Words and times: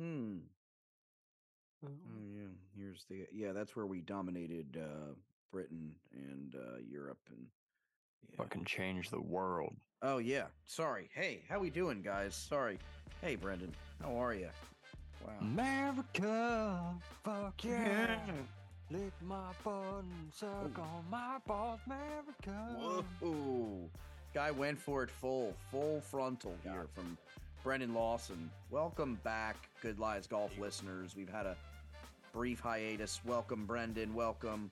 Hmm. 0.00 0.38
Oh, 1.84 1.88
Oh 1.88 2.20
yeah. 2.34 2.48
Here's 2.76 3.04
the 3.10 3.26
yeah. 3.32 3.52
That's 3.52 3.76
where 3.76 3.86
we 3.86 4.00
dominated 4.00 4.78
uh, 4.80 5.14
Britain 5.52 5.94
and 6.12 6.54
uh, 6.54 6.78
Europe 6.88 7.20
and 7.30 7.46
yeah. 8.30 8.36
Fucking 8.36 8.64
change 8.64 9.10
the 9.10 9.20
world. 9.20 9.74
Oh 10.02 10.18
yeah. 10.18 10.46
Sorry. 10.66 11.10
Hey, 11.14 11.42
how 11.48 11.58
we 11.58 11.70
doing, 11.70 12.02
guys? 12.02 12.34
Sorry. 12.34 12.78
Hey, 13.20 13.36
Brendan. 13.36 13.74
How 14.02 14.16
are 14.16 14.34
you? 14.34 14.48
Wow. 15.26 15.32
America, 15.42 16.80
fuck 17.22 17.62
yeah. 17.62 18.18
Lick 18.90 19.12
my 19.22 19.52
butt 19.62 20.02
and 20.02 20.32
suck 20.34 20.78
on 20.78 21.04
my 21.10 21.36
balls, 21.46 21.80
America. 21.86 23.04
Whoa. 23.20 23.90
Guy 24.32 24.50
went 24.50 24.80
for 24.80 25.02
it 25.02 25.10
full, 25.10 25.54
full 25.70 26.00
frontal 26.00 26.54
here 26.62 26.86
from 26.94 27.18
Brendan 27.62 27.92
Lawson. 27.94 28.50
Welcome 28.70 29.18
back, 29.22 29.56
Good 29.82 29.98
Lies 29.98 30.26
Golf 30.26 30.56
listeners. 30.58 31.14
We've 31.14 31.28
had 31.28 31.46
a 31.46 31.56
brief 32.32 32.60
hiatus. 32.60 33.20
Welcome, 33.24 33.66
Brendan. 33.66 34.14
Welcome, 34.14 34.70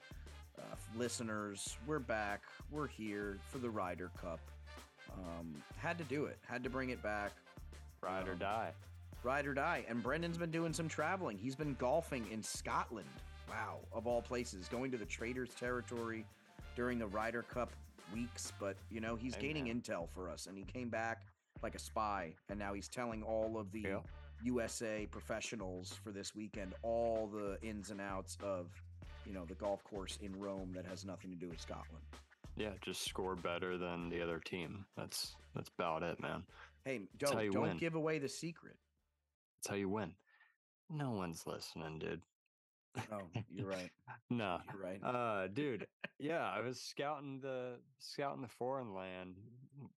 uh, 0.59 0.63
listeners. 0.97 1.77
We're 1.87 1.99
back. 1.99 2.43
We're 2.71 2.87
here 2.87 3.39
for 3.51 3.59
the 3.59 3.69
Ryder 3.69 4.11
Cup. 4.21 4.41
Um, 5.13 5.63
had 5.77 5.99
to 5.99 6.05
do 6.05 6.27
it. 6.27 6.39
Had 6.49 6.63
to 6.65 6.71
bring 6.71 6.91
it 6.91 7.03
back. 7.03 7.33
Ride 8.01 8.27
or 8.27 8.33
Um, 8.33 8.39
die. 8.39 8.73
Ride 9.23 9.47
or 9.47 9.55
die. 9.55 9.85
And 9.89 10.03
Brendan's 10.03 10.39
been 10.39 10.51
doing 10.51 10.73
some 10.73 10.89
traveling. 10.89 11.37
He's 11.37 11.57
been 11.57 11.75
golfing 11.75 12.31
in 12.31 12.43
Scotland. 12.43 13.09
Wow, 13.51 13.81
of 13.93 14.07
all 14.07 14.23
places, 14.23 14.69
going 14.69 14.91
to 14.93 14.99
the 14.99 15.07
Traders 15.07 15.55
Territory 15.55 16.25
during 16.77 16.99
the 16.99 17.07
Ryder 17.07 17.43
Cup 17.43 17.71
weeks. 18.15 18.53
But, 18.59 18.77
you 18.91 19.01
know, 19.01 19.17
he's 19.17 19.35
Hey, 19.35 19.53
gaining 19.53 19.67
intel 19.67 20.09
for 20.09 20.31
us. 20.31 20.47
And 20.47 20.57
he 20.57 20.65
came 20.65 20.89
back 20.89 21.23
like 21.63 21.75
a 21.75 21.79
spy. 21.79 22.35
And 22.49 22.59
now 22.59 22.75
he's 22.75 22.89
telling 22.89 23.23
all 23.23 23.59
of 23.59 23.71
the 23.73 23.81
Yeah. 23.81 24.01
USA 24.45 25.07
professionals 25.11 25.93
for 26.05 26.13
this 26.13 26.35
weekend 26.35 26.75
all 26.83 27.27
the 27.27 27.59
ins 27.67 27.91
and 27.91 28.01
outs 28.01 28.37
of, 28.43 28.71
you 29.27 29.33
know, 29.33 29.45
the 29.45 29.55
golf 29.55 29.83
course 29.85 30.17
in 30.23 30.39
Rome 30.39 30.73
that 30.75 30.87
has 30.87 31.05
nothing 31.05 31.31
to 31.31 31.37
do 31.37 31.49
with 31.49 31.61
Scotland. 31.61 32.05
Yeah, 32.57 32.71
just 32.81 33.05
score 33.05 33.37
better 33.37 33.77
than 33.79 34.09
the 34.09 34.21
other 34.23 34.39
team. 34.41 34.85
That's 34.97 35.37
that's 35.55 35.71
about 35.79 36.03
it, 36.03 36.21
man. 36.21 36.45
Hey, 36.85 37.01
don't, 37.19 37.53
don't 37.53 37.63
win. 37.63 37.77
give 37.79 37.95
away 37.95 38.19
the 38.19 38.29
secret. 38.29 38.77
That's 39.57 39.69
how 39.71 39.75
you 39.77 39.89
win. 39.89 40.13
No 40.91 41.11
one's 41.11 41.47
listening, 41.47 41.99
dude. 41.99 42.23
Oh, 43.13 43.23
you're 43.51 43.67
right. 43.67 43.91
No. 44.31 44.59
You're 44.75 44.83
right. 44.83 45.03
Uh, 45.03 45.47
dude, 45.47 45.87
yeah, 46.19 46.51
I 46.51 46.61
was 46.61 46.79
scouting 46.79 47.41
the 47.41 47.77
scouting 47.99 48.43
the 48.43 48.49
foreign 48.49 48.95
land, 48.95 49.37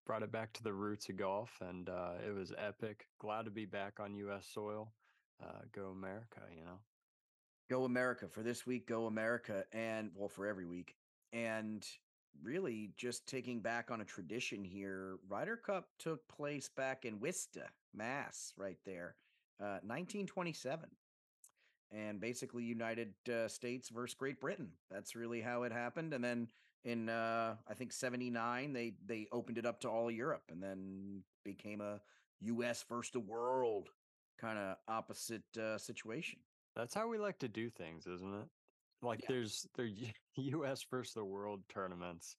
brought 0.07 0.23
it 0.23 0.31
back 0.31 0.53
to 0.53 0.63
the 0.63 0.73
roots 0.73 1.09
of 1.09 1.17
golf, 1.17 1.51
and 1.61 1.89
uh, 1.89 2.13
it 2.25 2.33
was 2.33 2.53
epic. 2.57 3.09
Glad 3.19 3.47
to 3.47 3.51
be 3.51 3.67
back 3.67 3.99
on 3.99 4.15
U.S. 4.15 4.47
soil. 4.55 4.93
Uh, 5.43 5.63
go 5.73 5.87
America, 5.87 6.43
you 6.57 6.65
know. 6.65 6.79
Go 7.69 7.85
America 7.85 8.29
for 8.29 8.45
this 8.45 8.67
week. 8.67 8.87
Go 8.87 9.07
America, 9.07 9.65
and 9.73 10.13
well, 10.15 10.29
for 10.29 10.47
every 10.47 10.67
week, 10.67 10.95
and 11.33 11.85
really 12.43 12.93
just 12.97 13.27
taking 13.27 13.61
back 13.61 13.91
on 13.91 14.01
a 14.01 14.05
tradition 14.05 14.63
here. 14.65 15.17
Ryder 15.29 15.57
Cup 15.57 15.89
took 15.99 16.27
place 16.29 16.69
back 16.69 17.05
in 17.05 17.21
Worcester, 17.21 17.67
Mass, 17.95 18.53
right 18.57 18.79
there, 18.85 19.17
uh, 19.61 19.83
1927, 19.83 20.89
and 21.93 22.21
basically 22.21 22.63
United 22.63 23.13
uh, 23.29 23.49
States 23.49 23.89
versus 23.89 24.15
Great 24.15 24.41
Britain. 24.41 24.69
That's 24.91 25.15
really 25.15 25.41
how 25.41 25.65
it 25.65 25.73
happened. 25.73 26.13
And 26.15 26.23
then 26.23 26.49
in 26.85 27.09
uh, 27.09 27.57
I 27.69 27.75
think 27.75 27.93
79, 27.93 28.73
they 28.73 28.95
they 29.07 29.27
opened 29.33 29.59
it 29.59 29.67
up 29.67 29.81
to 29.81 29.89
all 29.89 30.11
Europe, 30.11 30.45
and 30.51 30.63
then 30.63 31.23
became 31.45 31.81
a 31.81 32.01
U.S. 32.43 32.85
versus 32.89 33.13
the 33.13 33.21
world 33.21 33.89
kind 34.41 34.59
of 34.59 34.77
opposite 34.89 35.43
uh, 35.59 35.77
situation. 35.77 36.39
That's 36.75 36.95
how 36.95 37.09
we 37.09 37.19
like 37.19 37.39
to 37.41 37.49
do 37.49 37.69
things, 37.69 38.07
isn't 38.07 38.35
it? 38.35 38.47
Like 39.03 39.21
Yeah. 39.23 39.27
there's 39.29 39.67
there 39.77 39.89
U.S. 40.37 40.85
versus 40.91 41.13
the 41.15 41.25
world 41.25 41.61
tournaments 41.69 42.37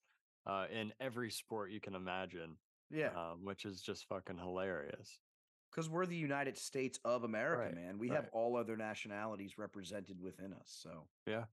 uh, 0.47 0.65
in 0.71 0.91
every 0.99 1.29
sport 1.29 1.69
you 1.71 1.79
can 1.79 1.93
imagine, 1.93 2.55
Yeah. 2.89 3.09
um, 3.09 3.43
which 3.43 3.65
is 3.65 3.81
just 3.81 4.07
fucking 4.07 4.37
hilarious. 4.37 5.19
Because 5.71 5.89
we're 5.89 6.05
the 6.05 6.15
United 6.15 6.57
States 6.57 6.99
of 7.05 7.23
America, 7.23 7.63
Right, 7.63 7.75
man. 7.75 7.97
We 7.97 8.09
have 8.09 8.29
all 8.33 8.57
other 8.57 8.75
nationalities 8.75 9.57
represented 9.57 10.21
within 10.21 10.53
us. 10.53 10.77
So 10.81 11.07
Yeah. 11.25 11.45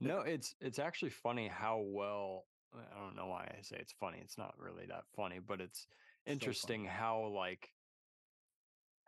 No, 0.00 0.20
it's 0.20 0.54
it's 0.60 0.78
actually 0.78 1.10
funny 1.10 1.48
how 1.48 1.82
well 1.84 2.44
I 2.74 3.00
don't 3.00 3.16
know 3.16 3.26
why 3.26 3.52
I 3.58 3.62
say 3.62 3.76
it's 3.80 3.94
funny. 3.98 4.18
It's 4.20 4.38
not 4.38 4.54
really 4.58 4.86
that 4.86 5.04
funny, 5.14 5.38
but 5.38 5.60
it's 5.60 5.86
interesting 6.26 6.84
how 6.84 7.32
like 7.34 7.72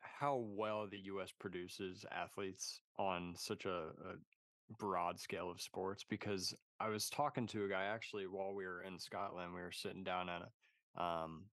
how 0.01 0.37
well 0.37 0.87
the 0.89 0.99
US 0.99 1.33
produces 1.39 2.05
athletes 2.11 2.81
on 2.99 3.35
such 3.37 3.67
a, 3.67 3.89
a 3.89 4.15
broad 4.79 5.19
scale 5.21 5.51
of 5.51 5.61
sports 5.61 6.05
because 6.09 6.55
I 6.81 6.89
was 6.89 7.09
talking 7.09 7.47
to 7.49 7.65
a 7.65 7.69
guy 7.69 7.85
actually 7.85 8.27
while 8.27 8.55
we 8.55 8.65
were 8.65 8.83
in 8.83 8.99
Scotland. 8.99 9.55
We 9.55 9.61
were 9.61 9.73
sitting 9.73 10.05
down 10.05 10.29
at 10.29 10.43
a, 10.43 11.03
um, 11.03 11.45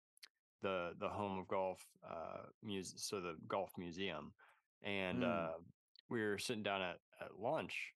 the 0.66 0.94
the 1.00 1.08
home 1.08 1.38
of 1.40 1.48
golf 1.48 1.80
uh 2.04 2.42
muse 2.64 2.94
so 2.98 3.22
the 3.22 3.36
golf 3.48 3.72
museum 3.78 4.34
and 4.84 5.22
Mm. 5.24 5.24
uh 5.24 5.54
we 6.10 6.22
were 6.22 6.38
sitting 6.40 6.64
down 6.64 6.82
at, 6.82 6.98
at 7.22 7.40
lunch 7.40 7.94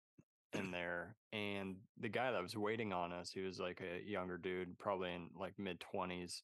in 0.53 0.69
there 0.77 1.15
and 1.33 1.75
the 1.99 2.09
guy 2.09 2.31
that 2.31 2.41
was 2.43 2.55
waiting 2.55 2.93
on 2.93 3.11
us 3.11 3.31
he 3.31 3.41
was 3.41 3.59
like 3.59 3.81
a 3.81 4.07
younger 4.07 4.37
dude 4.37 4.77
probably 4.77 5.11
in 5.13 5.29
like 5.35 5.53
mid 5.57 5.79
20s 5.93 6.41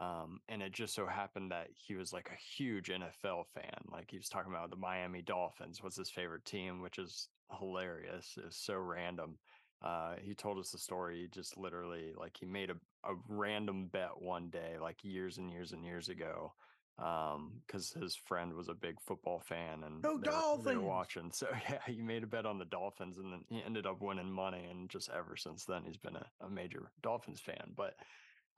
um 0.00 0.40
and 0.48 0.62
it 0.62 0.72
just 0.72 0.94
so 0.94 1.06
happened 1.06 1.50
that 1.52 1.68
he 1.74 1.94
was 1.94 2.12
like 2.12 2.28
a 2.30 2.42
huge 2.56 2.88
NFL 2.88 3.44
fan 3.54 3.80
like 3.92 4.10
he 4.10 4.16
was 4.18 4.28
talking 4.28 4.52
about 4.52 4.70
the 4.70 4.76
Miami 4.76 5.22
Dolphins 5.22 5.82
was 5.82 5.96
his 5.96 6.10
favorite 6.10 6.44
team 6.44 6.80
which 6.82 6.98
is 6.98 7.28
hilarious 7.58 8.36
it's 8.44 8.56
so 8.64 8.76
random 8.76 9.38
uh 9.82 10.14
he 10.22 10.34
told 10.34 10.58
us 10.58 10.70
the 10.72 10.78
story 10.78 11.22
he 11.22 11.28
just 11.28 11.56
literally 11.56 12.12
like 12.16 12.36
he 12.38 12.46
made 12.46 12.70
a, 12.70 12.74
a 13.04 13.14
random 13.28 13.86
bet 13.86 14.20
one 14.20 14.48
day 14.50 14.76
like 14.80 15.02
years 15.02 15.38
and 15.38 15.50
years 15.50 15.72
and 15.72 15.84
years 15.84 16.08
ago 16.08 16.52
um 16.98 17.52
because 17.66 17.92
his 17.92 18.14
friend 18.14 18.52
was 18.52 18.68
a 18.68 18.74
big 18.74 19.00
football 19.00 19.40
fan 19.40 19.82
and 19.84 20.02
they 20.02 20.08
were- 20.08 20.18
they 20.18 20.28
were 20.28 20.32
Dolphins! 20.32 20.78
watching 20.82 21.32
so 21.32 21.48
yeah 21.70 21.78
he 21.86 22.02
made 22.02 22.22
a 22.22 22.26
bet 22.26 22.44
on 22.44 22.58
the 22.58 22.64
dolphins 22.66 23.16
and 23.18 23.32
then 23.32 23.40
he 23.48 23.62
ended 23.64 23.86
up 23.86 24.02
winning 24.02 24.30
money 24.30 24.66
and 24.70 24.90
just 24.90 25.08
ever 25.10 25.34
since 25.36 25.64
then 25.64 25.82
he's 25.84 25.96
been 25.96 26.16
a, 26.16 26.26
a 26.42 26.50
major 26.50 26.90
dolphins 27.02 27.40
fan 27.40 27.72
but 27.74 27.94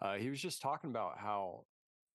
uh 0.01 0.15
he 0.15 0.29
was 0.29 0.41
just 0.41 0.61
talking 0.61 0.91
about 0.91 1.19
how 1.19 1.65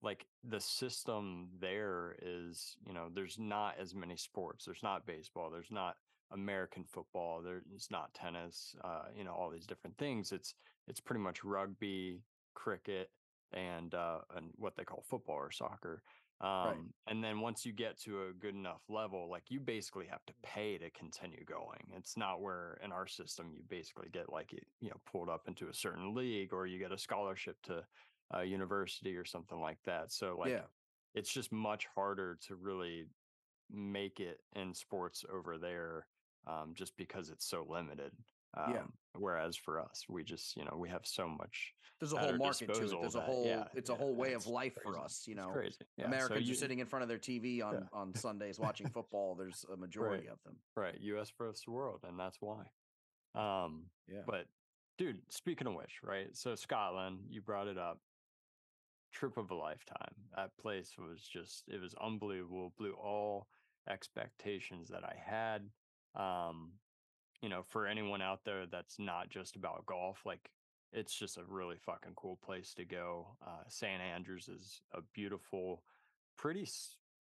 like 0.04 0.26
the 0.44 0.60
system 0.60 1.48
there 1.60 2.18
is 2.22 2.76
you 2.86 2.94
know 2.94 3.08
there's 3.14 3.40
not 3.40 3.76
as 3.80 3.96
many 3.96 4.18
sports 4.18 4.66
there's 4.66 4.84
not 4.84 5.06
baseball 5.08 5.50
there's 5.50 5.72
not 5.72 5.96
american 6.32 6.84
football 6.84 7.42
there's 7.42 7.88
not 7.90 8.14
tennis 8.14 8.76
uh 8.84 9.04
you 9.16 9.24
know 9.24 9.32
all 9.32 9.50
these 9.50 9.66
different 9.66 9.98
things 9.98 10.32
it's 10.32 10.56
it's 10.88 11.00
pretty 11.00 11.22
much 11.22 11.44
rugby 11.44 12.22
cricket 12.54 13.10
and 13.54 13.94
uh 13.94 14.20
and 14.36 14.50
what 14.56 14.76
they 14.76 14.84
call 14.84 15.04
football 15.10 15.36
or 15.36 15.52
soccer 15.52 16.02
um 16.42 16.94
and 17.08 17.24
then 17.24 17.40
once 17.40 17.66
you 17.66 17.72
get 17.72 18.00
to 18.00 18.24
a 18.24 18.34
good 18.34 18.54
enough 18.54 18.82
level 18.90 19.28
like 19.30 19.44
you 19.50 19.60
basically 19.60 20.06
have 20.06 20.24
to 20.28 20.34
pay 20.44 20.78
to 20.78 20.90
continue 20.92 21.44
going 21.46 21.82
it's 21.96 22.18
not 22.18 22.42
where 22.42 22.80
in 22.84 22.92
our 22.92 23.08
system 23.08 23.50
you 23.52 23.64
basically 23.70 24.08
get 24.12 24.32
like 24.32 24.52
you 24.82 24.90
know 24.90 24.98
pulled 25.12 25.30
up 25.30 25.44
into 25.48 25.70
a 25.70 25.74
certain 25.74 26.14
league 26.14 26.54
or 26.54 26.68
you 26.68 26.78
get 26.78 26.92
a 26.92 26.98
scholarship 26.98 27.56
to 27.64 27.82
a 28.32 28.44
university 28.44 29.16
or 29.16 29.26
something 29.26 29.60
like 29.60 29.80
that 29.86 30.12
so 30.12 30.36
like 30.38 30.52
yeah, 30.52 30.62
it's 31.16 31.34
just 31.34 31.52
much 31.52 31.88
harder 31.96 32.38
to 32.48 32.56
really 32.56 33.06
make 33.72 34.20
it 34.20 34.40
in 34.56 34.74
sports 34.74 35.26
over 35.34 35.58
there 35.58 36.06
um, 36.48 36.74
just 36.74 36.96
because 36.98 37.30
it's 37.30 37.46
so 37.46 37.66
limited. 37.70 38.12
Um, 38.56 38.74
Yeah. 38.74 38.84
Whereas 39.20 39.56
for 39.58 39.80
us, 39.80 40.06
we 40.08 40.24
just, 40.24 40.56
you 40.56 40.64
know, 40.64 40.76
we 40.78 40.90
have 40.90 41.06
so 41.06 41.28
much. 41.28 41.74
there's 42.00 42.14
a 42.14 42.18
whole 42.18 42.38
market 42.38 42.72
to 42.74 42.84
it. 42.86 42.92
There's 43.02 43.16
a 43.16 43.20
whole. 43.22 43.46
yeah, 43.46 43.68
it's 43.74 43.90
a 43.90 43.94
yeah, 43.94 43.98
whole 44.00 44.14
way 44.14 44.34
of 44.34 44.42
it's 44.44 44.48
life 44.48 44.78
for 44.84 45.00
us. 45.00 45.24
You 45.28 45.32
It's 45.34 45.38
know, 45.42 45.50
crazy. 45.52 45.76
Yeah, 45.98 46.06
so 46.06 46.08
Americans 46.08 46.48
you- 46.48 46.54
are 46.54 46.56
sitting 46.58 46.80
in 46.80 46.86
front 46.86 47.02
of 47.04 47.10
their 47.10 47.18
TV 47.18 47.62
on 47.64 47.90
on 47.92 48.14
Sundays 48.14 48.60
watching 48.60 48.88
football. 48.98 49.34
There's 49.36 49.66
a 49.74 49.76
majority 49.76 50.28
of 50.28 50.38
them. 50.44 50.56
right. 50.76 50.96
U.S. 51.02 51.32
versus 51.38 51.64
the 51.66 51.72
world, 51.72 52.02
and 52.08 52.20
that's 52.20 52.38
why. 52.40 52.64
Um, 53.34 53.90
Yeah. 54.08 54.22
But 54.28 54.46
dude, 55.00 55.20
speaking 55.30 55.66
of 55.68 55.74
which, 55.74 56.00
right? 56.04 56.30
So 56.38 56.54
Scotland, 56.56 57.20
you 57.30 57.42
brought 57.42 57.68
it 57.68 57.78
up. 57.80 58.00
Trip 59.12 59.36
of 59.38 59.50
a 59.50 59.56
lifetime. 59.56 60.14
That 60.36 60.56
place 60.58 60.94
was 61.00 61.22
just 61.28 61.64
it 61.68 61.82
was 61.82 61.96
unbelievable. 62.00 62.72
Blew 62.78 62.94
all 62.94 63.48
expectations 63.90 64.90
that 64.90 65.04
I 65.04 65.16
had. 65.26 65.70
Um, 66.18 66.72
you 67.42 67.50
know, 67.50 67.64
for 67.70 67.88
anyone 67.88 68.22
out 68.22 68.40
there 68.44 68.66
that's 68.66 68.98
not 69.00 69.30
just 69.30 69.56
about 69.56 69.86
golf, 69.86 70.20
like 70.26 70.50
it's 70.92 71.14
just 71.14 71.38
a 71.38 71.44
really 71.48 71.78
fucking 71.86 72.14
cool 72.16 72.40
place 72.44 72.74
to 72.76 72.86
go. 72.86 73.36
Uh, 73.46 73.64
St. 73.68 74.02
Andrews 74.02 74.48
is 74.48 74.82
a 74.94 75.02
beautiful, 75.14 75.84
pretty. 76.38 76.68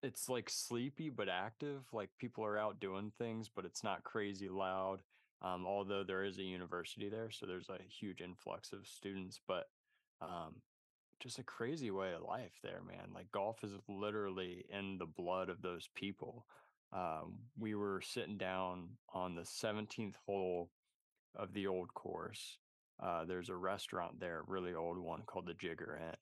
It's 0.03 0.30
like 0.30 0.50
sleepy 0.50 1.09
but 1.09 1.30
active. 1.30 1.83
Like 1.92 2.09
people 2.19 2.45
are 2.45 2.57
out 2.57 2.80
doing 2.80 3.12
things, 3.18 3.50
but 3.53 3.65
it's 3.65 3.83
not 3.83 4.03
crazy 4.03 4.50
loud. 4.50 5.01
Um, 5.41 5.65
although 5.68 6.03
there 6.03 6.24
is 6.24 6.38
a 6.38 6.44
university 6.44 7.09
there, 7.09 7.30
so 7.30 7.45
there's 7.45 7.69
a 7.69 7.77
huge 7.89 8.21
influx 8.21 8.71
of 8.71 8.88
students, 8.88 9.39
but 9.48 9.65
um, 10.21 10.56
just 11.19 11.39
a 11.39 11.44
crazy 11.44 11.91
way 11.91 12.13
of 12.13 12.21
life 12.21 12.53
there, 12.63 12.81
man. 12.88 13.09
Like 13.13 13.31
golf 13.31 13.63
is 13.63 13.74
literally 13.88 14.65
in 14.69 14.98
the 14.98 15.06
blood 15.06 15.50
of 15.50 15.62
those 15.62 15.89
people. 15.95 16.45
Um, 16.95 17.39
we 17.59 17.75
were 17.75 18.01
sitting 18.01 18.38
down 18.38 18.88
on 19.13 19.36
the 19.36 19.42
17th 19.42 20.15
hole 20.25 20.71
of 21.36 21.53
the 21.53 21.68
old 21.68 21.94
course. 21.94 22.57
Uh, 23.03 23.25
there's 23.25 23.50
a 23.50 23.56
restaurant 23.56 24.19
there, 24.19 24.44
really 24.47 24.74
old 24.74 24.97
one 24.97 25.24
called 25.27 25.47
the 25.47 25.53
Jigger 25.53 26.00
Inn. 26.00 26.15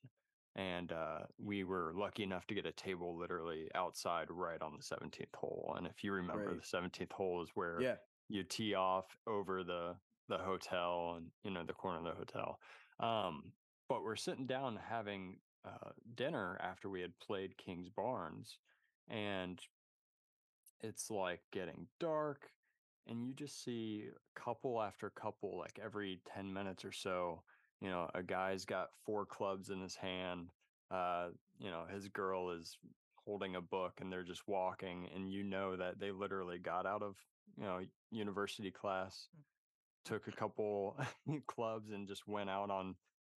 And 0.56 0.92
uh, 0.92 1.20
we 1.38 1.64
were 1.64 1.94
lucky 1.96 2.24
enough 2.24 2.48
to 2.48 2.56
get 2.56 2.66
a 2.66 2.72
table 2.72 3.18
literally 3.18 3.70
outside 3.76 4.28
right 4.30 4.62
on 4.62 4.74
the 4.78 4.84
17th 4.84 5.36
hole. 5.36 5.76
And 5.78 5.86
if 5.88 6.04
you 6.04 6.12
remember, 6.14 6.46
Great. 6.46 6.62
the 6.62 6.78
17th 7.06 7.12
hole 7.12 7.44
is 7.44 7.50
where 7.54 7.80
Yeah. 7.82 7.96
you 8.30 8.44
tee 8.44 8.74
off 8.74 9.06
over 9.28 9.64
the 9.64 9.96
the 10.30 10.38
hotel 10.38 11.16
and 11.18 11.26
you 11.44 11.52
know 11.52 11.64
the 11.66 11.74
corner 11.74 11.98
of 12.00 12.06
the 12.06 12.12
hotel. 12.12 12.58
Um, 13.00 13.52
but 13.90 14.04
we're 14.04 14.16
sitting 14.16 14.46
down 14.48 14.78
having 14.90 15.38
uh, 15.66 15.90
dinner 16.16 16.58
after 16.62 16.90
we 16.90 17.02
had 17.02 17.12
played 17.20 17.58
Kingsbarns, 17.58 18.58
and 19.10 19.60
it's 20.84 21.10
like 21.10 21.42
getting 21.52 21.88
dark, 22.00 22.52
and 23.08 23.26
you 23.26 23.34
just 23.34 23.64
see 23.64 24.06
couple 24.36 24.82
after 24.82 25.10
couple, 25.10 25.58
like 25.58 25.80
every 25.84 26.22
ten 26.26 26.54
minutes 26.54 26.86
or 26.86 26.92
so. 26.92 27.42
You 27.82 27.90
know, 27.90 28.10
a 28.14 28.24
guy's 28.24 28.66
got 28.66 28.90
four 29.06 29.26
clubs 29.26 29.70
in 29.70 29.82
his 29.82 29.96
hand. 29.96 30.50
Uh, 30.92 31.30
you 31.60 31.70
know, 31.70 31.84
his 31.92 32.08
girl 32.08 32.52
is 32.52 32.78
holding 33.26 33.56
a 33.56 33.62
book, 33.62 33.94
and 34.00 34.12
they're 34.12 34.24
just 34.24 34.48
walking, 34.48 35.10
and 35.16 35.32
you 35.32 35.44
know 35.44 35.76
that 35.76 36.00
they 36.00 36.12
literally 36.12 36.60
got 36.60 36.86
out 36.86 37.02
of 37.02 37.16
you 37.58 37.64
know 37.64 37.80
university 38.12 38.72
class 38.72 39.28
took 40.06 40.28
a 40.28 40.32
couple 40.32 40.98
clubs 41.48 41.92
and 41.92 42.08
just 42.08 42.28
went 42.28 42.50
out 42.50 42.70
on 42.70 42.96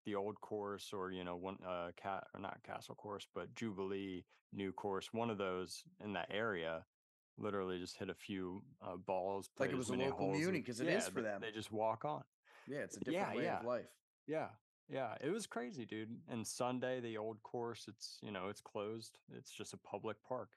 the 0.06 0.14
old 0.14 0.40
course 0.40 0.90
or 0.92 1.10
you 1.10 1.24
know 1.24 1.36
one 1.36 1.56
uh 1.66 1.90
cat 1.96 2.26
or 2.34 2.40
not 2.40 2.62
castle 2.62 2.94
course 2.94 3.26
but 3.34 3.54
jubilee 3.54 4.24
new 4.52 4.72
course 4.72 5.08
one 5.12 5.30
of 5.30 5.38
those 5.38 5.82
in 6.02 6.12
that 6.12 6.28
area 6.30 6.84
literally 7.38 7.78
just 7.78 7.96
hit 7.96 8.08
a 8.10 8.14
few 8.14 8.62
uh, 8.82 8.96
balls 8.96 9.50
Like 9.58 9.70
it 9.70 9.76
was 9.76 9.88
a 9.88 9.94
local 9.94 10.26
because 10.28 10.40
muni, 10.46 10.62
'cause 10.62 10.80
it 10.80 10.88
is 10.88 11.04
yeah, 11.04 11.10
for 11.10 11.22
them. 11.22 11.40
they 11.40 11.50
just 11.50 11.72
walk 11.72 12.04
on 12.04 12.24
Yeah, 12.66 12.78
it's 12.78 12.96
a 12.96 13.00
Yeah, 13.00 13.10
different 13.10 13.36
way 13.36 13.44
yeah. 13.44 13.58
of 13.58 13.64
life. 13.64 13.90
yeah 14.26 14.48
yeah 14.88 15.16
it 15.22 15.30
was 15.30 15.46
crazy 15.46 15.86
dude 15.86 16.20
and 16.28 16.46
sunday 16.46 17.00
the 17.00 17.16
old 17.16 17.42
course 17.42 17.88
it's 17.88 18.18
you 18.22 18.30
know 18.30 18.48
it's 18.48 18.60
closed 18.60 19.18
it's 19.32 19.50
just 19.50 19.72
a 19.72 19.78
public 19.78 20.22
park 20.22 20.50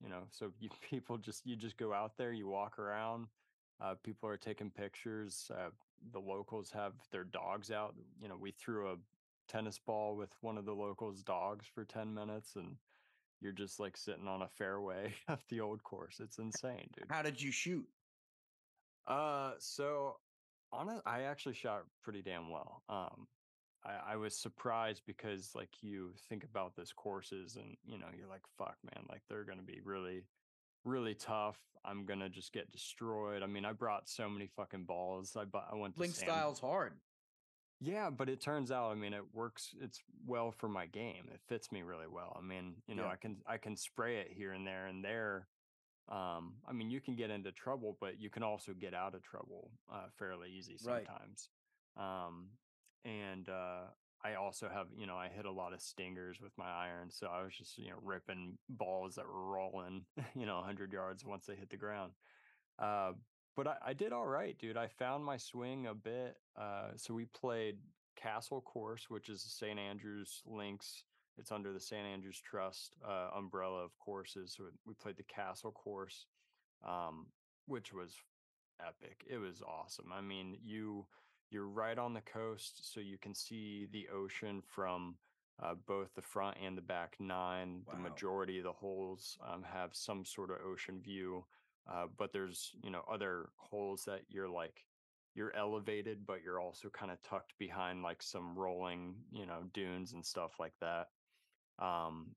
you 0.00 0.08
know 0.08 0.22
so 0.30 0.50
you 0.58 0.70
people 0.90 1.18
just 1.18 1.44
you 1.46 1.54
just 1.54 1.76
go 1.76 1.92
out 1.92 2.16
there 2.16 2.32
you 2.32 2.46
walk 2.48 2.78
around 2.78 3.28
uh, 3.82 3.94
people 4.02 4.26
are 4.28 4.38
taking 4.38 4.70
pictures 4.70 5.50
uh, 5.54 5.68
the 6.12 6.18
locals 6.20 6.70
have 6.70 6.94
their 7.10 7.24
dogs 7.24 7.70
out 7.70 7.94
you 8.18 8.26
know 8.28 8.36
we 8.38 8.50
threw 8.52 8.90
a 8.90 8.96
tennis 9.48 9.78
ball 9.78 10.16
with 10.16 10.30
one 10.40 10.56
of 10.56 10.64
the 10.64 10.72
locals 10.74 11.22
dogs 11.22 11.66
for 11.66 11.84
10 11.84 12.14
minutes 12.14 12.56
and 12.56 12.78
you're 13.44 13.52
just 13.52 13.78
like 13.78 13.96
sitting 13.96 14.26
on 14.26 14.42
a 14.42 14.48
fairway 14.48 15.12
of 15.28 15.38
the 15.50 15.60
old 15.60 15.82
course 15.84 16.18
it's 16.18 16.38
insane 16.38 16.88
dude 16.96 17.06
How 17.10 17.22
did 17.22 17.40
you 17.40 17.52
shoot? 17.52 17.86
uh, 19.06 19.52
so 19.58 20.16
on 20.72 20.88
it, 20.88 21.02
I 21.06 21.22
actually 21.22 21.54
shot 21.54 21.84
pretty 22.02 22.20
damn 22.22 22.50
well. 22.50 22.82
Um, 22.88 23.28
I, 23.84 24.14
I 24.14 24.16
was 24.16 24.36
surprised 24.36 25.02
because 25.06 25.50
like 25.54 25.68
you 25.82 26.14
think 26.28 26.42
about 26.42 26.74
this 26.74 26.90
courses 26.92 27.54
and 27.56 27.76
you 27.84 27.98
know 27.98 28.06
you're 28.16 28.28
like 28.28 28.40
fuck 28.58 28.76
man 28.82 29.04
like 29.08 29.20
they're 29.28 29.44
gonna 29.44 29.62
be 29.62 29.80
really 29.84 30.24
really 30.84 31.14
tough. 31.14 31.58
I'm 31.84 32.06
gonna 32.06 32.28
just 32.30 32.52
get 32.52 32.72
destroyed. 32.72 33.42
I 33.42 33.46
mean 33.46 33.64
I 33.64 33.72
brought 33.72 34.08
so 34.08 34.28
many 34.28 34.48
fucking 34.56 34.84
balls. 34.84 35.36
I 35.38 35.44
bought 35.44 35.68
I 35.70 35.76
went 35.76 35.94
to 35.94 36.00
Link 36.00 36.14
Sam- 36.14 36.28
style's 36.28 36.58
hard. 36.58 36.94
Yeah, 37.80 38.10
but 38.10 38.28
it 38.28 38.40
turns 38.40 38.70
out, 38.70 38.90
I 38.90 38.94
mean, 38.94 39.12
it 39.12 39.24
works. 39.32 39.74
It's 39.80 40.00
well 40.26 40.52
for 40.52 40.68
my 40.68 40.86
game. 40.86 41.28
It 41.32 41.40
fits 41.48 41.70
me 41.72 41.82
really 41.82 42.08
well. 42.08 42.36
I 42.38 42.42
mean, 42.42 42.82
you 42.86 42.94
know, 42.94 43.04
Yeah. 43.04 43.10
I 43.10 43.16
can 43.16 43.42
I 43.46 43.58
can 43.58 43.76
spray 43.76 44.18
it 44.18 44.32
here 44.32 44.52
and 44.52 44.66
there 44.66 44.86
and 44.86 45.04
there. 45.04 45.48
Um, 46.08 46.60
I 46.68 46.72
mean, 46.72 46.90
you 46.90 47.00
can 47.00 47.16
get 47.16 47.30
into 47.30 47.50
trouble, 47.52 47.96
but 48.00 48.20
you 48.20 48.28
can 48.30 48.42
also 48.42 48.74
get 48.74 48.92
out 48.94 49.14
of 49.14 49.22
trouble 49.22 49.70
uh, 49.90 50.08
fairly 50.18 50.50
easy 50.50 50.76
Right. 50.84 51.06
sometimes. 51.06 51.48
Um, 51.96 52.58
and 53.04 53.48
uh, 53.48 53.84
I 54.22 54.34
also 54.34 54.68
have, 54.68 54.88
you 54.94 55.06
know, 55.06 55.16
I 55.16 55.28
hit 55.28 55.46
a 55.46 55.50
lot 55.50 55.72
of 55.72 55.80
stingers 55.80 56.40
with 56.40 56.52
my 56.58 56.70
iron, 56.70 57.10
so 57.10 57.26
I 57.28 57.42
was 57.42 57.54
just, 57.56 57.78
you 57.78 57.88
know, 57.90 57.98
ripping 58.02 58.58
balls 58.68 59.14
that 59.14 59.26
were 59.26 59.50
rolling, 59.50 60.06
you 60.34 60.44
know, 60.46 60.56
100 60.56 60.92
yards 60.92 61.24
once 61.24 61.46
they 61.46 61.56
hit 61.56 61.70
the 61.70 61.76
ground. 61.78 62.12
Uh, 62.78 63.12
but 63.56 63.66
I, 63.66 63.76
I 63.86 63.92
did 63.92 64.12
all 64.12 64.26
right, 64.26 64.58
dude. 64.58 64.76
I 64.76 64.88
found 64.88 65.24
my 65.24 65.36
swing 65.36 65.86
a 65.86 65.94
bit. 65.94 66.36
Uh, 66.56 66.90
so 66.96 67.14
we 67.14 67.26
played 67.26 67.76
Castle 68.16 68.60
Course, 68.60 69.06
which 69.08 69.28
is 69.28 69.42
St. 69.42 69.78
Andrews 69.78 70.42
Links. 70.46 71.04
It's 71.36 71.50
under 71.50 71.72
the 71.72 71.80
St. 71.80 72.06
Andrews 72.06 72.40
Trust 72.40 72.94
uh, 73.06 73.28
umbrella 73.36 73.82
of 73.84 73.98
courses. 73.98 74.54
So 74.56 74.64
we 74.86 74.94
played 74.94 75.16
the 75.16 75.24
Castle 75.24 75.72
Course, 75.72 76.26
um, 76.86 77.26
which 77.66 77.92
was 77.92 78.14
epic. 78.80 79.24
It 79.28 79.38
was 79.38 79.62
awesome. 79.62 80.12
I 80.12 80.20
mean, 80.20 80.58
you 80.62 81.06
you're 81.50 81.68
right 81.68 81.98
on 81.98 82.14
the 82.14 82.20
coast, 82.20 82.92
so 82.92 83.00
you 83.00 83.18
can 83.18 83.34
see 83.34 83.86
the 83.92 84.08
ocean 84.12 84.62
from 84.66 85.16
uh, 85.62 85.74
both 85.86 86.12
the 86.14 86.22
front 86.22 86.56
and 86.64 86.76
the 86.76 86.82
back 86.82 87.16
nine. 87.20 87.82
The 87.90 87.98
majority 87.98 88.58
of 88.58 88.64
the 88.64 88.72
holes 88.72 89.38
um, 89.48 89.62
have 89.62 89.90
some 89.92 90.24
sort 90.24 90.50
of 90.50 90.56
ocean 90.66 91.00
view, 91.00 91.44
uh, 91.90 92.06
but 92.16 92.32
there's 92.32 92.72
you 92.82 92.90
know 92.90 93.02
other 93.10 93.50
holes 93.56 94.04
that 94.06 94.22
you're 94.28 94.48
like 94.48 94.84
you're 95.34 95.54
elevated, 95.56 96.26
but 96.26 96.42
you're 96.44 96.60
also 96.60 96.88
kind 96.88 97.10
of 97.10 97.20
tucked 97.22 97.54
behind 97.58 98.02
like 98.02 98.22
some 98.22 98.56
rolling 98.56 99.14
you 99.32 99.46
know 99.46 99.62
dunes 99.72 100.12
and 100.12 100.24
stuff 100.24 100.52
like 100.58 100.74
that. 100.80 101.08
Um, 101.78 102.28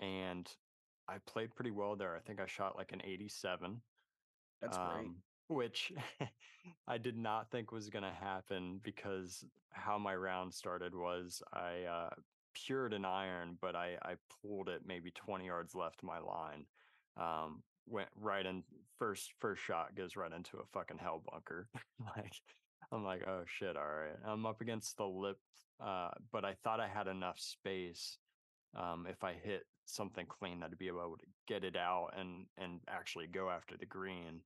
and 0.00 0.48
I 1.08 1.16
played 1.26 1.54
pretty 1.54 1.70
well 1.70 1.96
there. 1.96 2.16
I 2.16 2.20
think 2.20 2.40
I 2.40 2.46
shot 2.46 2.76
like 2.76 2.92
an 2.92 3.02
87 3.04 3.80
That's 4.60 4.76
great. 4.76 4.88
um, 4.88 5.16
which 5.48 5.92
I 6.88 6.98
did 6.98 7.16
not 7.16 7.50
think 7.50 7.72
was 7.72 7.90
going 7.90 8.04
to 8.04 8.10
happen 8.10 8.80
because 8.82 9.44
how 9.70 9.98
my 9.98 10.14
round 10.14 10.52
started 10.54 10.94
was 10.94 11.42
I 11.52 11.84
uh, 11.90 12.10
pured 12.54 12.94
an 12.94 13.04
iron, 13.04 13.58
but 13.60 13.76
I, 13.76 13.96
I 14.02 14.14
pulled 14.40 14.68
it 14.68 14.82
maybe 14.86 15.10
20 15.10 15.46
yards 15.46 15.74
left 15.74 16.02
my 16.02 16.18
line. 16.18 16.64
Um, 17.16 17.62
went 17.86 18.08
right 18.20 18.44
in 18.44 18.62
first 18.98 19.32
first 19.40 19.62
shot 19.62 19.94
goes 19.96 20.16
right 20.16 20.32
into 20.32 20.58
a 20.58 20.66
fucking 20.72 20.98
hell 20.98 21.22
bunker. 21.30 21.68
like 22.16 22.32
I'm 22.92 23.04
like, 23.04 23.26
oh 23.26 23.42
shit, 23.46 23.76
all 23.76 23.82
right. 23.82 24.16
I'm 24.26 24.46
up 24.46 24.60
against 24.60 24.96
the 24.96 25.04
lip, 25.04 25.38
uh, 25.84 26.10
but 26.32 26.44
I 26.44 26.54
thought 26.62 26.80
I 26.80 26.88
had 26.88 27.06
enough 27.06 27.38
space. 27.38 28.18
Um, 28.76 29.06
if 29.08 29.22
I 29.22 29.34
hit 29.34 29.66
something 29.86 30.26
clean, 30.26 30.62
I'd 30.62 30.78
be 30.78 30.88
able 30.88 31.16
to 31.18 31.26
get 31.46 31.64
it 31.64 31.76
out 31.76 32.10
and 32.16 32.46
and 32.58 32.80
actually 32.88 33.26
go 33.26 33.50
after 33.50 33.76
the 33.76 33.86
green 33.86 34.40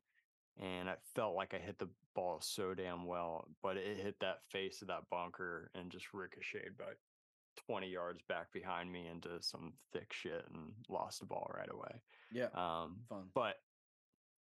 and 0.60 0.88
I 0.88 0.94
felt 1.14 1.36
like 1.36 1.54
I 1.54 1.58
hit 1.58 1.78
the 1.78 1.88
ball 2.14 2.40
so 2.40 2.74
damn 2.74 3.06
well, 3.06 3.48
but 3.62 3.76
it 3.76 3.98
hit 3.98 4.16
that 4.20 4.40
face 4.50 4.82
of 4.82 4.88
that 4.88 5.08
bunker 5.10 5.70
and 5.74 5.90
just 5.90 6.12
ricocheted 6.12 6.72
about 6.78 6.94
20 7.66 7.88
yards 7.88 8.20
back 8.28 8.52
behind 8.52 8.90
me 8.92 9.06
into 9.10 9.30
some 9.40 9.72
thick 9.92 10.12
shit 10.12 10.44
and 10.52 10.72
lost 10.88 11.20
the 11.20 11.26
ball 11.26 11.50
right 11.56 11.70
away. 11.70 12.00
Yeah. 12.32 12.48
Um, 12.54 13.00
Fun. 13.08 13.24
but 13.34 13.56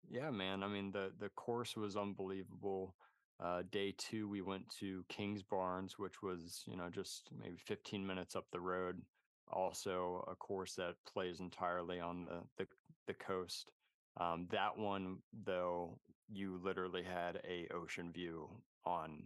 yeah, 0.09 0.31
man, 0.31 0.63
I 0.63 0.67
mean 0.67 0.91
the 0.91 1.11
the 1.19 1.29
course 1.29 1.75
was 1.75 1.95
unbelievable. 1.95 2.95
Uh, 3.43 3.63
day 3.71 3.93
two, 3.97 4.29
we 4.29 4.41
went 4.41 4.63
to 4.79 5.03
Kingsbarns, 5.11 5.93
which 5.97 6.21
was 6.21 6.63
you 6.67 6.77
know 6.77 6.89
just 6.89 7.29
maybe 7.37 7.57
15 7.57 8.05
minutes 8.05 8.35
up 8.35 8.45
the 8.51 8.59
road. 8.59 9.01
Also, 9.51 10.25
a 10.31 10.35
course 10.35 10.73
that 10.75 10.95
plays 11.11 11.39
entirely 11.39 11.99
on 11.99 12.25
the 12.25 12.41
the, 12.57 12.67
the 13.07 13.13
coast. 13.13 13.71
Um, 14.17 14.47
that 14.51 14.77
one, 14.77 15.17
though, 15.45 15.99
you 16.31 16.59
literally 16.63 17.03
had 17.03 17.41
a 17.47 17.67
ocean 17.73 18.11
view 18.13 18.49
on 18.85 19.21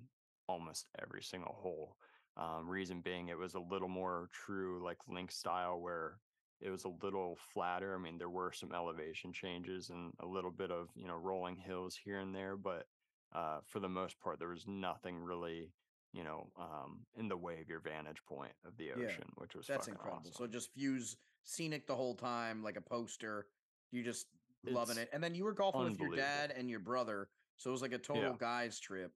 almost 0.47 0.87
every 1.01 1.21
single 1.21 1.55
hole. 1.59 1.95
Um, 2.39 2.69
reason 2.69 3.01
being, 3.01 3.29
it 3.29 3.37
was 3.37 3.55
a 3.55 3.59
little 3.59 3.89
more 3.89 4.29
true, 4.33 4.83
like 4.83 4.97
link 5.07 5.31
style, 5.31 5.79
where 5.81 6.19
it 6.61 6.69
was 6.71 6.85
a 6.85 6.89
little 7.03 7.35
flatter. 7.53 7.95
I 7.95 7.99
mean, 7.99 8.17
there 8.17 8.29
were 8.29 8.53
some 8.53 8.73
elevation 8.73 9.33
changes 9.33 9.89
and 9.89 10.13
a 10.19 10.25
little 10.25 10.51
bit 10.51 10.71
of 10.71 10.89
you 10.95 11.07
know 11.07 11.15
rolling 11.17 11.57
hills 11.57 11.97
here 12.03 12.19
and 12.19 12.35
there, 12.35 12.57
but 12.57 12.87
uh, 13.33 13.59
for 13.67 13.79
the 13.79 13.89
most 13.89 14.19
part, 14.19 14.39
there 14.39 14.49
was 14.49 14.67
nothing 14.67 15.17
really 15.19 15.73
you 16.13 16.23
know 16.23 16.51
um, 16.57 17.05
in 17.17 17.27
the 17.29 17.37
way 17.37 17.59
of 17.61 17.69
your 17.69 17.81
vantage 17.81 18.23
point 18.27 18.53
of 18.65 18.77
the 18.77 18.91
Yeah, 18.93 19.05
ocean, 19.05 19.29
which 19.35 19.55
was 19.55 19.67
That's 19.67 19.87
incredible. 19.87 20.31
So 20.31 20.47
just 20.47 20.73
views 20.75 21.17
scenic 21.43 21.87
the 21.87 21.95
whole 21.95 22.15
time, 22.15 22.63
like 22.63 22.77
a 22.77 22.81
poster. 22.81 23.47
You 23.91 24.03
just 24.03 24.27
loving 24.65 24.97
it. 24.97 25.09
And 25.13 25.23
then 25.23 25.35
you 25.35 25.43
were 25.43 25.53
golfing 25.53 25.83
with 25.85 25.99
your 25.99 26.15
dad 26.15 26.51
and 26.55 26.69
your 26.69 26.79
brother. 26.79 27.29
So 27.57 27.69
it 27.69 27.73
was 27.73 27.81
like 27.81 27.93
a 27.93 27.97
total 27.99 28.31
Yeah. 28.31 28.37
guys 28.37 28.79
trip, 28.79 29.11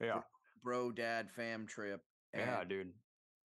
yeah, 0.00 0.20
bro, 0.62 0.90
dad, 0.92 1.30
fam 1.30 1.66
trip. 1.66 2.02
Yeah, 2.34 2.64
dude. 2.64 2.92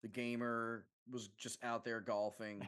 The 0.01 0.07
gamer 0.09 0.85
was 1.11 1.29
just 1.37 1.63
out 1.63 1.83
there 1.85 1.99
golfing. 2.01 2.67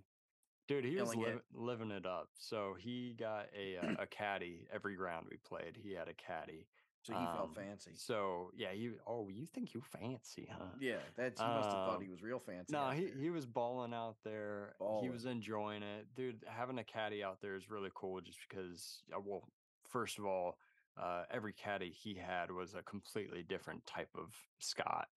Dude, 0.67 0.84
he 0.86 0.95
was 0.95 1.12
killing 1.12 1.27
it. 1.27 1.41
living 1.53 1.91
it 1.91 2.05
up. 2.05 2.29
So 2.39 2.75
he 2.79 3.15
got 3.19 3.48
a 3.55 3.77
uh, 3.77 3.95
a 4.00 4.07
caddy 4.07 4.67
every 4.74 4.98
round 4.98 5.27
we 5.29 5.38
played. 5.38 5.77
He 5.81 5.93
had 5.93 6.07
a 6.07 6.13
caddy. 6.13 6.67
So 7.03 7.13
felt 7.13 7.50
Um, 7.50 7.53
fancy. 7.53 7.91
so 7.93 8.50
yeah, 8.55 8.72
you 8.72 8.95
oh, 9.05 9.29
you 9.29 9.45
think 9.53 9.75
you 9.75 9.81
fancy, 9.81 10.50
huh? 10.51 10.65
Yeah, 10.79 10.95
that's 11.15 11.39
he 11.39 11.45
must 11.45 11.69
have 11.69 11.86
thought 11.88 12.00
he 12.01 12.05
Um, 12.07 12.12
was 12.12 12.24
real 12.24 12.39
fancy. 12.39 12.74
no, 12.74 12.89
he 12.89 13.05
there. 13.05 13.17
he 13.19 13.29
was 13.29 13.45
balling 13.45 13.93
out 13.93 14.15
there. 14.24 14.74
He 15.03 15.10
was 15.10 15.25
enjoying 15.25 15.84
it, 15.84 16.07
dude. 16.15 16.43
Having 16.48 16.79
a 16.79 16.84
caddy 16.84 17.24
out 17.24 17.41
there 17.41 17.55
is 17.55 17.69
really 17.69 17.91
cool, 17.93 18.19
just 18.22 18.39
because. 18.50 19.03
uh, 19.15 19.19
Well, 19.24 19.48
first 19.88 20.17
of 20.17 20.25
all, 20.25 20.57
uh, 21.00 21.25
every 21.29 21.53
caddy 21.53 21.91
he 21.91 22.15
had 22.15 22.50
was 22.50 22.74
a 22.74 22.81
completely 22.81 23.43
different 23.43 23.86
type 23.86 24.10
of 24.17 24.34
Scott. 24.57 25.07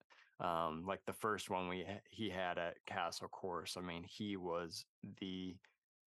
Um, 0.40 0.84
like 0.86 1.04
the 1.06 1.12
first 1.12 1.50
one 1.50 1.68
we 1.68 1.84
ha- 1.86 2.00
he 2.08 2.30
had 2.30 2.58
at 2.58 2.84
Castle 2.86 3.28
Course. 3.28 3.76
I 3.76 3.80
mean, 3.80 4.04
he 4.04 4.36
was 4.36 4.84
the 5.20 5.56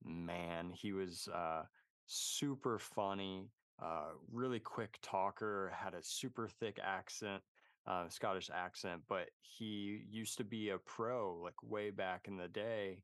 man. 0.03 0.71
He 0.71 0.93
was 0.93 1.27
uh, 1.33 1.63
super 2.05 2.79
funny, 2.79 3.49
uh, 3.81 4.11
really 4.31 4.59
quick 4.59 4.99
talker, 5.01 5.71
had 5.75 5.93
a 5.93 6.03
super 6.03 6.47
thick 6.47 6.79
accent 6.81 7.41
uh, 7.87 8.07
Scottish 8.09 8.49
accent, 8.53 9.01
but 9.07 9.29
he 9.41 10.03
used 10.09 10.37
to 10.37 10.43
be 10.43 10.69
a 10.69 10.77
pro 10.77 11.39
like 11.43 11.61
way 11.63 11.89
back 11.89 12.27
in 12.27 12.37
the 12.37 12.47
day. 12.47 12.99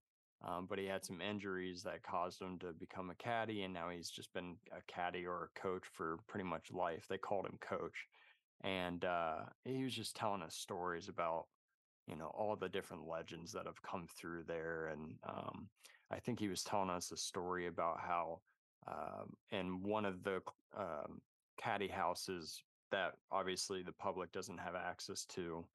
Um, 0.47 0.67
but 0.69 0.77
he 0.77 0.85
had 0.85 1.03
some 1.03 1.19
injuries 1.19 1.81
that 1.81 2.03
caused 2.03 2.39
him 2.39 2.59
to 2.59 2.71
become 2.71 3.09
a 3.09 3.15
caddy, 3.15 3.63
and 3.63 3.73
now 3.73 3.89
he's 3.89 4.11
just 4.11 4.31
been 4.33 4.55
a 4.71 4.81
caddy 4.85 5.25
or 5.25 5.49
a 5.49 5.59
coach 5.59 5.81
for 5.91 6.19
pretty 6.27 6.47
much 6.47 6.71
life. 6.71 7.07
They 7.09 7.17
called 7.17 7.47
him 7.47 7.57
coach, 7.59 8.05
and 8.63 9.05
uh, 9.05 9.39
he 9.65 9.83
was 9.83 9.93
just 9.93 10.15
telling 10.15 10.41
us 10.41 10.55
stories 10.55 11.09
about 11.09 11.45
you 12.07 12.15
know 12.15 12.31
all 12.33 12.55
the 12.55 12.69
different 12.69 13.07
legends 13.07 13.51
that 13.53 13.65
have 13.65 13.81
come 13.81 14.07
through 14.19 14.43
there, 14.47 14.91
and 14.93 15.15
um, 15.27 15.67
I 16.11 16.19
think 16.19 16.39
he 16.39 16.47
was 16.47 16.63
telling 16.63 16.89
us 16.89 17.11
a 17.11 17.17
story 17.17 17.67
about 17.67 17.99
how 17.99 18.39
um, 18.87 19.33
in 19.51 19.83
one 19.83 20.05
of 20.05 20.23
the 20.23 20.41
um, 20.77 21.21
caddy 21.61 21.87
houses 21.87 22.61
that 22.91 23.13
obviously 23.31 23.83
the 23.83 23.91
public 23.91 24.31
doesn't 24.31 24.59
have 24.59 24.75
access 24.75 25.25
to. 25.25 25.65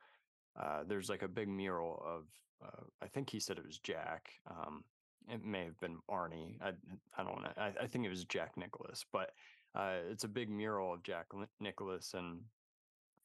Uh, 0.58 0.80
there's 0.86 1.08
like 1.08 1.22
a 1.22 1.28
big 1.28 1.48
mural 1.48 2.02
of, 2.06 2.24
uh, 2.64 2.84
I 3.02 3.08
think 3.08 3.30
he 3.30 3.40
said 3.40 3.58
it 3.58 3.66
was 3.66 3.78
Jack. 3.78 4.30
Um, 4.50 4.84
it 5.28 5.44
may 5.44 5.64
have 5.64 5.78
been 5.80 5.98
Arnie. 6.10 6.56
I, 6.60 6.72
I 7.16 7.24
don't 7.24 7.42
know. 7.42 7.52
I, 7.56 7.72
I 7.82 7.86
think 7.86 8.04
it 8.04 8.10
was 8.10 8.24
Jack 8.24 8.56
Nicklaus, 8.56 9.04
but 9.12 9.30
uh, 9.74 9.96
it's 10.10 10.24
a 10.24 10.28
big 10.28 10.50
mural 10.50 10.92
of 10.92 11.02
Jack 11.02 11.26
Ni- 11.34 11.46
Nicklaus 11.60 12.14
and 12.14 12.40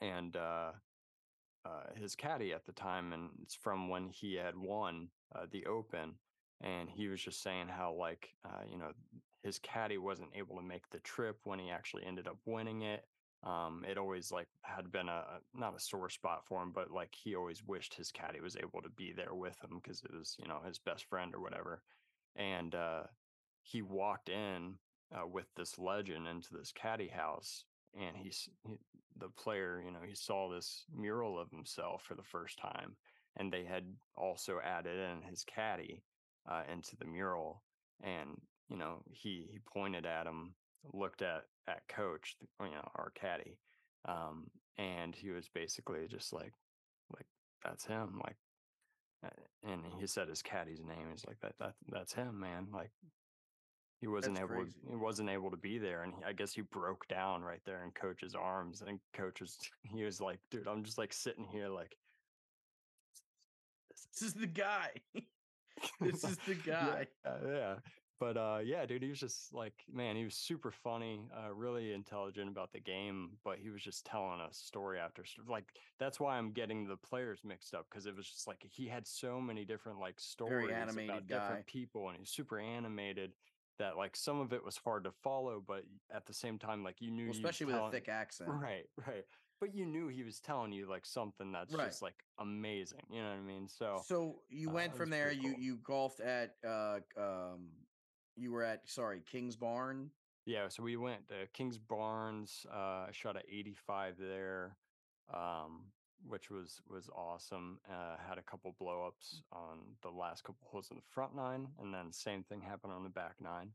and 0.02 0.36
uh, 0.36 0.72
uh, 1.66 1.94
his 1.96 2.16
caddy 2.16 2.54
at 2.54 2.66
the 2.66 2.72
time, 2.74 3.14
and 3.14 3.30
it's 3.42 3.56
from 3.56 3.90
when 3.90 4.10
he 4.10 4.36
had 4.36 4.58
won 4.58 5.10
uh, 5.36 5.46
the 5.52 5.66
Open, 5.66 6.14
and 6.62 6.90
he 6.90 7.08
was 7.08 7.22
just 7.22 7.42
saying 7.42 7.68
how 7.68 7.94
like 7.94 8.30
uh, 8.46 8.64
you 8.70 8.78
know 8.78 8.92
his 9.44 9.60
caddy 9.60 9.98
wasn't 9.98 10.30
able 10.36 10.56
to 10.56 10.62
make 10.62 10.90
the 10.90 11.00
trip 11.00 11.38
when 11.44 11.60
he 11.60 11.70
actually 11.70 12.06
ended 12.06 12.28
up 12.28 12.38
winning 12.46 12.82
it. 12.82 13.06
Um, 13.44 13.86
it 13.88 13.98
always 13.98 14.32
like 14.32 14.48
had 14.64 14.92
been 14.92 15.10
a 15.10 15.24
not 15.54 15.76
a 15.76 15.80
sore 15.80 16.10
spot 16.10 16.44
for 16.48 16.62
him, 16.62 16.72
but 16.74 16.92
like 16.92 17.14
he 17.14 17.36
always 17.36 17.64
wished 17.66 17.94
his 17.94 18.12
caddy 18.12 18.42
was 18.42 18.58
able 18.58 18.82
to 18.82 18.90
be 18.90 19.14
there 19.16 19.36
with 19.36 19.58
him 19.64 19.80
because 19.82 20.02
it 20.04 20.14
was 20.14 20.36
you 20.40 20.48
know 20.48 20.60
his 20.66 20.80
best 20.80 21.06
friend 21.06 21.36
or 21.36 21.42
whatever. 21.42 21.82
And 22.36 22.74
uh, 22.76 23.04
he 23.64 23.82
walked 23.82 24.30
in 24.30 24.76
uh, 25.16 25.28
with 25.28 25.48
this 25.56 25.78
legend 25.78 26.28
into 26.28 26.50
this 26.54 26.72
caddy 26.72 27.08
house, 27.08 27.66
and 27.98 28.16
he's 28.18 28.50
he, 28.64 28.80
the 29.18 29.30
player. 29.30 29.82
You 29.86 29.92
know, 29.92 30.02
he 30.08 30.16
saw 30.16 30.50
this 30.50 30.86
mural 30.96 31.40
of 31.40 31.50
himself 31.52 32.04
for 32.04 32.16
the 32.16 32.24
first 32.24 32.60
time, 32.60 32.96
and 33.38 33.52
they 33.52 33.64
had 33.66 33.86
also 34.16 34.60
added 34.64 34.98
in 35.00 35.22
his 35.30 35.44
caddy 35.44 36.04
uh, 36.50 36.64
into 36.72 36.96
the 36.98 37.06
mural, 37.06 37.64
and 38.04 38.30
you 38.70 38.78
know 38.78 39.04
he 39.12 39.48
he 39.52 39.60
pointed 39.74 40.06
at 40.06 40.28
him, 40.28 40.54
looked 40.94 41.22
at 41.22 41.44
at 41.68 41.88
coach, 41.88 42.36
you 42.62 42.68
know, 42.72 42.90
our 42.96 43.12
caddy, 43.16 43.58
um, 44.08 44.46
and 44.78 45.16
he 45.16 45.30
was 45.32 45.50
basically 45.54 46.08
just 46.08 46.34
like 46.34 46.54
like 47.16 47.28
that's 47.64 47.86
him, 47.86 48.20
like. 48.24 48.38
uh, 49.26 49.30
And 49.64 49.84
he 50.00 50.08
said 50.08 50.28
his 50.30 50.42
caddy's 50.42 50.82
name. 50.84 51.10
He's 51.12 51.26
like 51.26 51.40
that. 51.42 51.56
That 51.60 51.74
that's 51.88 52.14
him, 52.14 52.40
man. 52.40 52.68
Like 52.74 52.92
he 54.00 54.08
wasn't 54.08 54.36
That's 54.36 54.52
able. 54.52 54.62
crazy. 54.62 54.78
He 54.90 54.96
wasn't 54.96 55.30
able 55.30 55.52
to 55.52 55.58
be 55.58 55.78
there, 55.78 56.04
and 56.04 56.14
he, 56.14 56.24
I 56.24 56.34
guess 56.34 56.54
he 56.54 56.62
broke 56.62 57.08
down 57.08 57.42
right 57.42 57.62
there 57.66 57.84
in 57.84 57.92
coach's 57.92 58.36
arms. 58.36 58.84
And 58.86 59.00
coach 59.14 59.42
was. 59.42 59.58
He 59.94 60.04
was 60.04 60.20
like, 60.20 60.40
"Dude, 60.52 60.68
I'm 60.68 60.84
just 60.84 60.98
like 60.98 61.14
sitting 61.14 61.46
here, 61.46 61.70
like 61.70 61.96
this 64.20 64.30
is 64.30 64.34
the 64.34 64.48
guy. 64.48 64.90
this 66.02 66.24
is 66.24 66.38
the 66.48 66.56
guy. 66.56 67.08
yeah, 67.26 67.32
uh, 67.32 67.38
yeah. 67.48 67.76
But 68.20 68.36
uh, 68.36 68.60
yeah, 68.64 68.84
dude, 68.88 69.04
he 69.04 69.10
was 69.10 69.20
just 69.20 69.54
like, 69.54 69.74
man, 69.94 70.16
he 70.16 70.24
was 70.24 70.34
super 70.34 70.72
funny, 70.72 71.22
uh, 71.36 71.54
really 71.54 71.94
intelligent 71.94 72.50
about 72.50 72.74
the 72.74 72.80
game. 72.80 73.32
But 73.44 73.60
he 73.60 73.70
was 73.70 73.84
just 73.84 74.06
telling 74.06 74.42
us 74.42 74.58
story 74.58 74.98
after 74.98 75.24
story. 75.24 75.48
Like 75.48 75.66
that's 76.00 76.20
why 76.20 76.36
I'm 76.36 76.52
getting 76.52 76.88
the 76.88 76.98
players 76.98 77.42
mixed 77.44 77.76
up 77.76 77.86
because 77.90 78.08
it 78.08 78.16
was 78.16 78.28
just 78.28 78.48
like 78.48 78.66
he 78.68 78.88
had 78.88 79.08
so 79.08 79.40
many 79.40 79.66
different 79.66 80.00
like 80.00 80.20
stories 80.20 80.72
about 80.72 81.28
guy. 81.28 81.40
different 81.40 81.68
people, 81.68 82.10
and 82.10 82.18
he's 82.18 82.32
super 82.32 82.60
animated. 82.60 83.34
That 83.80 83.96
like 83.98 84.16
some 84.16 84.40
of 84.40 84.54
it 84.54 84.64
was 84.66 84.78
hard 84.78 85.04
to 85.04 85.12
follow, 85.12 85.64
but 85.66 85.84
at 86.12 86.26
the 86.26 86.34
same 86.34 86.58
time, 86.58 86.84
like 86.84 87.00
you 87.00 87.12
knew, 87.12 87.26
Well, 87.28 87.36
especially 87.36 87.68
with 87.68 87.76
a 87.76 87.78
telling- 87.78 87.92
thick 87.92 88.10
accent. 88.10 88.50
Right, 88.50 88.86
right. 89.06 89.24
But 89.60 89.74
you 89.74 89.86
knew 89.86 90.08
he 90.08 90.24
was 90.24 90.40
telling 90.40 90.72
you 90.72 90.88
like 90.88 91.06
something 91.06 91.52
that's 91.52 91.74
Right. 91.74 91.88
just 91.88 92.02
like 92.02 92.24
amazing. 92.40 93.02
You 93.12 93.22
know 93.24 93.30
what 93.30 93.38
I 93.38 93.42
mean? 93.42 93.68
So 93.68 94.02
So 94.06 94.42
you 94.50 94.70
uh, 94.70 94.74
went 94.74 94.94
it 94.94 94.98
from 94.98 95.10
there. 95.10 95.32
You 95.32 95.54
cool. 95.54 95.60
you 95.62 95.78
golfed 95.78 96.20
at 96.22 96.56
uh 96.66 97.00
um 97.18 97.70
you 98.36 98.52
were 98.52 98.64
at 98.64 98.88
sorry 98.90 99.22
King's 99.22 99.56
Barn. 99.56 100.12
Yeah, 100.46 100.70
so 100.70 100.82
we 100.82 100.96
went 100.96 101.28
to 101.30 101.48
Kingsbarns. 101.54 102.66
Uh, 102.72 103.08
I 103.08 103.10
shot 103.12 103.36
at 103.36 103.44
85 103.52 104.18
there, 104.18 104.78
um, 105.34 105.92
which 106.26 106.50
was 106.50 106.82
was 106.90 107.10
awesome. 107.16 107.80
Uh, 107.90 108.16
had 108.28 108.38
a 108.38 108.44
couple 108.44 108.76
blowups 108.82 109.42
on 109.52 109.80
the 110.02 110.10
last 110.10 110.44
couple 110.44 110.68
holes 110.70 110.88
in 110.92 110.98
the 110.98 111.04
front 111.10 111.36
nine, 111.36 111.68
and 111.80 111.94
then 111.94 112.12
same 112.12 112.44
thing 112.44 112.62
happened 112.62 112.94
on 112.94 113.04
the 113.04 113.10
back 113.10 113.36
nine. 113.40 113.72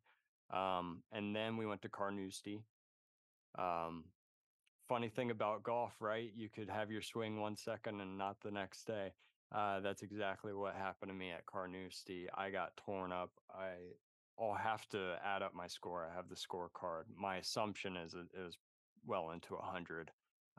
Um, 0.53 1.03
and 1.13 1.35
then 1.35 1.57
we 1.57 1.67
went 1.67 1.83
to 1.83 1.89
Carnoustie. 1.89 2.65
Um, 3.59 4.05
funny 4.89 5.09
thing 5.09 5.31
about 5.31 5.63
golf, 5.63 5.95
right? 6.01 6.31
You 6.35 6.49
could 6.49 6.69
have 6.69 6.91
your 6.91 7.03
swing 7.03 7.41
one 7.41 7.57
second 7.57 8.01
and 8.01 8.19
not 8.19 8.37
the 8.43 8.51
next 8.51 8.87
day. 8.87 9.13
Uh, 9.55 9.81
that's 9.81 10.03
exactly 10.03 10.53
what 10.53 10.75
happened 10.75 11.11
to 11.11 11.15
me 11.15 11.31
at 11.31 11.47
Carnoustie. 11.47 12.27
I 12.35 12.51
got 12.51 12.77
torn 12.77 13.13
up. 13.13 13.31
I 13.55 13.73
I'll 14.39 14.55
have 14.55 14.89
to 14.91 15.17
add 15.25 15.43
up 15.43 15.55
my 15.55 15.67
score. 15.67 16.09
I 16.11 16.15
have 16.17 16.29
the 16.29 16.35
scorecard. 16.35 17.05
My 17.17 17.37
assumption 17.37 17.97
is 17.97 18.15
it, 18.15 18.27
was 18.39 18.57
well 19.07 19.31
into 19.31 19.55
a 19.55 19.63
hundred. 19.63 20.11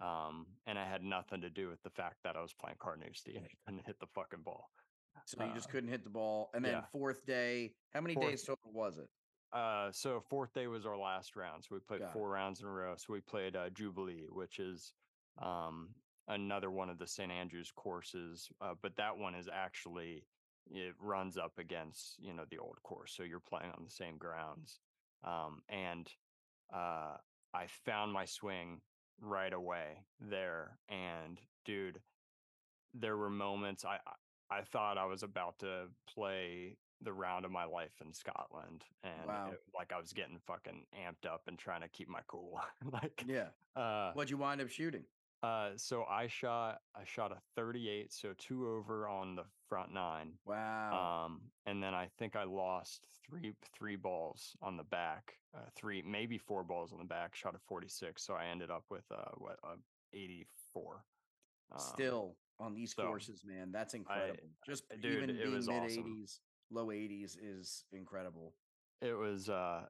Um, 0.01 0.47
and 0.65 0.77
I 0.79 0.85
had 0.85 1.03
nothing 1.03 1.41
to 1.41 1.49
do 1.49 1.69
with 1.69 1.81
the 1.83 1.89
fact 1.91 2.17
that 2.23 2.35
I 2.35 2.41
was 2.41 2.53
playing 2.53 2.77
Carnoustie 2.79 3.35
and 3.35 3.45
I 3.45 3.49
couldn't 3.65 3.85
hit 3.85 3.99
the 3.99 4.07
fucking 4.07 4.41
ball. 4.43 4.69
So 5.25 5.43
you 5.45 5.53
just 5.53 5.69
Uh, 5.69 5.71
couldn't 5.73 5.89
hit 5.89 6.03
the 6.03 6.09
ball. 6.09 6.49
And 6.53 6.65
then 6.65 6.73
yeah. 6.73 6.85
fourth 6.91 7.25
day, 7.25 7.73
how 7.93 8.01
many 8.01 8.15
Fourth- 8.15 8.29
days 8.29 8.43
total 8.43 8.71
was 8.71 8.97
it? 8.97 9.09
Uh, 9.51 9.91
so 9.91 10.19
fourth 10.19 10.51
day 10.53 10.65
was 10.67 10.85
our 10.85 10.97
last 10.97 11.35
round. 11.35 11.63
So 11.63 11.75
we 11.75 11.79
played 11.79 11.99
Got 11.99 12.09
it. 12.09 12.13
four 12.13 12.29
rounds 12.29 12.59
in 12.61 12.65
a 12.67 12.71
row. 12.71 12.95
So 12.97 13.13
we 13.13 13.21
played 13.21 13.55
uh, 13.55 13.69
Jubilee, 13.69 14.25
which 14.29 14.57
is 14.59 14.93
um, 15.37 15.93
another 16.27 16.71
one 16.71 16.89
of 16.89 16.97
the 16.97 17.05
St. 17.07 17.31
Andrews 17.31 17.71
courses, 17.71 18.49
uh, 18.61 18.73
but 18.81 18.95
that 18.95 19.15
one 19.15 19.35
is 19.35 19.47
actually 19.47 20.25
it 20.71 20.95
runs 20.97 21.37
up 21.37 21.57
against 21.59 22.17
you 22.19 22.33
know 22.33 22.45
the 22.49 22.57
old 22.57 22.81
course, 22.83 23.13
so 23.15 23.21
you're 23.23 23.39
playing 23.41 23.69
on 23.77 23.83
the 23.83 23.91
same 23.91 24.17
grounds. 24.17 24.79
Um, 25.23 25.61
and 25.69 26.09
uh, 26.73 27.17
I 27.53 27.67
found 27.85 28.11
my 28.11 28.25
swing 28.25 28.81
right 29.21 29.53
away 29.53 29.99
there, 30.19 30.77
and 30.89 31.39
dude, 31.65 32.01
there 32.93 33.17
were 33.17 33.29
moments 33.29 33.85
I 33.85 33.99
I 34.49 34.61
thought 34.61 34.97
I 34.97 35.05
was 35.05 35.23
about 35.23 35.59
to 35.59 35.87
play 36.07 36.77
the 37.01 37.11
round 37.13 37.43
of 37.43 37.51
my 37.51 37.65
life 37.65 37.99
in 38.05 38.13
Scotland, 38.13 38.83
and 39.03 39.25
Wow. 39.27 39.49
it- 39.51 39.63
like 39.73 39.91
I 39.91 39.97
was 39.99 40.13
getting 40.13 40.37
fucking 40.39 40.85
amped 40.93 41.25
up 41.29 41.47
and 41.47 41.57
trying 41.57 41.81
to 41.81 41.87
keep 41.89 42.07
my 42.07 42.21
cool. 42.27 42.61
like, 42.91 43.23
Yeah. 43.25 43.49
uh, 43.75 44.13
What'd 44.13 44.29
you 44.29 44.37
wind 44.37 44.61
up 44.61 44.69
shooting? 44.69 45.05
Uh, 45.43 45.69
so 45.75 46.05
I 46.09 46.27
shot 46.27 46.79
I 46.95 47.01
shot 47.05 47.31
a 47.31 47.37
38, 47.55 48.11
so 48.13 48.33
two 48.37 48.67
over 48.69 49.07
on 49.07 49.35
the 49.35 49.43
front 49.67 49.93
nine. 49.93 50.31
Wow. 50.45 51.25
Um, 51.25 51.41
and 51.65 51.83
then 51.83 51.93
I 51.93 52.07
think 52.17 52.35
I 52.35 52.45
lost 52.45 53.07
three 53.27 53.53
three 53.77 53.97
balls 53.97 54.55
on 54.61 54.77
the 54.77 54.83
back, 54.85 55.33
uh, 55.55 55.65
three 55.75 56.01
maybe 56.01 56.37
four 56.37 56.63
balls 56.63 56.93
on 56.93 56.99
the 56.99 57.05
back. 57.05 57.35
Shot 57.35 57.55
a 57.55 57.59
46, 57.67 58.23
so 58.25 58.33
I 58.35 58.45
ended 58.45 58.71
up 58.71 58.85
with 58.89 59.03
uh 59.11 59.31
what 59.37 59.57
uh, 59.63 59.75
84. 60.13 61.03
Um, 61.71 61.79
Still 61.79 62.35
on 62.59 62.73
these 62.73 62.93
so, 62.95 63.03
courses, 63.03 63.43
man. 63.45 63.71
That's 63.71 63.93
incredible. 63.95 64.37
Just 64.65 64.85
uh, 64.91 64.95
dude, 65.01 65.23
even 65.23 65.35
being 65.35 65.51
mid 65.51 65.69
awesome. 65.69 66.23
80s, 66.23 66.39
low 66.71 66.87
80s 66.87 67.37
is 67.41 67.83
incredible. 67.91 68.53
it 69.01 69.17
was 69.17 69.49
uh 69.49 69.81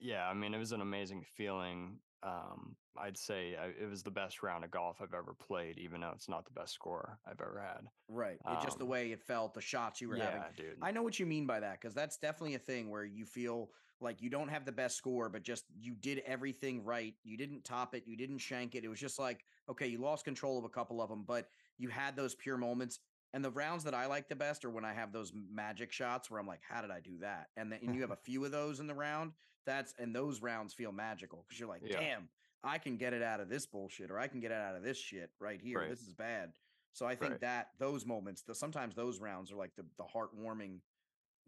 yeah 0.00 0.26
i 0.28 0.34
mean 0.34 0.52
it 0.52 0.58
was 0.58 0.72
an 0.72 0.80
amazing 0.80 1.24
feeling 1.36 1.98
um, 2.22 2.76
I'd 2.96 3.16
say 3.18 3.56
I, 3.56 3.66
it 3.82 3.88
was 3.88 4.02
the 4.02 4.10
best 4.10 4.42
round 4.42 4.64
of 4.64 4.70
golf 4.70 4.98
I've 5.00 5.14
ever 5.14 5.34
played, 5.34 5.78
even 5.78 6.00
though 6.00 6.12
it's 6.14 6.28
not 6.28 6.44
the 6.44 6.52
best 6.52 6.72
score 6.74 7.18
I've 7.26 7.40
ever 7.40 7.60
had. 7.60 7.86
Right. 8.08 8.38
It 8.48 8.62
just 8.62 8.78
the 8.78 8.84
Um, 8.84 8.90
way 8.90 9.12
it 9.12 9.22
felt, 9.22 9.54
the 9.54 9.60
shots 9.60 10.00
you 10.00 10.08
were 10.08 10.16
having. 10.16 10.40
yeah, 10.42 10.48
dude. 10.56 10.78
I 10.82 10.90
know 10.92 11.02
what 11.02 11.18
you 11.18 11.26
mean 11.26 11.46
by 11.46 11.60
that 11.60 11.80
because 11.80 11.94
that's 11.94 12.16
definitely 12.18 12.54
a 12.54 12.58
thing 12.60 12.90
where 12.90 13.04
you 13.04 13.24
feel 13.24 13.70
like 14.00 14.20
you 14.20 14.28
don't 14.30 14.48
have 14.48 14.64
the 14.64 14.72
best 14.72 14.96
score, 14.96 15.28
but 15.28 15.42
just 15.42 15.64
you 15.78 15.94
did 15.94 16.20
everything 16.26 16.84
right. 16.84 17.14
You 17.24 17.36
didn't 17.36 17.64
top 17.64 17.94
it, 17.94 18.04
you 18.06 18.16
didn't 18.16 18.38
shank 18.38 18.74
it. 18.74 18.84
It 18.84 18.88
was 18.88 19.00
just 19.00 19.18
like, 19.18 19.44
okay, 19.68 19.86
you 19.86 19.98
lost 19.98 20.24
control 20.24 20.58
of 20.58 20.64
a 20.64 20.68
couple 20.68 21.00
of 21.00 21.08
them, 21.08 21.24
but 21.26 21.48
you 21.78 21.88
had 21.88 22.16
those 22.16 22.34
pure 22.34 22.56
moments. 22.56 22.98
And 23.34 23.42
the 23.44 23.50
rounds 23.50 23.84
that 23.84 23.94
I 23.94 24.06
like 24.06 24.28
the 24.28 24.36
best 24.36 24.64
are 24.64 24.70
when 24.70 24.84
I 24.84 24.92
have 24.92 25.12
those 25.12 25.32
magic 25.34 25.90
shots 25.90 26.30
where 26.30 26.38
I'm 26.38 26.46
like, 26.46 26.60
how 26.68 26.82
did 26.82 26.90
I 26.90 27.00
do 27.00 27.18
that? 27.20 27.46
And 27.56 27.72
then 27.72 27.78
and 27.82 27.94
you 27.94 28.02
have 28.02 28.10
a 28.10 28.16
few 28.24 28.44
of 28.44 28.50
those 28.52 28.78
in 28.80 28.86
the 28.86 28.94
round. 28.94 29.32
That's 29.66 29.94
and 29.98 30.14
those 30.14 30.42
rounds 30.42 30.74
feel 30.74 30.92
magical 30.92 31.44
because 31.46 31.58
you're 31.60 31.68
like, 31.68 31.82
Yeah. 31.84 32.00
damn, 32.00 32.28
I 32.64 32.78
can 32.78 32.96
get 32.96 33.12
it 33.12 33.22
out 33.22 33.40
of 33.40 33.48
this 33.48 33.66
bullshit, 33.66 34.10
or 34.10 34.18
I 34.18 34.28
can 34.28 34.40
get 34.40 34.50
it 34.50 34.56
out 34.56 34.76
of 34.76 34.82
this 34.82 34.98
shit 34.98 35.30
right 35.38 35.60
here. 35.60 35.80
Right. 35.80 35.88
This 35.90 36.02
is 36.02 36.12
bad. 36.14 36.52
So 36.92 37.06
I 37.06 37.14
think 37.14 37.32
Right. 37.32 37.40
that 37.40 37.70
those 37.78 38.04
moments, 38.04 38.42
the, 38.42 38.54
sometimes 38.54 38.94
those 38.94 39.18
rounds 39.20 39.50
are 39.52 39.56
like 39.56 39.74
the 39.76 39.84
the 39.96 40.04
heartwarming, 40.04 40.80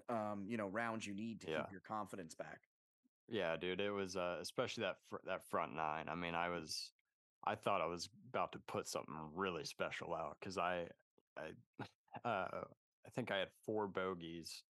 um, 0.09 0.47
you 0.49 0.56
know, 0.56 0.68
rounds 0.68 1.06
you 1.06 1.14
need 1.14 1.40
to 1.42 1.50
Yeah. 1.50 1.62
keep 1.62 1.73
your 1.73 1.80
confidence 1.80 2.35
back. 2.35 2.68
Yeah, 3.28 3.56
dude, 3.56 3.80
it 3.80 3.90
was 3.90 4.16
uh, 4.16 4.38
especially 4.40 4.83
that 4.83 4.99
fr- 5.09 5.16
that 5.25 5.44
front 5.49 5.75
nine. 5.75 6.09
I 6.09 6.14
mean, 6.14 6.35
I 6.35 6.49
was, 6.50 6.92
I 7.44 7.54
thought 7.54 7.80
I 7.80 7.87
was 7.87 8.09
about 8.28 8.52
to 8.52 8.59
put 8.61 8.87
something 8.87 9.14
really 9.35 9.64
special 9.64 10.14
out 10.14 10.37
because 10.38 10.59
I, 10.59 10.88
I, 11.37 11.52
uh, 12.25 12.64
I 13.06 13.11
think 13.11 13.30
I 13.30 13.38
had 13.38 13.50
four 13.64 13.87
bogeys, 13.87 14.62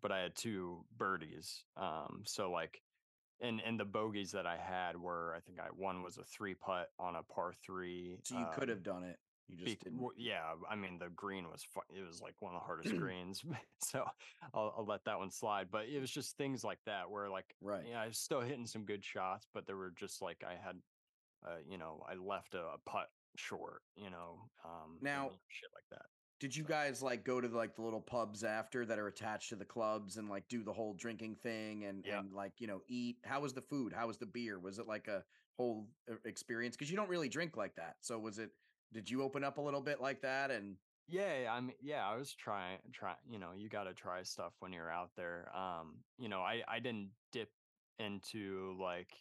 but 0.00 0.12
I 0.12 0.20
had 0.20 0.34
two 0.34 0.84
birdies. 0.96 1.64
Um, 1.76 2.22
so 2.26 2.50
like, 2.50 2.82
and 3.42 3.60
and 3.66 3.78
the 3.78 3.84
bogeys 3.84 4.30
that 4.32 4.46
I 4.46 4.56
had 4.56 4.96
were, 4.96 5.34
I 5.36 5.40
think 5.40 5.58
I 5.60 5.64
one 5.76 6.02
was 6.02 6.16
a 6.18 6.24
three 6.24 6.54
putt 6.54 6.88
on 6.98 7.16
a 7.16 7.22
par 7.22 7.52
three. 7.64 8.18
So 8.22 8.38
you 8.38 8.46
could 8.54 8.64
um, 8.64 8.68
have 8.70 8.82
done 8.82 9.04
it. 9.04 9.18
You 9.48 9.56
just 9.56 9.80
Be- 9.80 9.90
didn't. 9.90 10.08
yeah, 10.16 10.54
I 10.70 10.76
mean 10.76 10.98
the 10.98 11.08
green 11.10 11.44
was 11.50 11.62
fu- 11.74 11.80
it 11.94 12.06
was 12.06 12.22
like 12.22 12.34
one 12.40 12.54
of 12.54 12.60
the 12.60 12.64
hardest 12.64 12.96
greens, 12.98 13.42
so 13.82 14.04
I'll, 14.54 14.72
I'll 14.78 14.86
let 14.86 15.04
that 15.04 15.18
one 15.18 15.30
slide. 15.30 15.68
But 15.70 15.86
it 15.88 16.00
was 16.00 16.10
just 16.10 16.36
things 16.36 16.64
like 16.64 16.78
that 16.86 17.10
where 17.10 17.28
like 17.28 17.54
Right. 17.60 17.84
yeah, 17.90 18.00
I 18.00 18.06
was 18.06 18.18
still 18.18 18.40
hitting 18.40 18.66
some 18.66 18.84
good 18.84 19.04
shots, 19.04 19.46
but 19.52 19.66
there 19.66 19.76
were 19.76 19.92
just 19.98 20.22
like 20.22 20.42
I 20.48 20.52
had, 20.54 20.76
uh, 21.46 21.56
you 21.68 21.76
know, 21.76 22.02
I 22.08 22.14
left 22.14 22.54
a, 22.54 22.60
a 22.60 22.78
putt 22.86 23.08
short, 23.36 23.82
you 23.96 24.10
know, 24.10 24.48
um, 24.64 24.98
Now- 25.02 25.30
shit 25.48 25.70
like 25.74 25.84
that. 25.98 26.06
Did 26.42 26.56
you 26.56 26.64
guys 26.64 27.00
like 27.04 27.22
go 27.24 27.40
to 27.40 27.46
like 27.46 27.76
the 27.76 27.82
little 27.82 28.00
pubs 28.00 28.42
after 28.42 28.84
that 28.86 28.98
are 28.98 29.06
attached 29.06 29.50
to 29.50 29.54
the 29.56 29.64
clubs 29.64 30.16
and 30.16 30.28
like 30.28 30.48
do 30.48 30.64
the 30.64 30.72
whole 30.72 30.92
drinking 30.92 31.36
thing 31.36 31.84
and 31.84 32.04
Yeah. 32.04 32.18
and 32.18 32.32
like 32.32 32.54
you 32.58 32.66
know 32.66 32.82
eat? 32.88 33.18
How 33.24 33.40
was 33.40 33.52
the 33.52 33.62
food? 33.62 33.92
How 33.92 34.08
was 34.08 34.16
the 34.18 34.26
beer? 34.26 34.58
Was 34.58 34.80
it 34.80 34.88
like 34.88 35.06
a 35.06 35.22
whole 35.56 35.86
uh, 36.10 36.16
experience? 36.24 36.76
Because 36.76 36.90
you 36.90 36.96
don't 36.96 37.08
really 37.08 37.28
drink 37.28 37.56
like 37.56 37.76
that. 37.76 37.94
So 38.00 38.18
was 38.18 38.40
it? 38.40 38.50
Did 38.92 39.08
you 39.08 39.22
open 39.22 39.44
up 39.44 39.58
a 39.58 39.60
little 39.60 39.80
bit 39.80 40.00
like 40.00 40.20
that? 40.22 40.50
And 40.50 40.76
Yeah, 41.06 41.48
I 41.48 41.60
mean, 41.60 41.76
yeah, 41.80 42.04
I 42.08 42.16
was 42.16 42.34
trying, 42.34 42.78
trying. 42.92 43.22
You 43.30 43.38
know, 43.38 43.52
you 43.56 43.68
got 43.68 43.84
to 43.84 43.94
try 43.94 44.24
stuff 44.24 44.54
when 44.58 44.72
you're 44.72 44.90
out 44.90 45.10
there. 45.16 45.48
Um, 45.56 45.98
you 46.18 46.28
know, 46.28 46.40
I 46.40 46.64
I 46.66 46.80
didn't 46.80 47.10
dip 47.30 47.50
into 48.00 48.76
like 48.80 49.12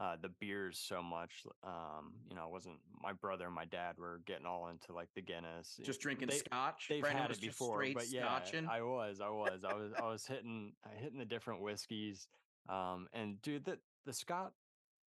uh 0.00 0.16
the 0.22 0.28
beers 0.40 0.78
so 0.78 1.02
much. 1.02 1.42
Um, 1.64 2.12
you 2.28 2.36
know, 2.36 2.44
it 2.44 2.50
wasn't 2.50 2.76
my 3.02 3.12
brother 3.12 3.46
and 3.46 3.54
my 3.54 3.64
dad 3.64 3.96
were 3.98 4.20
getting 4.26 4.46
all 4.46 4.68
into 4.68 4.92
like 4.92 5.08
the 5.14 5.22
Guinness. 5.22 5.78
just 5.82 6.00
drinking 6.00 6.28
they- 6.28 6.36
scotch. 6.38 6.86
They've 6.88 7.02
Brandon 7.02 7.22
had 7.22 7.30
it 7.32 7.40
before, 7.40 7.84
but 7.94 8.08
yeah, 8.10 8.22
scotching. 8.26 8.68
I 8.68 8.82
was, 8.82 9.20
I 9.20 9.28
was, 9.28 9.64
I 9.68 9.74
was, 9.74 9.92
I 10.00 10.06
was 10.06 10.26
hitting, 10.26 10.72
uh, 10.86 10.90
hitting 11.00 11.18
the 11.18 11.24
different 11.24 11.60
whiskeys. 11.62 12.28
Um, 12.68 13.08
and 13.12 13.40
dude, 13.42 13.64
the 13.64 13.78
the 14.06 14.12
Scott 14.12 14.52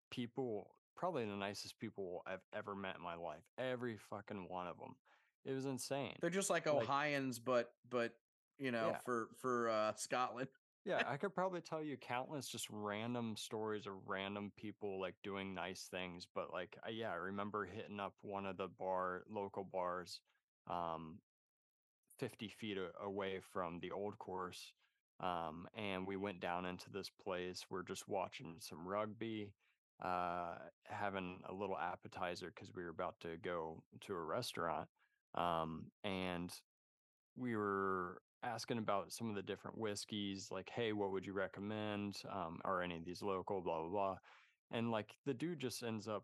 people, 0.09 0.75
probably 0.95 1.25
the 1.25 1.35
nicest 1.35 1.79
people 1.79 2.21
I've 2.27 2.43
ever 2.53 2.75
met 2.75 2.95
in 2.97 3.03
my 3.03 3.15
life. 3.15 3.43
Every 3.57 3.97
fucking 4.09 4.45
one 4.49 4.67
of 4.67 4.77
them. 4.77 4.95
It 5.45 5.53
was 5.53 5.65
insane. 5.65 6.15
They're 6.21 6.29
just 6.29 6.49
like 6.49 6.65
like- 6.65 6.75
Ohioans, 6.83 7.39
but 7.39 7.71
but 7.89 8.13
you 8.59 8.71
know 8.71 8.89
Yeah. 8.91 8.97
for 9.05 9.29
for 9.39 9.69
uh, 9.69 9.93
Scotland. 9.95 10.49
Yeah, 10.83 11.03
I 11.05 11.17
could 11.17 11.35
probably 11.35 11.61
tell 11.61 11.83
you 11.83 11.95
countless 11.97 12.47
just 12.47 12.67
random 12.71 13.35
stories 13.37 13.85
of 13.85 14.07
random 14.07 14.51
people 14.57 14.99
like 14.99 15.15
doing 15.21 15.53
nice 15.53 15.87
things. 15.87 16.25
But 16.33 16.51
like, 16.51 16.75
I, 16.83 16.89
yeah, 16.89 17.11
I 17.11 17.15
remember 17.15 17.65
hitting 17.65 17.99
up 17.99 18.15
one 18.21 18.45
of 18.47 18.57
the 18.57 18.67
bar 18.67 19.23
local 19.29 19.63
bars, 19.63 20.21
um, 20.67 21.19
fifty 22.19 22.49
feet 22.49 22.77
a- 22.77 22.91
away 23.03 23.39
from 23.41 23.79
the 23.79 23.91
old 23.91 24.17
course, 24.17 24.73
um, 25.19 25.67
and 25.75 26.07
we 26.07 26.17
went 26.17 26.39
down 26.39 26.65
into 26.65 26.89
this 26.89 27.09
place. 27.09 27.65
We're 27.69 27.83
just 27.83 28.07
watching 28.07 28.57
some 28.59 28.87
rugby, 28.87 29.53
uh, 30.03 30.55
having 30.85 31.41
a 31.47 31.53
little 31.53 31.77
appetizer 31.77 32.51
because 32.53 32.73
we 32.73 32.83
were 32.83 32.89
about 32.89 33.19
to 33.21 33.37
go 33.37 33.83
to 34.01 34.13
a 34.13 34.21
restaurant, 34.23 34.89
um, 35.35 35.91
and 36.03 36.51
we 37.35 37.55
were 37.55 38.21
asking 38.43 38.77
about 38.77 39.11
some 39.11 39.29
of 39.29 39.35
the 39.35 39.41
different 39.41 39.77
whiskeys, 39.77 40.49
like, 40.51 40.69
hey, 40.69 40.93
what 40.93 41.11
would 41.11 41.25
you 41.25 41.33
recommend? 41.33 42.17
Um, 42.31 42.59
are 42.65 42.81
any 42.81 42.97
of 42.97 43.05
these 43.05 43.21
local? 43.21 43.61
Blah 43.61 43.81
blah 43.81 43.89
blah. 43.89 44.17
And 44.71 44.91
like 44.91 45.15
the 45.25 45.33
dude 45.33 45.59
just 45.59 45.83
ends 45.83 46.07
up 46.07 46.23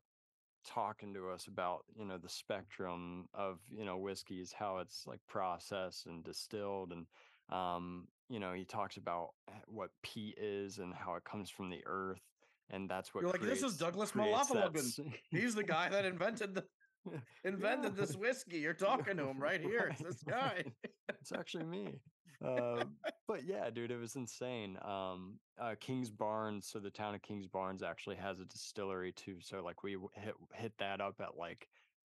talking 0.65 1.13
to 1.13 1.29
us 1.29 1.47
about, 1.47 1.85
you 1.97 2.05
know, 2.05 2.17
the 2.17 2.29
spectrum 2.29 3.27
of, 3.33 3.59
you 3.71 3.85
know, 3.85 3.97
whiskeys, 3.97 4.53
how 4.57 4.77
it's 4.77 5.05
like 5.05 5.19
processed 5.27 6.05
and 6.05 6.23
distilled 6.23 6.91
and 6.91 7.05
um, 7.49 8.07
you 8.29 8.39
know, 8.39 8.53
he 8.53 8.65
talks 8.65 8.97
about 8.97 9.29
what 9.67 9.89
peat 10.03 10.37
is 10.37 10.79
and 10.79 10.93
how 10.93 11.15
it 11.15 11.23
comes 11.23 11.49
from 11.49 11.69
the 11.69 11.81
earth. 11.85 12.21
And 12.69 12.89
that's 12.89 13.15
what 13.15 13.21
You're 13.21 13.31
like, 13.31 13.41
"This 13.41 13.63
is 13.63 13.77
Douglas 13.77 14.11
Malafalogan. 14.11 15.13
He's 15.29 15.55
the 15.55 15.63
guy 15.63 15.87
that 15.87 16.03
invented 16.13 16.53
the 16.53 16.65
invented 17.43 17.93
Yeah. 17.95 18.01
this 18.05 18.15
whiskey. 18.15 18.59
You're 18.59 18.73
talking 18.73 19.17
to 19.17 19.25
him 19.27 19.39
right 19.39 19.61
here. 19.71 19.89
It's 19.91 20.01
this 20.01 20.23
guy. 20.23 20.63
it's 21.09 21.31
actually 21.31 21.65
me. 21.65 21.99
Uh, 22.43 22.83
but 23.27 23.43
yeah, 23.45 23.69
dude, 23.71 23.89
it 23.91 23.99
was 23.99 24.15
insane. 24.15 24.77
Um, 24.83 25.39
uh, 25.59 25.73
Kingsbarns, 25.81 26.65
so 26.65 26.79
the 26.79 26.91
town 26.91 27.15
of 27.15 27.21
Kingsbarns 27.23 27.81
actually 27.81 28.17
has 28.17 28.39
a 28.39 28.45
distillery 28.45 29.11
too. 29.11 29.37
So 29.41 29.63
like 29.63 29.81
we 29.83 29.97
hit 30.13 30.35
hit 30.53 30.73
that 30.77 31.01
up 31.01 31.15
at 31.19 31.35
like 31.35 31.67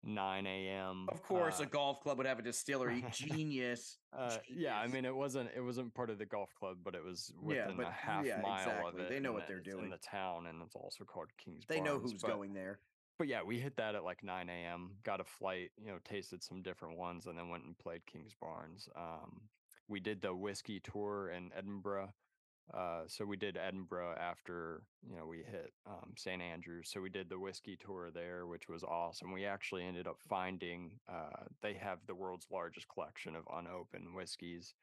9 0.04 0.46
a.m. 0.48 1.08
Of 1.10 1.24
course, 1.24 1.60
uh, 1.60 1.64
a 1.64 1.66
golf 1.66 2.02
club 2.02 2.18
would 2.20 2.28
have 2.28 2.38
a 2.40 2.44
distillery. 2.44 3.04
Genius. 3.12 3.98
uh, 4.16 4.38
yeah, 4.48 4.78
I 4.78 4.88
mean, 4.88 5.06
it 5.06 5.16
wasn't 5.16 5.50
it 5.56 5.62
wasn't 5.62 5.94
part 5.96 6.10
of 6.12 6.20
the 6.20 6.26
golf 6.28 6.54
club, 6.54 6.78
but 6.84 6.94
it 6.94 7.04
was 7.04 7.32
Yeah, 7.48 7.64
within 7.64 7.78
but 7.78 7.88
a 7.88 7.92
half 7.92 8.24
yeah, 8.26 8.42
mile 8.42 8.62
of 8.70 8.78
exactly. 8.96 9.02
it. 9.04 9.10
They 9.10 9.20
know 9.20 9.32
what 9.34 9.48
they're 9.48 9.58
it's 9.58 9.68
in 9.70 9.78
doing. 9.78 9.90
the 9.90 9.98
town, 9.98 10.46
and 10.48 10.62
it's 10.64 10.76
also 10.76 11.04
called 11.04 11.30
Kings. 11.44 11.64
They 11.68 11.82
know 11.82 11.98
who's 12.00 12.22
going 12.22 12.54
there. 12.54 12.80
But 13.18 13.28
yeah, 13.28 13.44
we 13.44 13.60
hit 13.60 13.78
that 13.78 13.96
at 13.96 14.04
like 14.04 14.24
9 14.24 14.50
a.m. 14.50 14.92
Got 15.04 15.22
a 15.22 15.24
flight, 15.24 15.72
you 15.78 15.92
know, 15.92 16.00
tasted 16.04 16.44
some 16.44 16.62
different 16.62 16.98
ones, 16.98 17.28
and 17.28 17.38
then 17.38 17.50
went 17.50 17.66
and 17.66 17.78
played 17.78 18.02
Kingsbarns. 18.06 18.88
Um, 18.96 19.42
we 19.88 20.00
did 20.00 20.22
the 20.22 20.34
whiskey 20.34 20.80
tour 20.80 21.30
in 21.30 21.52
Edinburgh. 21.56 22.14
Uh, 22.74 23.02
so 23.08 23.26
we 23.26 23.36
did 23.36 23.58
Edinburgh 23.58 24.16
after 24.18 24.84
you 25.08 25.18
know 25.18 25.26
we 25.26 25.40
hit 25.40 25.74
um, 25.86 26.14
St 26.16 26.42
Andrews. 26.42 26.90
So 26.90 27.02
we 27.02 27.10
did 27.10 27.30
the 27.30 27.40
whiskey 27.40 27.76
tour 27.76 28.12
there, 28.14 28.48
which 28.48 28.70
was 28.70 28.84
awesome. 28.84 29.34
We 29.34 29.46
actually 29.46 29.84
ended 29.84 30.08
up 30.08 30.18
finding 30.30 30.92
uh, 31.10 31.46
they 31.62 31.74
have 31.74 32.00
the 32.08 32.16
world's 32.16 32.48
largest 32.52 32.88
collection 32.88 33.36
of 33.36 33.44
unopened 33.54 34.16
whiskeys. 34.16 34.74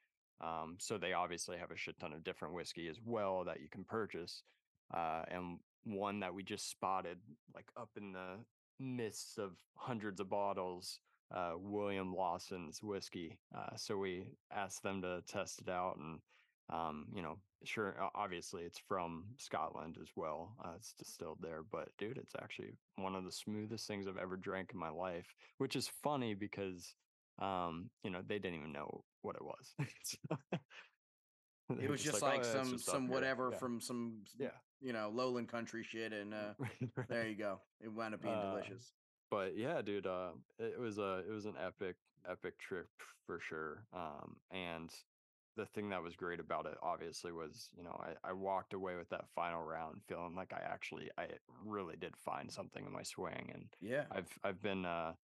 Um, 0.40 0.76
so 0.78 0.98
they 0.98 1.14
obviously 1.14 1.56
have 1.56 1.70
a 1.70 1.76
shit 1.76 1.98
ton 1.98 2.12
of 2.12 2.22
different 2.24 2.54
whiskey 2.54 2.88
as 2.88 2.98
well 3.04 3.44
that 3.44 3.60
you 3.60 3.68
can 3.68 3.84
purchase. 3.84 4.42
Uh, 4.94 5.22
and 5.28 5.58
one 5.84 6.20
that 6.20 6.34
we 6.34 6.42
just 6.42 6.70
spotted 6.70 7.18
like 7.54 7.66
up 7.76 7.90
in 7.96 8.12
the 8.12 8.36
midst 8.80 9.38
of 9.38 9.52
hundreds 9.74 10.20
of 10.20 10.28
bottles 10.30 11.00
uh, 11.34 11.52
william 11.56 12.14
lawson's 12.14 12.82
whiskey 12.82 13.38
uh, 13.56 13.74
so 13.76 13.96
we 13.96 14.24
asked 14.54 14.82
them 14.82 15.02
to 15.02 15.22
test 15.28 15.60
it 15.60 15.68
out 15.68 15.96
and 15.98 16.18
um, 16.70 17.06
you 17.14 17.22
know 17.22 17.38
sure 17.64 17.96
obviously 18.14 18.62
it's 18.62 18.80
from 18.86 19.24
scotland 19.36 19.96
as 20.00 20.08
well 20.14 20.54
uh, 20.64 20.72
it's 20.76 20.92
distilled 20.92 21.38
there 21.40 21.62
but 21.72 21.88
dude 21.98 22.18
it's 22.18 22.34
actually 22.40 22.72
one 22.96 23.14
of 23.14 23.24
the 23.24 23.32
smoothest 23.32 23.86
things 23.86 24.06
i've 24.06 24.16
ever 24.16 24.36
drank 24.36 24.70
in 24.72 24.78
my 24.78 24.90
life 24.90 25.34
which 25.58 25.74
is 25.74 25.90
funny 26.02 26.34
because 26.34 26.94
um, 27.40 27.90
you 28.02 28.10
know 28.10 28.20
they 28.26 28.38
didn't 28.38 28.58
even 28.58 28.72
know 28.72 29.04
what 29.22 29.36
it 29.36 29.42
was. 29.44 29.74
So 30.02 30.58
It 31.70 31.90
was 31.90 32.02
just 32.02 32.22
"Oh, 32.22 32.26
like, 32.26 32.42
yeah, 32.42 32.60
it's 32.60 32.68
some 32.70 32.78
some 32.78 33.02
here." 33.06 33.12
whatever 33.14 33.50
Yeah. 33.52 33.58
from 33.58 33.80
some 33.80 34.24
yeah 34.38 34.50
you 34.80 34.92
know 34.92 35.10
lowland 35.10 35.48
country 35.48 35.82
shit, 35.82 36.12
and 36.12 36.32
uh, 36.34 36.54
there 37.08 37.26
you 37.28 37.34
go. 37.36 37.60
It 37.80 37.88
wound 37.88 38.14
up 38.14 38.22
being 38.22 38.34
Uh, 38.34 38.50
delicious. 38.52 38.92
but 39.30 39.56
yeah 39.56 39.82
dude 39.82 40.06
uh 40.06 40.32
it 40.58 40.78
was 40.78 40.98
a 40.98 41.18
it 41.28 41.30
was 41.30 41.44
an 41.44 41.56
epic 41.58 41.96
epic 42.26 42.58
trip 42.58 42.88
for 43.26 43.38
sure 43.40 43.86
um 43.92 44.40
and 44.50 44.90
the 45.56 45.66
thing 45.66 45.88
that 45.90 46.02
was 46.02 46.14
great 46.16 46.40
about 46.40 46.66
it 46.66 46.78
obviously 46.82 47.32
was 47.32 47.68
you 47.76 47.82
know 47.82 47.90
I, 48.00 48.14
I 48.30 48.32
walked 48.32 48.72
away 48.74 48.96
with 48.96 49.08
that 49.10 49.28
final 49.34 49.62
round 49.62 50.02
feeling 50.06 50.34
like 50.34 50.52
i 50.52 50.60
actually 50.60 51.10
i 51.18 51.26
really 51.64 51.96
did 51.96 52.16
find 52.16 52.50
something 52.50 52.84
in 52.86 52.92
my 52.92 53.02
swing 53.02 53.50
and 53.52 53.64
Yeah. 53.80 54.06
i've 54.10 54.38
i've 54.44 54.60
been 54.62 54.84
uh 54.84 55.14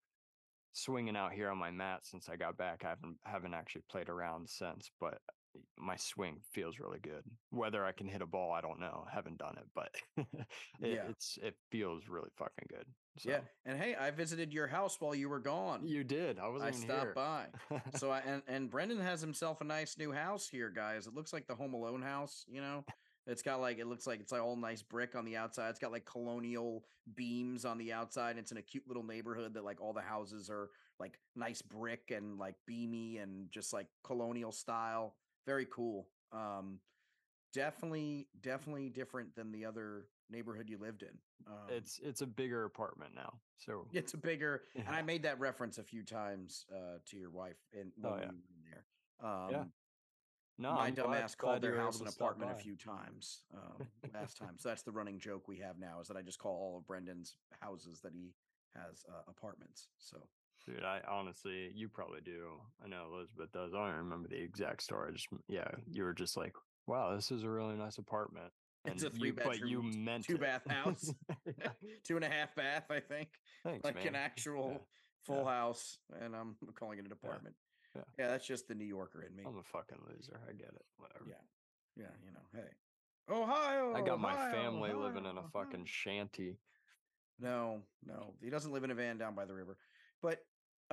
swinging 0.72 1.16
out 1.16 1.32
here 1.32 1.48
on 1.50 1.58
my 1.58 1.70
mat 1.70 2.04
since 2.04 2.28
i 2.28 2.36
got 2.36 2.56
back 2.56 2.84
i 2.84 2.88
haven't 2.90 3.18
haven't 3.24 3.54
actually 3.54 3.82
played 3.88 4.08
around 4.08 4.48
since 4.48 4.90
but 5.00 5.18
my 5.76 5.96
swing 5.96 6.40
feels 6.52 6.78
really 6.78 6.98
good. 7.00 7.22
Whether 7.50 7.84
I 7.84 7.92
can 7.92 8.06
hit 8.08 8.22
a 8.22 8.26
ball, 8.26 8.52
I 8.52 8.60
don't 8.60 8.80
know. 8.80 9.04
I 9.10 9.14
haven't 9.14 9.38
done 9.38 9.56
it, 9.58 9.66
but 9.74 9.90
it, 10.16 10.26
Yeah. 10.96 11.04
it's 11.08 11.38
it 11.42 11.54
feels 11.70 12.08
really 12.08 12.30
fucking 12.36 12.66
good. 12.68 12.86
So 13.18 13.30
Yeah. 13.30 13.40
And 13.64 13.78
hey, 13.78 13.94
I 13.94 14.10
visited 14.10 14.52
your 14.52 14.66
house 14.66 15.00
while 15.00 15.14
you 15.14 15.28
were 15.28 15.40
gone. 15.40 15.86
you 15.86 16.04
did. 16.04 16.38
I 16.38 16.48
wasn't 16.48 16.74
I 16.74 16.78
stopped 16.78 17.02
here. 17.02 17.12
by. 17.14 17.46
So 17.96 18.10
I 18.10 18.20
and, 18.20 18.42
and 18.48 18.70
Brendan 18.70 19.00
has 19.00 19.20
himself 19.20 19.60
a 19.60 19.64
nice 19.64 19.96
new 19.98 20.12
house 20.12 20.48
here, 20.48 20.70
guys. 20.70 21.06
It 21.06 21.14
looks 21.14 21.32
like 21.32 21.46
the 21.46 21.54
Home 21.54 21.74
Alone 21.74 22.02
house, 22.02 22.44
you 22.48 22.60
know. 22.60 22.84
It's 23.26 23.40
got 23.42 23.60
like 23.60 23.78
it 23.78 23.86
looks 23.86 24.06
like 24.06 24.20
it's 24.20 24.32
like 24.32 24.42
all 24.42 24.56
nice 24.56 24.82
brick 24.82 25.14
on 25.14 25.24
the 25.24 25.36
outside. 25.36 25.70
It's 25.70 25.78
got 25.78 25.92
like 25.92 26.04
colonial 26.04 26.84
beams 27.14 27.64
on 27.64 27.78
the 27.78 27.92
outside. 27.92 28.30
And 28.32 28.38
it's 28.40 28.52
in 28.52 28.58
a 28.58 28.62
cute 28.62 28.86
little 28.86 29.02
neighborhood 29.02 29.54
that 29.54 29.64
like 29.64 29.80
all 29.80 29.94
the 29.94 30.02
houses 30.02 30.50
are 30.50 30.68
like 31.00 31.18
nice 31.34 31.62
brick 31.62 32.10
and 32.14 32.38
like 32.38 32.54
beamy 32.66 33.16
and 33.18 33.50
just 33.50 33.72
like 33.72 33.86
colonial 34.04 34.52
style. 34.52 35.14
Very 35.46 35.66
cool. 35.70 36.08
Um 36.32 36.80
definitely 37.52 38.26
definitely 38.42 38.90
different 38.90 39.34
than 39.36 39.52
the 39.52 39.64
other 39.64 40.06
neighborhood 40.30 40.68
you 40.68 40.78
lived 40.78 41.02
in. 41.02 41.16
Um, 41.46 41.54
it's 41.68 42.00
it's 42.02 42.20
a 42.20 42.26
bigger 42.26 42.64
apartment 42.64 43.12
now. 43.14 43.34
So 43.58 43.86
it's 43.92 44.14
a 44.14 44.18
bigger 44.18 44.62
and 44.74 44.88
I 44.94 45.02
made 45.02 45.22
that 45.22 45.38
reference 45.38 45.78
a 45.78 45.84
few 45.84 46.02
times 46.02 46.66
uh, 46.74 46.98
to 47.06 47.16
your 47.16 47.30
wife 47.30 47.56
and 47.72 47.92
when 47.96 48.12
Oh, 48.12 48.16
yeah. 48.16 48.22
we 48.22 48.36
were 48.36 48.54
in 48.56 48.64
there. 48.70 48.84
Um, 49.60 49.72
no, 50.56 50.72
my 50.72 50.86
I'm 50.86 50.94
dumbass 50.94 51.36
glad 51.36 51.38
called 51.38 51.54
you 51.64 51.70
their 51.70 51.80
house 51.80 52.00
an 52.00 52.06
apartment 52.06 52.52
a 52.52 52.54
few 52.54 52.76
times 52.76 53.42
um, 53.54 53.86
last 54.14 54.36
time. 54.38 54.54
So 54.58 54.68
that's 54.68 54.82
the 54.82 54.92
running 54.92 55.18
joke 55.18 55.48
we 55.48 55.58
have 55.58 55.78
now 55.78 56.00
is 56.00 56.08
that 56.08 56.16
I 56.16 56.22
just 56.22 56.38
call 56.38 56.52
all 56.52 56.78
of 56.78 56.86
Brendan's 56.86 57.34
houses 57.60 58.00
that 58.02 58.12
he 58.12 58.34
has 58.76 59.04
uh, 59.08 59.22
apartments. 59.28 59.88
So 59.98 60.16
Dude, 60.66 60.82
I 60.84 61.00
honestly, 61.10 61.70
you 61.74 61.88
probably 61.88 62.20
do. 62.24 62.48
I 62.82 62.88
know 62.88 63.06
Elizabeth 63.12 63.52
does. 63.52 63.72
I 63.74 63.86
don't 63.86 63.96
remember 63.98 64.28
the 64.28 64.40
exact 64.40 64.82
story. 64.82 65.12
Just, 65.12 65.28
yeah, 65.48 65.68
you 65.90 66.04
were 66.04 66.14
just 66.14 66.36
like, 66.38 66.54
"Wow, 66.86 67.14
this 67.14 67.30
is 67.30 67.42
a 67.42 67.50
really 67.50 67.76
nice 67.76 67.98
apartment." 67.98 68.50
It's 68.86 69.02
a 69.02 69.08
And 69.08 69.18
you- 69.18 69.32
but 69.34 69.58
you 69.60 69.82
meant 69.82 70.24
two 70.24 70.34
it. 70.36 70.40
bath 70.40 70.66
house. 70.66 71.12
Two 72.04 72.16
and 72.16 72.24
a 72.24 72.28
half 72.30 72.54
bath, 72.54 72.84
I 72.90 73.00
think, 73.00 73.28
Thanks, 73.62 73.84
like 73.84 73.94
man. 73.96 74.08
an 74.08 74.14
actual 74.14 74.70
Yeah, 74.72 74.78
full 75.24 75.44
yeah. 75.44 75.50
house, 75.58 75.98
and 76.20 76.34
I'm 76.36 76.56
calling 76.74 76.98
it 76.98 77.04
an 77.06 77.12
apartment. 77.12 77.54
yeah. 77.94 78.02
yeah, 78.18 78.28
that's 78.28 78.46
just 78.46 78.66
the 78.68 78.74
New 78.74 78.84
Yorker 78.86 79.22
in 79.22 79.34
me. 79.36 79.42
I'm 79.46 79.58
a 79.58 79.62
fucking 79.62 79.98
loser. 80.08 80.40
I 80.48 80.52
get 80.52 80.68
it. 80.68 80.84
Whatever. 80.98 81.24
Yeah. 81.28 81.34
Yeah, 81.96 82.10
you 82.24 82.32
know, 82.32 82.40
hey. 82.54 82.70
Ohio. 83.30 83.94
I 83.94 84.02
got 84.02 84.20
my 84.20 84.32
Ohio, 84.34 84.52
family 84.52 84.92
living 84.92 85.24
in 85.24 85.36
a 85.36 85.40
Ohio, 85.40 85.50
fucking 85.52 85.74
Ohio. 85.76 85.84
shanty. 85.86 86.58
No, 87.40 87.80
no. 88.04 88.34
He 88.42 88.50
doesn't 88.50 88.72
live 88.72 88.84
in 88.84 88.90
a 88.90 88.94
van 88.94 89.16
down 89.18 89.34
by 89.34 89.44
the 89.44 89.54
river. 89.54 89.76
But 90.22 90.40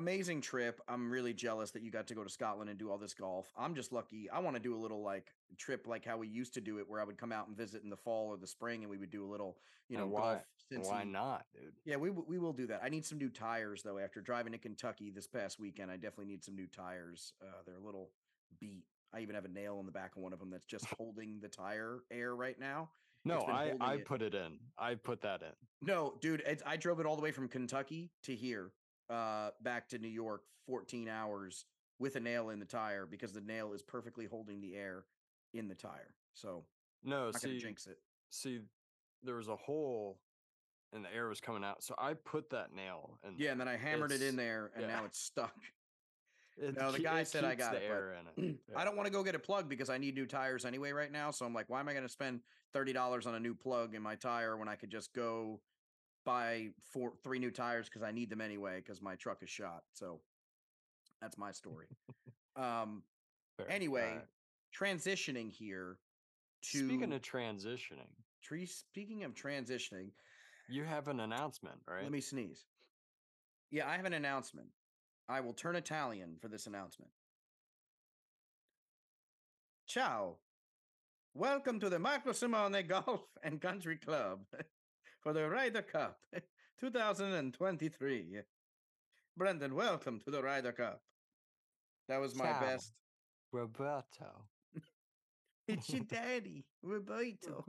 amazing 0.01 0.41
trip. 0.41 0.81
I'm 0.87 1.11
really 1.11 1.33
jealous 1.33 1.71
that 1.71 1.83
you 1.83 1.91
got 1.91 2.07
to 2.07 2.15
go 2.15 2.23
to 2.23 2.29
Scotland 2.29 2.69
and 2.69 2.77
do 2.79 2.89
all 2.89 2.97
this 2.97 3.13
golf. 3.13 3.51
I'm 3.57 3.75
just 3.75 3.91
lucky. 3.93 4.29
I 4.29 4.39
want 4.39 4.55
to 4.55 4.61
do 4.61 4.75
a 4.75 4.77
little 4.79 5.01
like 5.03 5.27
trip 5.57 5.87
like 5.87 6.03
how 6.05 6.17
we 6.17 6.27
used 6.27 6.53
to 6.55 6.61
do 6.61 6.79
it 6.79 6.89
where 6.89 6.99
I 6.99 7.03
would 7.03 7.17
come 7.17 7.31
out 7.31 7.47
and 7.47 7.55
visit 7.55 7.83
in 7.83 7.89
the 7.89 7.97
fall 7.97 8.27
or 8.27 8.37
the 8.37 8.47
spring 8.47 8.81
and 8.81 8.89
we 8.89 8.97
would 8.97 9.11
do 9.11 9.23
a 9.23 9.29
little, 9.29 9.57
you 9.89 9.97
know, 9.97 10.03
And 10.03 10.11
why? 10.11 10.21
golf 10.21 10.41
Why 10.89 11.03
Cincy- 11.03 11.11
not, 11.11 11.45
dude? 11.53 11.73
Yeah, 11.85 11.97
we 11.97 12.09
we 12.09 12.37
will 12.39 12.53
do 12.53 12.67
that. 12.67 12.81
I 12.83 12.89
need 12.89 13.05
some 13.05 13.17
new 13.17 13.29
tires 13.29 13.83
though. 13.83 13.97
After 13.99 14.21
driving 14.21 14.53
to 14.53 14.57
Kentucky 14.57 15.11
this 15.11 15.27
past 15.27 15.59
weekend, 15.59 15.91
I 15.91 15.95
definitely 15.95 16.25
need 16.27 16.43
some 16.43 16.55
new 16.55 16.67
tires. 16.67 17.33
Uh, 17.41 17.61
they're 17.65 17.75
a 17.77 17.85
little 17.85 18.09
beat. 18.59 18.85
I 19.13 19.19
even 19.19 19.35
have 19.35 19.45
a 19.45 19.49
nail 19.49 19.79
in 19.81 19.85
the 19.85 19.91
back 19.91 20.15
of 20.15 20.21
one 20.23 20.33
of 20.33 20.39
them 20.39 20.49
that's 20.49 20.65
just 20.65 20.85
holding 20.97 21.39
the 21.41 21.49
tire 21.49 21.99
air 22.09 22.35
right 22.35 22.57
now. 22.59 22.89
No, 23.23 23.41
I 23.41 23.73
I 23.79 23.93
it. 23.95 24.05
put 24.05 24.21
it 24.23 24.33
in. 24.33 24.57
I 24.79 24.95
put 24.95 25.21
that 25.21 25.41
in. 25.43 25.51
No, 25.87 26.15
dude, 26.21 26.41
it's, 26.45 26.63
I 26.65 26.75
drove 26.77 26.99
it 26.99 27.05
all 27.05 27.15
the 27.15 27.21
way 27.21 27.31
from 27.31 27.47
Kentucky 27.49 28.09
to 28.23 28.33
here, 28.35 28.71
uh, 29.11 29.51
back 29.61 29.89
to 29.89 29.97
New 29.97 30.07
York, 30.07 30.43
14 30.67 31.07
hours 31.09 31.65
with 31.99 32.15
a 32.15 32.19
nail 32.19 32.49
in 32.49 32.59
the 32.59 32.65
tire 32.65 33.05
because 33.05 33.33
the 33.33 33.41
nail 33.41 33.73
is 33.73 33.81
perfectly 33.81 34.25
holding 34.25 34.61
the 34.61 34.75
air 34.75 35.05
in 35.53 35.67
the 35.67 35.75
tire. 35.75 36.13
So 36.33 36.63
No, 37.03 37.27
I'm 37.27 37.33
see, 37.33 37.59
jinx 37.59 37.87
it. 37.87 37.99
see, 38.29 38.61
there 39.23 39.35
was 39.35 39.49
a 39.49 39.55
hole, 39.55 40.19
and 40.93 41.05
the 41.05 41.13
air 41.13 41.27
was 41.27 41.41
coming 41.41 41.63
out. 41.63 41.83
So 41.83 41.93
I 41.97 42.13
put 42.13 42.49
that 42.51 42.73
nail, 42.73 43.19
and 43.23 43.37
Yeah, 43.37 43.51
and 43.51 43.59
then 43.59 43.67
I 43.67 43.77
hammered 43.77 44.11
it 44.11 44.21
in 44.21 44.35
there, 44.35 44.71
and 44.75 44.83
yeah. 44.83 44.95
now 44.95 45.05
it's 45.05 45.19
stuck. 45.19 45.55
it 46.57 46.75
no, 46.75 46.91
the 46.91 46.99
guy 46.99 47.23
said 47.23 47.43
I 47.43 47.55
got 47.55 47.75
it, 47.75 47.83
air 47.83 48.15
in 48.37 48.45
it. 48.45 48.55
I 48.75 48.83
don't 48.83 48.95
want 48.95 49.07
to 49.07 49.11
go 49.11 49.23
get 49.23 49.35
a 49.35 49.39
plug 49.39 49.69
because 49.69 49.89
I 49.89 49.97
need 49.97 50.15
new 50.15 50.25
tires 50.25 50.65
anyway 50.65 50.91
right 50.91 51.11
now. 51.11 51.31
So 51.31 51.45
I'm 51.45 51.53
like, 51.53 51.69
why 51.69 51.79
am 51.79 51.87
I 51.87 51.93
going 51.93 52.05
to 52.05 52.11
spend 52.11 52.41
thirty 52.73 52.93
dollars 52.93 53.27
on 53.27 53.35
a 53.35 53.39
new 53.39 53.53
plug 53.53 53.93
in 53.93 54.01
my 54.01 54.15
tire 54.15 54.57
when 54.57 54.67
I 54.67 54.75
could 54.75 54.89
just 54.89 55.13
go 55.13 55.59
buy 56.25 56.69
four, 56.93 57.13
three 57.23 57.39
new 57.39 57.51
tires 57.51 57.87
because 57.87 58.03
I 58.03 58.11
need 58.11 58.29
them 58.29 58.41
anyway 58.41 58.77
because 58.77 59.01
my 59.01 59.15
truck 59.15 59.43
is 59.43 59.49
shot. 59.49 59.83
So 59.93 60.19
that's 61.21 61.37
my 61.37 61.51
story. 61.51 61.87
um, 62.55 63.03
Fair. 63.57 63.69
anyway, 63.69 64.19
Alright. 64.77 64.99
transitioning 65.01 65.51
here 65.51 65.97
to 66.71 66.77
speaking 66.87 67.13
of 67.13 67.21
transitioning, 67.21 68.09
tree. 68.43 68.65
Speaking 68.65 69.23
of 69.23 69.33
transitioning, 69.33 70.09
you 70.69 70.83
have 70.83 71.07
an 71.07 71.19
announcement, 71.19 71.77
right? 71.87 72.03
let 72.03 72.11
me 72.11 72.21
sneeze. 72.21 72.65
Yeah, 73.71 73.87
I 73.87 73.95
have 73.95 74.05
an 74.05 74.13
announcement. 74.13 74.67
I 75.29 75.39
will 75.39 75.53
turn 75.53 75.75
Italian 75.75 76.35
for 76.41 76.49
this 76.49 76.67
announcement. 76.67 77.11
Ciao. 79.87 80.35
Welcome 81.33 81.79
to 81.79 81.89
the 81.89 81.99
Marco 81.99 82.31
Simone 82.33 82.75
Golf 82.87 83.21
and 83.43 83.61
Country 83.61 83.97
Club 83.97 84.41
for 85.21 85.33
the 85.33 85.47
Ryder 85.49 85.81
Cup 85.81 86.19
2023. 86.79 88.39
Brendan, 89.37 89.75
welcome 89.75 90.19
to 90.21 90.31
the 90.31 90.41
Ryder 90.41 90.71
Cup. 90.71 91.01
That 92.07 92.19
was 92.19 92.35
my 92.35 92.45
Ciao. 92.51 92.59
best. 92.59 92.93
Roberto. 93.51 94.45
It's 95.67 95.89
your 95.89 96.03
daddy, 96.09 96.65
Roberto. 96.81 97.65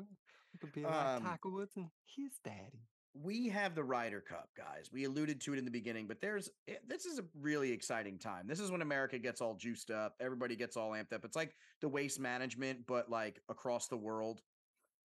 It 0.55 0.61
could 0.61 0.73
be 0.73 0.85
Um, 0.85 0.93
like 0.93 1.23
Taco 1.23 1.51
Woods 1.51 1.77
and 1.77 1.87
his 2.17 2.39
daddy. 2.45 2.87
we 3.15 3.49
have 3.49 3.75
the 3.75 3.85
Ryder 3.85 4.21
Cup, 4.21 4.49
guys. 4.57 4.91
We 4.93 5.05
alluded 5.05 5.41
to 5.43 5.53
it 5.53 5.59
in 5.59 5.65
the 5.65 5.71
beginning, 5.71 6.07
but 6.07 6.21
there's 6.21 6.51
eh, 6.69 6.75
this 6.87 7.05
is 7.05 7.19
a 7.19 7.25
really 7.41 7.71
exciting 7.71 8.19
time. 8.19 8.47
This 8.47 8.61
is 8.61 8.71
when 8.71 8.83
America 8.83 9.19
gets 9.19 9.41
all 9.41 9.55
juiced 9.55 9.91
up. 9.91 10.15
Everybody 10.21 10.57
gets 10.57 10.77
all 10.77 10.91
amped 10.93 11.13
up. 11.13 11.25
It's 11.25 11.37
like 11.37 11.55
the 11.81 11.89
waste 11.89 12.19
management, 12.21 12.87
but 12.87 13.11
like 13.11 13.41
across 13.49 13.89
the 13.89 13.97
world. 13.97 14.41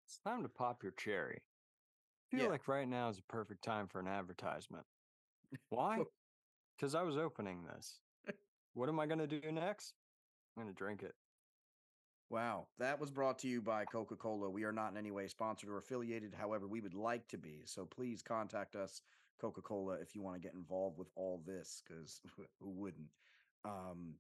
It's 0.07 0.19
time 0.19 0.43
to 0.43 0.49
pop 0.51 0.83
your 0.83 0.93
cherry. 0.93 1.41
I 2.35 2.37
feel 2.37 2.47
Yeah. 2.47 2.51
like 2.51 2.69
right 2.69 2.89
now 2.89 3.09
is 3.09 3.19
a 3.19 3.23
perfect 3.23 3.63
time 3.63 3.87
for 3.87 4.01
an 4.01 4.09
advertisement. 4.09 4.87
Why? 5.69 6.01
Because 6.77 6.95
I 6.95 7.03
was 7.03 7.17
opening 7.17 7.65
this. 7.65 8.01
what 8.75 8.89
am 8.89 8.99
I 8.99 9.07
going 9.07 9.21
to 9.21 9.27
do 9.29 9.53
next? 9.53 9.95
I'm 10.57 10.65
going 10.65 10.75
to 10.75 10.77
drink 10.77 11.03
it. 11.03 11.15
Wow, 12.31 12.71
that 12.79 12.99
was 12.99 13.11
brought 13.13 13.39
to 13.41 13.49
you 13.49 13.63
by 13.63 13.85
Coca 13.85 14.17
Cola. 14.17 14.51
We 14.51 14.65
are 14.65 14.73
not 14.73 14.91
in 14.91 14.97
any 14.97 15.13
way 15.13 15.29
sponsored 15.29 15.71
or 15.71 15.77
affiliated. 15.79 16.35
However, 16.35 16.67
we 16.67 16.81
would 16.81 16.95
like 16.95 17.29
to 17.29 17.39
be. 17.39 17.67
So 17.67 17.87
please 17.87 18.23
contact 18.23 18.75
us, 18.75 19.03
Coca 19.39 19.63
Cola, 19.63 20.01
if 20.01 20.17
you 20.17 20.23
want 20.23 20.35
to 20.35 20.41
get 20.41 20.55
involved 20.55 20.99
with 20.99 21.11
all 21.15 21.39
this, 21.39 21.83
because 21.87 22.21
who 22.59 22.71
wouldn't? 22.71 23.11
Um, 23.65 24.19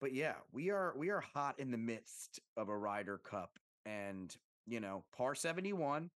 but 0.00 0.12
yeah, 0.12 0.42
we 0.50 0.70
are 0.70 0.96
we 0.96 1.10
are 1.10 1.20
hot 1.20 1.60
in 1.60 1.70
the 1.70 1.78
midst 1.78 2.40
of 2.56 2.68
a 2.68 2.76
Ryder 2.76 3.18
Cup, 3.18 3.60
and 3.84 4.36
you 4.66 4.80
know, 4.80 5.04
par 5.12 5.34
seventy 5.36 5.72
one, 5.72 6.10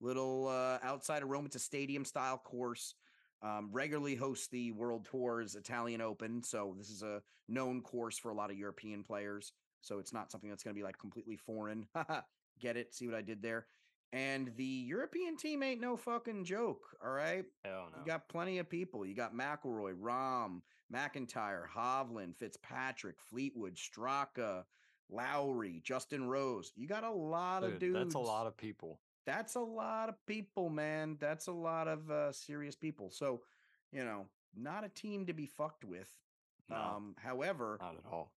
little 0.00 0.48
uh, 0.48 0.78
outside 0.82 1.22
of 1.22 1.28
Rome. 1.28 1.46
It's 1.46 1.56
a 1.56 1.60
stadium 1.60 2.04
style 2.04 2.38
course. 2.38 2.94
Um, 3.40 3.68
regularly 3.70 4.16
hosts 4.16 4.48
the 4.48 4.72
World 4.72 5.04
Tours 5.04 5.54
Italian 5.54 6.00
Open, 6.00 6.42
so 6.42 6.74
this 6.76 6.90
is 6.90 7.02
a 7.02 7.22
known 7.48 7.82
course 7.82 8.18
for 8.18 8.30
a 8.30 8.34
lot 8.34 8.50
of 8.50 8.58
European 8.58 9.04
players. 9.04 9.52
So 9.80 10.00
it's 10.00 10.12
not 10.12 10.32
something 10.32 10.50
that's 10.50 10.64
going 10.64 10.74
to 10.74 10.78
be 10.78 10.84
like 10.84 10.98
completely 10.98 11.36
foreign. 11.36 11.86
Get 12.60 12.76
it? 12.76 12.94
See 12.94 13.06
what 13.06 13.14
I 13.14 13.22
did 13.22 13.40
there? 13.40 13.66
And 14.12 14.50
the 14.56 14.64
European 14.64 15.36
team 15.36 15.62
ain't 15.62 15.80
no 15.80 15.96
fucking 15.96 16.44
joke. 16.44 16.82
All 17.04 17.12
right. 17.12 17.44
Hell 17.64 17.88
no. 17.92 17.98
You 17.98 18.06
got 18.06 18.28
plenty 18.28 18.58
of 18.58 18.68
people. 18.68 19.04
You 19.04 19.14
got 19.14 19.34
McIlroy, 19.34 19.94
Rahm, 19.94 20.62
MacIntyre, 20.90 21.68
Hovland, 21.72 22.36
Fitzpatrick, 22.38 23.16
Fleetwood, 23.20 23.76
Straka, 23.76 24.64
Lowry, 25.10 25.80
Justin 25.84 26.26
Rose. 26.26 26.72
You 26.74 26.88
got 26.88 27.04
a 27.04 27.10
lot 27.10 27.64
of 27.64 27.78
dudes. 27.78 27.98
that's 27.98 28.14
a 28.14 28.18
lot 28.18 28.46
of 28.46 28.56
people. 28.56 28.98
That's 29.26 29.56
a 29.56 29.60
lot 29.60 30.08
of 30.08 30.14
people, 30.26 30.70
man. 30.70 31.16
That's 31.20 31.48
a 31.48 31.52
lot 31.52 31.86
of 31.88 32.10
uh, 32.10 32.32
serious 32.32 32.74
people. 32.74 33.10
So, 33.10 33.42
you 33.92 34.04
know, 34.04 34.26
not 34.56 34.84
a 34.84 34.88
team 34.88 35.26
to 35.26 35.32
be 35.32 35.46
fucked 35.46 35.84
with. 35.84 36.08
No, 36.70 36.76
Um, 36.76 37.14
however, 37.18 37.78
not 37.80 37.96
at 37.96 38.10
all. 38.10 38.32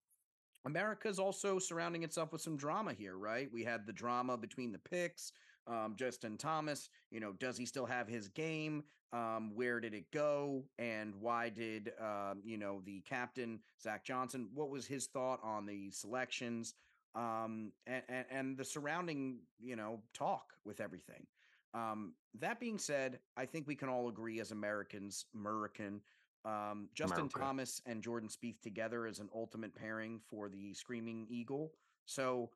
America's 0.65 1.17
also 1.19 1.59
surrounding 1.59 2.03
itself 2.03 2.31
with 2.31 2.41
some 2.41 2.55
drama 2.57 2.93
here, 2.93 3.17
right? 3.17 3.49
We 3.51 3.63
had 3.63 3.85
the 3.85 3.93
drama 3.93 4.37
between 4.37 4.71
the 4.71 4.79
picks. 4.79 5.31
Um, 5.67 5.95
Justin 5.97 6.37
Thomas, 6.37 6.89
you 7.09 7.19
know, 7.19 7.33
does 7.33 7.57
he 7.57 7.65
still 7.65 7.85
have 7.85 8.07
his 8.07 8.27
game? 8.29 8.83
Um, 9.13 9.51
where 9.53 9.79
did 9.79 9.93
it 9.93 10.11
go? 10.11 10.63
And 10.79 11.13
why 11.19 11.49
did, 11.49 11.91
um, 11.99 12.41
you 12.43 12.57
know, 12.57 12.81
the 12.85 13.01
captain, 13.01 13.59
Zach 13.81 14.03
Johnson, 14.03 14.49
what 14.53 14.69
was 14.69 14.85
his 14.85 15.07
thought 15.07 15.39
on 15.43 15.65
the 15.65 15.91
selections? 15.91 16.75
Um, 17.13 17.71
and, 17.87 18.03
and, 18.07 18.25
and 18.31 18.57
the 18.57 18.65
surrounding, 18.65 19.39
you 19.59 19.75
know, 19.75 19.99
talk 20.13 20.53
with 20.65 20.79
everything. 20.79 21.27
Um, 21.73 22.13
that 22.39 22.59
being 22.59 22.77
said, 22.77 23.19
I 23.37 23.45
think 23.45 23.67
we 23.67 23.75
can 23.75 23.89
all 23.89 24.07
agree 24.09 24.39
as 24.39 24.51
Americans, 24.51 25.25
American, 25.35 26.01
Um, 26.43 26.89
Justin 26.95 27.19
America. 27.19 27.39
Thomas 27.39 27.81
and 27.85 28.01
Jordan 28.01 28.29
Spieth 28.29 28.61
together 28.61 29.07
is 29.07 29.19
an 29.19 29.29
ultimate 29.33 29.75
pairing 29.75 30.19
for 30.29 30.49
the 30.49 30.73
Screaming 30.73 31.27
Eagle. 31.29 31.73
So 32.05 32.49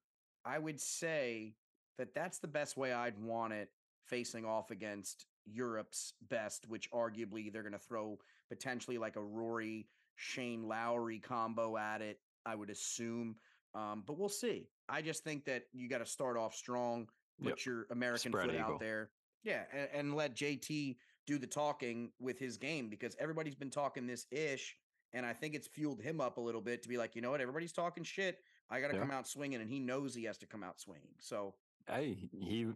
I 0.43 0.57
would 0.57 0.81
say 0.81 1.55
that 1.97 2.13
that's 2.13 2.39
the 2.39 2.47
best 2.47 2.77
way 2.77 2.93
I'd 2.93 3.17
want 3.19 3.53
it 3.53 3.69
facing 4.05 4.45
off 4.45 4.71
against 4.71 5.27
Europe's 5.45 6.13
best, 6.29 6.67
which 6.67 6.89
arguably 6.91 7.51
they're 7.51 7.61
going 7.61 7.73
to 7.73 7.79
throw 7.79 8.17
potentially 8.49 8.97
like 8.97 9.17
a 9.17 9.23
Rory 9.23 9.87
Shane 10.15 10.67
Lowry 10.67 11.19
combo 11.19 11.77
at 11.77 12.01
it, 12.01 12.19
I 12.45 12.55
would 12.55 12.69
assume. 12.69 13.35
Um, 13.75 14.03
but 14.07 14.17
we'll 14.17 14.29
see. 14.29 14.69
I 14.89 15.01
just 15.01 15.23
think 15.23 15.45
that 15.45 15.63
you 15.73 15.89
got 15.89 15.97
to 15.99 16.05
start 16.05 16.37
off 16.37 16.55
strong, 16.55 17.07
put 17.41 17.49
Yep. 17.49 17.65
your 17.65 17.87
American 17.91 18.31
Spread 18.31 18.45
foot 18.47 18.55
eagle. 18.55 18.73
out 18.75 18.79
there. 18.79 19.11
Yeah, 19.43 19.65
and, 19.73 19.89
and 19.93 20.15
let 20.15 20.35
JT 20.35 20.95
do 21.27 21.37
the 21.37 21.45
talking 21.47 22.11
with 22.19 22.39
his 22.39 22.57
game 22.57 22.89
because 22.89 23.15
everybody's 23.19 23.55
been 23.55 23.69
talking 23.69 24.07
this 24.07 24.25
ish. 24.31 24.75
And 25.13 25.25
I 25.25 25.33
think 25.33 25.55
it's 25.55 25.67
fueled 25.67 26.01
him 26.01 26.19
up 26.21 26.37
a 26.37 26.41
little 26.41 26.61
bit 26.61 26.83
to 26.83 26.89
be 26.89 26.97
like, 26.97 27.15
you 27.15 27.21
know 27.21 27.31
what, 27.31 27.41
everybody's 27.41 27.71
talking 27.73 28.03
shit. 28.03 28.39
I 28.69 28.79
got 28.81 28.87
to 28.87 28.93
Yeah. 28.95 29.01
come 29.01 29.11
out 29.11 29.27
swinging, 29.27 29.61
and 29.61 29.69
he 29.69 29.79
knows 29.79 30.15
he 30.15 30.23
has 30.23 30.37
to 30.39 30.45
come 30.47 30.63
out 30.63 30.79
swinging. 30.79 31.13
So, 31.19 31.55
Hey, 31.87 32.29
he 32.31 32.67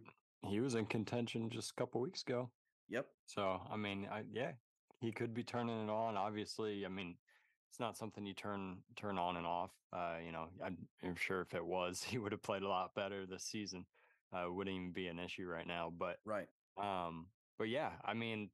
he 0.42 0.60
was 0.60 0.74
in 0.74 0.86
contention 0.86 1.50
just 1.50 1.72
a 1.72 1.74
couple 1.74 2.00
weeks 2.00 2.22
ago. 2.22 2.50
yep, 2.88 3.06
So 3.26 3.60
I 3.70 3.76
mean, 3.76 4.06
I, 4.10 4.22
yeah, 4.32 4.52
he 5.00 5.12
could 5.12 5.34
be 5.34 5.42
turning 5.42 5.82
it 5.84 5.90
on. 5.90 6.16
Obviously, 6.16 6.86
I 6.86 6.88
mean, 6.88 7.16
it's 7.70 7.78
not 7.78 7.96
something 7.96 8.26
you 8.26 8.34
turn 8.34 8.78
turn 8.96 9.16
on 9.16 9.36
and 9.36 9.46
off. 9.46 9.70
Uh, 9.92 10.16
you 10.24 10.32
know, 10.32 10.46
I'm, 10.64 10.76
I'm 11.04 11.14
sure 11.14 11.40
if 11.40 11.54
it 11.54 11.64
was, 11.64 12.02
he 12.06 12.18
would 12.18 12.32
have 12.32 12.42
played 12.42 12.62
a 12.62 12.68
lot 12.68 12.94
better 12.94 13.26
this 13.26 13.44
season. 13.44 13.86
Uh, 14.32 14.50
wouldn't 14.50 14.74
even 14.74 14.92
be 14.92 15.06
an 15.06 15.18
issue 15.18 15.46
right 15.46 15.66
now. 15.66 15.92
But 15.96 16.18
right. 16.24 16.48
um, 16.76 17.26
but 17.58 17.68
yeah, 17.68 17.90
I 18.04 18.14
mean, 18.14 18.50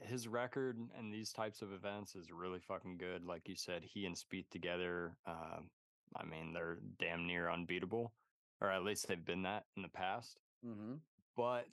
his 0.00 0.28
record 0.28 0.78
and 0.98 1.12
these 1.12 1.32
types 1.32 1.62
of 1.62 1.72
events 1.72 2.14
is 2.14 2.32
really 2.32 2.60
fucking 2.60 2.96
good. 2.96 3.24
Like 3.24 3.48
you 3.48 3.56
said, 3.56 3.82
he 3.84 4.06
and 4.06 4.16
Spieth 4.16 4.50
together. 4.50 5.16
Uh, 5.26 5.60
I 6.16 6.24
mean, 6.24 6.52
they're 6.54 6.78
damn 6.98 7.26
near 7.26 7.50
unbeatable, 7.50 8.12
or 8.60 8.70
at 8.70 8.84
least 8.84 9.08
they've 9.08 9.24
been 9.24 9.42
that 9.42 9.64
in 9.76 9.82
the 9.82 9.88
past. 9.88 10.38
Mm-hmm. 10.66 10.94
But 11.36 11.68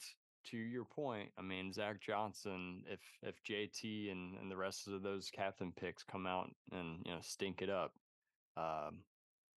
to 0.51 0.58
your 0.58 0.86
point, 0.86 1.29
I 1.38 1.41
mean, 1.41 1.71
Zach 1.73 2.01
Johnson, 2.01 2.84
if 2.88 2.99
if 3.21 3.36
JT 3.43 4.12
and, 4.12 4.38
and 4.39 4.49
the 4.49 4.58
rest 4.58 4.88
of 4.88 5.01
those 5.01 5.29
captain 5.29 5.71
picks 5.71 6.03
come 6.03 6.25
out 6.25 6.49
and 6.71 6.99
you 7.06 7.12
know 7.12 7.19
stink 7.21 7.62
it 7.62 7.69
up, 7.69 7.93
um, 8.58 8.99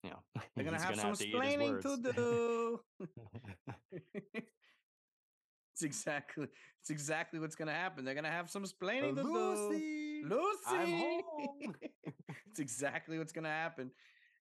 you 0.04 0.10
know 0.12 0.19
They're 0.56 0.65
gonna 0.65 0.82
have 0.82 0.96
some 0.96 1.15
to 1.15 1.24
eat 1.24 1.34
his 1.34 1.41
explaining 1.41 1.82
to 1.82 1.89
words. 1.89 2.15
do. 2.15 2.80
it's 5.74 5.84
exactly 5.84 6.48
it's 6.82 6.89
exactly 6.89 7.39
what's 7.39 7.56
gonna 7.56 7.74
happen. 7.74 8.06
They're 8.06 8.15
gonna 8.15 8.30
have 8.30 8.50
some 8.50 8.63
explaining 8.63 9.15
to 9.15 9.24
do. 9.24 9.34
Lucy, 9.34 10.24
Lucy, 10.26 10.60
I'm 10.67 10.91
home. 10.91 11.76
it's 12.50 12.60
exactly 12.60 13.17
what's 13.17 13.32
gonna 13.34 13.50
happen. 13.50 13.91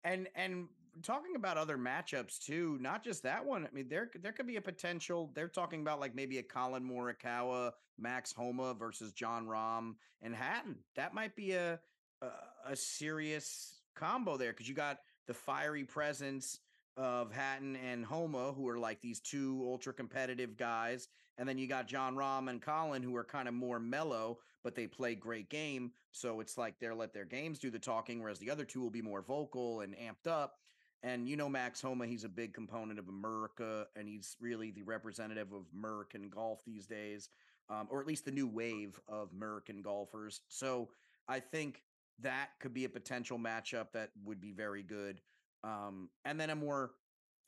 And 0.04 0.28
and 0.34 0.68
talking 1.02 1.36
about 1.36 1.56
other 1.56 1.76
matchups 1.78 2.38
too, 2.38 2.78
not 2.80 3.02
just 3.02 3.22
that 3.22 3.44
one. 3.44 3.66
I 3.66 3.74
mean, 3.74 3.88
there 3.88 4.10
there 4.20 4.32
could 4.32 4.46
be 4.46 4.56
a 4.56 4.60
potential. 4.60 5.30
They're 5.34 5.48
talking 5.48 5.80
about 5.80 6.00
like 6.00 6.14
maybe 6.14 6.38
a 6.38 6.42
Collin 6.42 6.82
Morikawa, 6.82 7.72
Max 7.98 8.32
Homa 8.32 8.74
versus 8.74 9.12
Jon 9.12 9.46
Rahm 9.46 9.94
and 10.22 10.34
Hatton. 10.34 10.76
That 10.96 11.14
might 11.14 11.34
be 11.36 11.52
a 11.52 11.80
a, 12.22 12.26
a 12.72 12.76
serious 12.76 13.80
combo 13.94 14.36
there 14.36 14.52
because 14.52 14.68
you 14.68 14.74
got 14.74 14.98
the 15.26 15.34
fiery 15.34 15.84
presence 15.84 16.60
of 16.96 17.32
Hatton 17.32 17.76
and 17.76 18.04
Homa, 18.04 18.52
who 18.52 18.68
are 18.68 18.78
like 18.78 19.00
these 19.00 19.20
two 19.20 19.62
ultra 19.64 19.92
competitive 19.92 20.56
guys. 20.56 21.08
And 21.38 21.48
then 21.48 21.56
you 21.56 21.68
got 21.68 21.86
Jon 21.86 22.16
Rahm 22.16 22.50
and 22.50 22.60
Collin, 22.60 23.02
who 23.02 23.14
are 23.14 23.24
kind 23.24 23.46
of 23.46 23.54
more 23.54 23.78
mellow, 23.78 24.38
but 24.64 24.74
they 24.74 24.88
play 24.88 25.14
great 25.14 25.48
game. 25.48 25.92
So 26.10 26.40
it's 26.40 26.58
like 26.58 26.80
they're 26.80 26.96
let 26.96 27.14
their 27.14 27.24
games 27.24 27.60
do 27.60 27.70
the 27.70 27.78
talking, 27.78 28.20
whereas 28.20 28.40
the 28.40 28.50
other 28.50 28.64
two 28.64 28.80
will 28.80 28.90
be 28.90 29.02
more 29.02 29.22
vocal 29.22 29.82
and 29.82 29.94
amped 29.96 30.28
up. 30.28 30.56
And 31.02 31.28
you 31.28 31.36
know, 31.36 31.48
Max 31.48 31.80
Homa, 31.80 32.06
he's 32.06 32.24
a 32.24 32.28
big 32.28 32.52
component 32.52 32.98
of 32.98 33.08
America, 33.08 33.86
and 33.96 34.08
he's 34.08 34.36
really 34.40 34.70
the 34.70 34.82
representative 34.82 35.52
of 35.52 35.62
American 35.76 36.28
golf 36.28 36.60
these 36.66 36.86
days, 36.86 37.28
um, 37.70 37.86
or 37.90 38.00
at 38.00 38.06
least 38.06 38.24
the 38.24 38.32
new 38.32 38.48
wave 38.48 38.98
of 39.08 39.30
American 39.32 39.82
golfers. 39.82 40.40
So 40.48 40.90
I 41.28 41.40
think 41.40 41.82
that 42.20 42.48
could 42.60 42.74
be 42.74 42.84
a 42.84 42.88
potential 42.88 43.38
matchup 43.38 43.92
that 43.92 44.10
would 44.24 44.40
be 44.40 44.52
very 44.52 44.82
good. 44.82 45.20
Um, 45.62 46.08
and 46.24 46.40
then 46.40 46.50
a 46.50 46.56
more, 46.56 46.92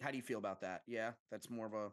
how 0.00 0.10
do 0.10 0.16
you 0.16 0.22
feel 0.22 0.38
about 0.38 0.60
that? 0.60 0.82
Yeah, 0.86 1.12
that's 1.30 1.50
more 1.50 1.66
of 1.66 1.74
a 1.74 1.90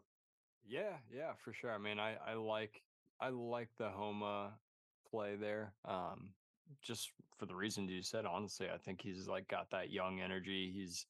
Yeah, 0.66 0.98
yeah, 1.10 1.32
for 1.42 1.52
sure. 1.52 1.72
I 1.72 1.78
mean, 1.78 1.98
I 1.98 2.16
I 2.26 2.34
like 2.34 2.82
I 3.20 3.30
like 3.30 3.70
the 3.78 3.88
Homa 3.90 4.52
play 5.10 5.36
there. 5.36 5.72
Um, 5.84 6.34
just 6.82 7.10
for 7.38 7.46
the 7.46 7.54
reasons 7.54 7.90
you 7.90 8.02
said. 8.02 8.26
Honestly, 8.26 8.68
I 8.72 8.76
think 8.78 9.00
he's 9.00 9.26
like 9.28 9.48
got 9.48 9.70
that 9.70 9.90
young 9.90 10.20
energy. 10.20 10.70
He's 10.72 11.06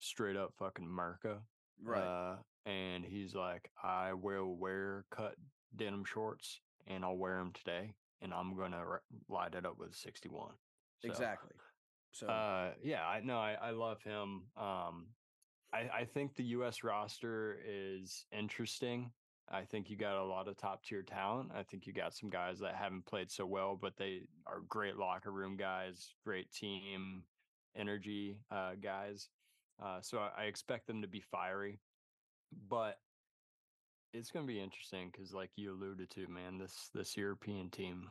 straight 0.00 0.36
up 0.36 0.52
fucking 0.58 0.86
Merca. 0.86 1.38
right. 1.82 2.02
Uh, 2.02 2.36
and 2.66 3.04
he's 3.04 3.34
like, 3.34 3.70
I 3.82 4.12
will 4.12 4.54
wear 4.56 5.04
cut 5.10 5.34
denim 5.76 6.04
shorts, 6.04 6.60
and 6.86 7.04
I'll 7.04 7.16
wear 7.16 7.38
them 7.38 7.52
today, 7.52 7.94
and 8.20 8.34
I'm 8.34 8.56
gonna 8.56 8.76
r- 8.76 9.02
light 9.28 9.54
it 9.54 9.64
up 9.64 9.78
with 9.78 9.94
61. 9.94 10.50
So, 11.00 11.08
exactly. 11.08 11.52
So 12.12 12.26
uh, 12.26 12.72
yeah, 12.82 13.06
I 13.06 13.20
know. 13.20 13.38
I, 13.38 13.56
I 13.60 13.70
love 13.70 14.02
him. 14.02 14.42
Um, 14.56 15.06
I, 15.72 15.88
I 16.00 16.04
think 16.12 16.34
the 16.34 16.44
U.S. 16.44 16.82
roster 16.82 17.58
is 17.66 18.26
interesting. 18.36 19.12
I 19.52 19.62
think 19.62 19.90
you 19.90 19.96
got 19.96 20.16
a 20.16 20.24
lot 20.24 20.48
of 20.48 20.56
top 20.56 20.84
tier 20.84 21.02
talent. 21.02 21.50
I 21.54 21.62
think 21.62 21.86
you 21.86 21.92
got 21.92 22.14
some 22.14 22.30
guys 22.30 22.58
that 22.60 22.74
haven't 22.76 23.06
played 23.06 23.30
so 23.30 23.46
well, 23.46 23.78
but 23.80 23.96
they 23.96 24.22
are 24.46 24.62
great 24.68 24.96
locker 24.96 25.32
room 25.32 25.56
guys, 25.56 26.14
great 26.24 26.50
team 26.52 27.24
energy 27.76 28.38
uh, 28.50 28.72
guys. 28.80 29.28
Uh, 29.82 30.00
so 30.00 30.18
I, 30.18 30.42
I 30.42 30.44
expect 30.44 30.86
them 30.86 31.02
to 31.02 31.08
be 31.08 31.20
fiery, 31.20 31.80
but 32.68 32.98
it's 34.12 34.30
going 34.30 34.46
to 34.46 34.52
be 34.52 34.60
interesting 34.60 35.10
because, 35.10 35.32
like 35.32 35.50
you 35.56 35.72
alluded 35.72 36.10
to, 36.10 36.26
man, 36.28 36.58
this 36.58 36.90
this 36.94 37.16
European 37.16 37.70
team, 37.70 38.10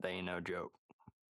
they 0.00 0.10
ain't 0.10 0.26
no 0.26 0.40
joke. 0.40 0.72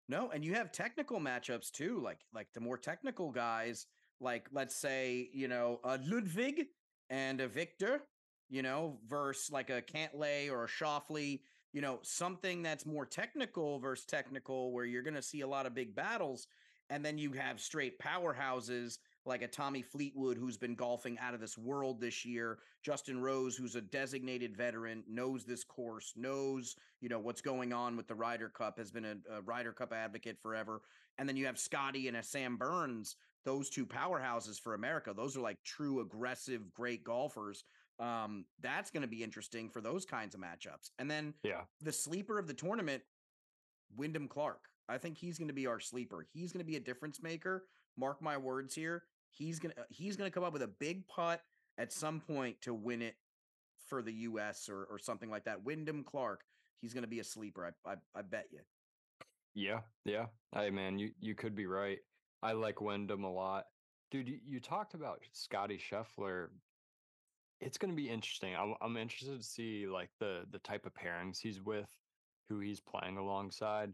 No, 0.08 0.30
and 0.30 0.44
you 0.44 0.54
have 0.54 0.72
technical 0.72 1.20
matchups 1.20 1.70
too, 1.70 2.00
like 2.02 2.20
like 2.32 2.48
the 2.54 2.60
more 2.60 2.78
technical 2.78 3.30
guys, 3.30 3.86
like 4.20 4.46
let's 4.52 4.74
say 4.74 5.28
you 5.32 5.48
know 5.48 5.80
a 5.84 5.98
Ludvig 6.06 6.66
and 7.10 7.40
a 7.40 7.48
Viktor, 7.48 8.02
you 8.48 8.62
know, 8.62 8.98
versus 9.08 9.50
like 9.50 9.70
a 9.70 9.82
Cantlay 9.82 10.50
or 10.50 10.64
a 10.64 10.68
Scheffler, 10.68 11.40
you 11.72 11.80
know, 11.80 11.98
something 12.02 12.62
that's 12.62 12.86
more 12.86 13.06
technical 13.06 13.78
versus 13.78 14.06
technical, 14.06 14.72
where 14.72 14.84
you're 14.84 15.02
going 15.02 15.14
to 15.14 15.22
see 15.22 15.40
a 15.42 15.46
lot 15.48 15.66
of 15.66 15.74
big 15.74 15.94
battles, 15.94 16.46
and 16.90 17.05
then 17.05 17.18
you 17.18 17.33
have 17.33 17.61
straight 17.61 17.98
powerhouses 17.98 18.98
like 19.24 19.42
a 19.42 19.48
Tommy 19.48 19.83
Fleetwood 19.83 20.38
who's 20.38 20.57
been 20.57 20.74
golfing 20.74 21.18
out 21.18 21.35
of 21.35 21.40
this 21.40 21.59
world 21.59 22.01
this 22.01 22.24
year, 22.24 22.59
Justin 22.83 23.20
Rose 23.20 23.57
who's 23.57 23.77
a 23.77 23.81
designated 23.81 24.57
veteran, 24.57 25.05
knows 25.09 25.44
this 25.44 25.64
course, 25.64 26.12
knows 26.16 26.77
you 27.01 27.09
know 27.09 27.18
what's 27.18 27.42
going 27.42 27.72
on 27.72 27.96
with 27.96 28.09
the 28.09 28.14
Ryder 28.14 28.48
Cup, 28.48 28.79
has 28.79 28.90
been 28.90 29.05
a, 29.05 29.16
a 29.37 29.42
Ryder 29.42 29.72
Cup 29.72 29.92
advocate 29.92 30.38
forever, 30.40 30.83
and 31.18 31.29
then 31.29 31.37
you 31.37 31.46
have 31.46 31.59
Scotty 31.59 32.09
and 32.09 32.16
a 32.16 32.22
Sam 32.22 32.57
Burns, 32.57 33.16
those 33.44 33.68
two 33.70 33.87
powerhouses 33.87 34.61
for 34.61 34.74
America. 34.74 35.12
Those 35.14 35.37
are 35.37 35.40
like 35.40 35.62
true 35.64 36.01
aggressive, 36.01 36.72
great 36.72 37.05
golfers. 37.05 37.64
Um, 38.01 38.44
that's 38.61 38.90
going 38.90 39.03
to 39.03 39.09
be 39.09 39.24
interesting 39.24 39.68
for 39.68 39.81
those 39.81 40.05
kinds 40.05 40.35
of 40.35 40.40
matchups. 40.40 40.90
And 40.98 41.11
then 41.11 41.35
Yeah. 41.42 41.62
the 41.81 41.92
sleeper 41.92 42.38
of 42.38 42.46
the 42.46 42.55
tournament, 42.55 43.03
Wyndham 43.96 44.29
Clark. 44.29 44.68
I 44.88 44.98
think 44.98 45.18
he's 45.18 45.38
going 45.38 45.48
to 45.48 45.55
be 45.55 45.66
our 45.66 45.81
sleeper. 45.81 46.27
He's 46.33 46.53
going 46.53 46.64
to 46.64 46.70
be 46.70 46.77
a 46.77 46.81
difference 46.81 47.22
maker. 47.22 47.64
Mark 47.96 48.22
my 48.22 48.37
words 48.37 48.74
here. 48.74 49.05
He's 49.31 49.59
going 49.59 49.74
to 49.74 49.83
uh, 49.83 49.85
he's 49.90 50.16
going 50.16 50.31
to 50.31 50.35
come 50.35 50.44
up 50.44 50.53
with 50.53 50.62
a 50.62 50.68
big 50.68 51.07
putt 51.09 51.42
at 51.77 51.92
some 51.92 52.20
point 52.20 52.61
to 52.62 52.72
win 52.74 53.03
it 53.03 53.16
for 53.87 54.03
the 54.03 54.12
US 54.12 54.68
or 54.68 54.85
or 54.90 54.98
something 54.98 55.31
like 55.31 55.44
that. 55.44 55.64
Wyndham 55.64 56.05
Clark, 56.05 56.42
he's 56.81 56.94
going 56.94 57.03
to 57.03 57.09
be 57.09 57.20
a 57.20 57.24
sleeper. 57.24 57.66
I 57.66 57.90
I, 57.90 57.94
I 58.14 58.22
bet 58.22 58.46
you. 58.51 58.61
Yeah, 59.55 59.81
yeah. 60.05 60.27
Hey, 60.55 60.70
man, 60.70 60.98
you 60.98 61.11
you 61.20 61.35
could 61.35 61.55
be 61.55 61.66
right. 61.66 61.98
I 62.42 62.53
like 62.53 62.81
Wyndham 62.81 63.24
a 63.24 63.33
lot, 63.33 63.64
dude. 64.11 64.29
You, 64.29 64.38
you 64.46 64.61
talked 64.61 64.94
about 64.94 65.20
Scotty 65.33 65.79
Scheffler. 65.79 66.48
It's 67.61 67.77
going 67.77 67.90
to 67.90 67.96
be 67.96 68.09
interesting. 68.09 68.55
I'm 68.55 68.74
I'm 68.81 68.96
interested 68.96 69.38
to 69.38 69.46
see 69.46 69.87
like 69.87 70.11
the 70.20 70.44
the 70.51 70.61
type 70.61 70.87
of 70.87 70.92
pairings 70.94 71.38
he's 71.40 71.61
with, 71.61 71.88
who 72.48 72.61
he's 72.61 72.81
playing 72.81 73.16
alongside, 73.16 73.92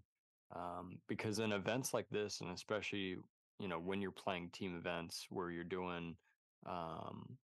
um, 0.55 0.99
because 1.09 1.39
in 1.39 1.53
events 1.53 1.95
like 1.95 2.09
this, 2.11 2.41
and 2.41 2.51
especially 2.51 3.17
you 3.61 3.69
know 3.69 3.79
when 3.79 4.01
you're 4.01 4.11
playing 4.11 4.51
team 4.53 4.77
events 4.77 5.27
where 5.31 5.51
you're 5.51 5.65
doing, 5.65 6.17
um, 6.67 7.37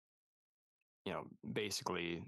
you 1.05 1.13
know, 1.13 1.25
basically 1.53 2.23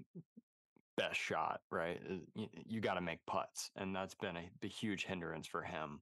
best 0.97 1.19
shot, 1.19 1.61
right? 1.71 1.99
Uh, 2.09 2.15
You, 2.35 2.47
you 2.65 2.81
got 2.81 2.95
to 2.95 3.01
make 3.01 3.25
putts, 3.25 3.69
and 3.75 3.95
that's 3.95 4.15
been 4.15 4.37
a, 4.37 4.49
the 4.61 4.67
huge 4.67 5.05
hindrance 5.05 5.47
for 5.47 5.61
him. 5.61 5.99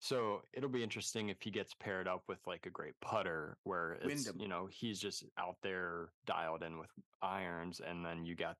So 0.00 0.42
it'll 0.52 0.68
be 0.68 0.82
interesting 0.82 1.30
if 1.30 1.40
he 1.40 1.50
gets 1.50 1.72
paired 1.72 2.06
up 2.06 2.24
with 2.28 2.38
like 2.46 2.66
a 2.66 2.70
great 2.70 2.94
putter, 3.00 3.56
where 3.64 3.92
it's 3.92 4.06
Wyndham. 4.06 4.40
you 4.40 4.48
know 4.48 4.68
he's 4.70 5.00
just 5.00 5.24
out 5.38 5.56
there 5.62 6.10
dialed 6.26 6.62
in 6.62 6.78
with 6.78 6.90
irons, 7.22 7.80
and 7.86 8.04
then 8.04 8.24
you 8.24 8.34
got 8.34 8.56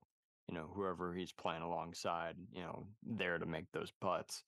you 0.47 0.55
know, 0.55 0.69
whoever 0.73 1.13
he's 1.13 1.31
playing 1.31 1.61
alongside, 1.61 2.35
you 2.53 2.61
know, 2.61 2.87
there 3.03 3.37
to 3.37 3.45
make 3.45 3.65
those 3.71 3.91
putts. 3.99 4.43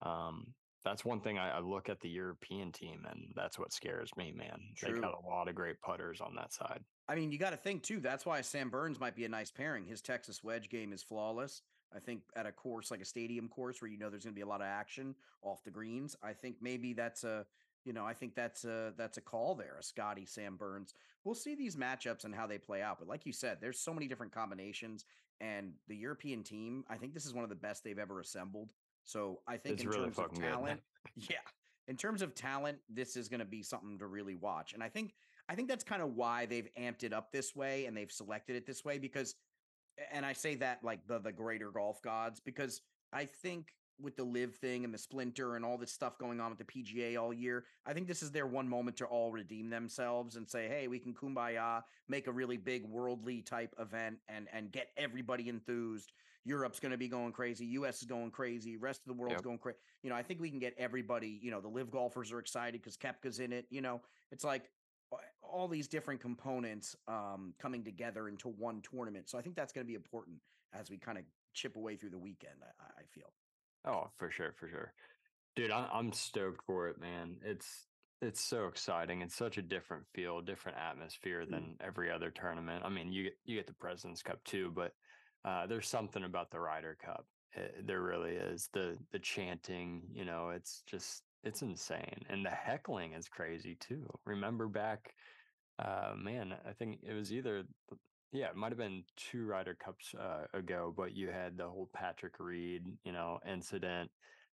Um, 0.00 0.46
that's 0.84 1.04
one 1.04 1.20
thing 1.20 1.38
I, 1.38 1.58
I 1.58 1.60
look 1.60 1.88
at 1.88 2.00
the 2.00 2.08
European 2.08 2.72
team, 2.72 3.06
and 3.10 3.32
that's 3.36 3.58
what 3.58 3.72
scares 3.72 4.10
me, 4.16 4.32
man. 4.36 4.58
They 4.82 4.90
True. 4.90 5.00
got 5.00 5.14
a 5.14 5.28
lot 5.28 5.48
of 5.48 5.54
great 5.54 5.80
putters 5.80 6.20
on 6.20 6.34
that 6.36 6.52
side. 6.52 6.82
I 7.08 7.14
mean, 7.14 7.30
you 7.30 7.38
got 7.38 7.50
to 7.50 7.56
think 7.56 7.82
too. 7.82 8.00
That's 8.00 8.26
why 8.26 8.40
Sam 8.40 8.70
Burns 8.70 8.98
might 8.98 9.16
be 9.16 9.24
a 9.24 9.28
nice 9.28 9.50
pairing. 9.50 9.84
His 9.84 10.00
Texas 10.00 10.42
wedge 10.42 10.68
game 10.68 10.92
is 10.92 11.02
flawless. 11.02 11.62
I 11.94 11.98
think 11.98 12.22
at 12.36 12.46
a 12.46 12.52
course 12.52 12.90
like 12.90 13.00
a 13.00 13.04
stadium 13.04 13.48
course 13.48 13.80
where 13.80 13.90
you 13.90 13.98
know 13.98 14.10
there's 14.10 14.24
going 14.24 14.34
to 14.34 14.38
be 14.38 14.42
a 14.42 14.46
lot 14.46 14.60
of 14.60 14.66
action 14.66 15.14
off 15.42 15.62
the 15.64 15.70
greens, 15.70 16.16
I 16.22 16.32
think 16.32 16.56
maybe 16.60 16.92
that's 16.92 17.24
a 17.24 17.44
you 17.84 17.92
know 17.92 18.04
I 18.04 18.14
think 18.14 18.34
that's 18.34 18.64
a 18.64 18.92
that's 18.96 19.18
a 19.18 19.20
call 19.20 19.54
there. 19.54 19.76
A 19.78 19.82
Scotty 19.82 20.24
Sam 20.24 20.56
Burns. 20.56 20.94
We'll 21.24 21.34
see 21.34 21.54
these 21.54 21.76
matchups 21.76 22.24
and 22.24 22.34
how 22.34 22.46
they 22.46 22.58
play 22.58 22.82
out. 22.82 22.98
But 22.98 23.08
like 23.08 23.26
you 23.26 23.32
said, 23.32 23.58
there's 23.60 23.78
so 23.78 23.92
many 23.92 24.08
different 24.08 24.32
combinations, 24.32 25.04
and 25.40 25.72
the 25.88 25.96
European 25.96 26.42
team. 26.42 26.84
I 26.88 26.96
think 26.96 27.14
this 27.14 27.26
is 27.26 27.34
one 27.34 27.44
of 27.44 27.50
the 27.50 27.56
best 27.56 27.84
they've 27.84 27.98
ever 27.98 28.20
assembled. 28.20 28.70
So 29.04 29.40
I 29.46 29.56
think 29.56 29.74
It's 29.74 29.84
in 29.84 29.88
really 29.88 30.04
terms 30.04 30.18
of 30.18 30.32
talent, 30.34 30.80
yeah, 31.16 31.36
in 31.88 31.96
terms 31.96 32.22
of 32.22 32.34
talent, 32.34 32.78
this 32.88 33.16
is 33.16 33.28
going 33.28 33.40
to 33.40 33.46
be 33.46 33.62
something 33.62 33.98
to 33.98 34.06
really 34.06 34.36
watch. 34.36 34.74
And 34.74 34.82
I 34.82 34.88
think 34.88 35.14
I 35.48 35.54
think 35.54 35.68
that's 35.68 35.84
kind 35.84 36.02
of 36.02 36.14
why 36.14 36.46
they've 36.46 36.68
amped 36.78 37.02
it 37.02 37.12
up 37.12 37.32
this 37.32 37.54
way 37.54 37.86
and 37.86 37.96
they've 37.96 38.10
selected 38.10 38.56
it 38.56 38.66
this 38.66 38.84
way 38.84 38.98
because 38.98 39.34
and 40.10 40.24
I 40.24 40.32
say 40.32 40.54
that 40.56 40.82
like 40.82 41.06
the 41.06 41.18
the 41.18 41.32
greater 41.32 41.70
golf 41.70 42.00
gods 42.02 42.40
because 42.40 42.80
I 43.12 43.24
think 43.26 43.68
with 44.02 44.16
the 44.16 44.24
live 44.24 44.54
thing 44.56 44.84
and 44.84 44.92
the 44.92 44.98
splinter 44.98 45.56
and 45.56 45.64
all 45.64 45.78
this 45.78 45.92
stuff 45.92 46.18
going 46.18 46.40
on 46.40 46.50
with 46.50 46.58
the 46.58 46.64
PGA 46.64 47.16
all 47.20 47.32
year, 47.32 47.64
I 47.86 47.92
think 47.92 48.06
this 48.08 48.22
is 48.22 48.30
their 48.30 48.46
one 48.46 48.68
moment 48.68 48.96
to 48.98 49.06
all 49.06 49.32
redeem 49.32 49.70
themselves 49.70 50.36
and 50.36 50.48
say, 50.48 50.68
"Hey, 50.68 50.88
we 50.88 50.98
can 50.98 51.14
kumbaya, 51.14 51.82
make 52.08 52.26
a 52.26 52.32
really 52.32 52.56
big 52.56 52.84
worldly 52.84 53.42
type 53.42 53.74
event 53.78 54.18
and 54.28 54.48
and 54.52 54.72
get 54.72 54.88
everybody 54.96 55.48
enthused. 55.48 56.12
Europe's 56.44 56.80
going 56.80 56.90
to 56.90 56.98
be 56.98 57.06
going 57.08 57.32
crazy, 57.32 57.66
US 57.66 58.02
is 58.02 58.08
going 58.08 58.32
crazy, 58.32 58.76
rest 58.76 59.02
of 59.02 59.06
the 59.06 59.20
world's 59.20 59.34
Yep. 59.36 59.42
going 59.44 59.58
crazy. 59.58 59.78
You 60.02 60.10
know, 60.10 60.16
I 60.16 60.22
think 60.24 60.40
we 60.40 60.50
can 60.50 60.58
get 60.58 60.74
everybody, 60.76 61.38
you 61.40 61.52
know, 61.52 61.60
the 61.60 61.68
live 61.68 61.90
golfers 61.90 62.32
are 62.32 62.40
excited 62.40 62.82
cuz 62.82 62.96
Koepka's 62.96 63.38
in 63.38 63.52
it, 63.52 63.66
you 63.70 63.80
know. 63.80 64.02
It's 64.32 64.42
like 64.42 64.68
all 65.42 65.68
these 65.68 65.86
different 65.86 66.20
components 66.20 66.96
um, 67.06 67.54
coming 67.58 67.84
together 67.84 68.28
into 68.28 68.48
one 68.48 68.80
tournament. 68.82 69.28
So 69.28 69.38
I 69.38 69.42
think 69.42 69.54
that's 69.54 69.72
going 69.72 69.84
to 69.84 69.88
be 69.88 69.94
important 69.94 70.40
as 70.72 70.90
we 70.90 70.96
kind 70.98 71.18
of 71.18 71.24
chip 71.52 71.76
away 71.76 71.96
through 71.96 72.10
the 72.10 72.18
weekend. 72.18 72.54
I, 72.62 72.82
I- 72.82 73.00
I 73.00 73.04
feel. 73.04 73.30
Oh, 73.84 74.10
for 74.18 74.30
sure, 74.30 74.52
for 74.58 74.68
sure. 74.68 74.92
Dude, 75.56 75.70
I, 75.70 75.88
I'm 75.92 76.12
stoked 76.12 76.64
for 76.66 76.88
it, 76.88 76.98
man. 76.98 77.36
It's 77.44 77.86
it's 78.20 78.40
so 78.40 78.68
exciting. 78.68 79.20
It's 79.20 79.34
such 79.34 79.58
a 79.58 79.62
different 79.62 80.04
feel, 80.14 80.40
different 80.40 80.78
atmosphere 80.78 81.44
Mm. 81.44 81.50
than 81.50 81.76
every 81.80 82.10
other 82.10 82.30
tournament. 82.30 82.84
I 82.84 82.88
mean, 82.88 83.12
you 83.12 83.24
get 83.24 83.34
you 83.44 83.56
get 83.56 83.66
the 83.66 83.74
President's 83.74 84.22
Cup 84.22 84.42
too, 84.44 84.70
but 84.74 84.92
uh, 85.44 85.66
there's 85.66 85.88
something 85.88 86.22
about 86.24 86.50
the 86.50 86.60
Ryder 86.60 86.96
Cup. 87.04 87.26
Eh, 87.56 87.68
there 87.84 88.00
really 88.00 88.32
is. 88.36 88.68
The 88.72 88.96
the 89.10 89.18
chanting, 89.18 90.02
you 90.12 90.24
know, 90.24 90.50
it's 90.50 90.82
just 90.86 91.22
it's 91.42 91.62
insane, 91.62 92.24
and 92.28 92.46
the 92.46 92.50
heckling 92.50 93.12
is 93.14 93.28
crazy 93.28 93.74
too. 93.74 94.06
Remember 94.24 94.68
back, 94.68 95.12
uh, 95.78 96.14
man, 96.16 96.54
I 96.64 96.72
think 96.72 97.00
it 97.02 97.12
was 97.14 97.32
either 97.32 97.64
th- 97.64 98.00
yeah, 98.32 98.48
it 98.48 98.56
might 98.56 98.70
have 98.72 98.78
been 98.78 99.04
two 99.16 99.44
Ryder 99.46 99.74
Cups 99.74 100.14
uh, 100.14 100.46
ago, 100.54 100.92
but 100.96 101.14
you 101.14 101.28
had 101.30 101.56
the 101.56 101.68
whole 101.68 101.90
Patrick 101.92 102.40
Reed, 102.40 102.82
you 103.04 103.12
know, 103.12 103.38
incident 103.46 104.10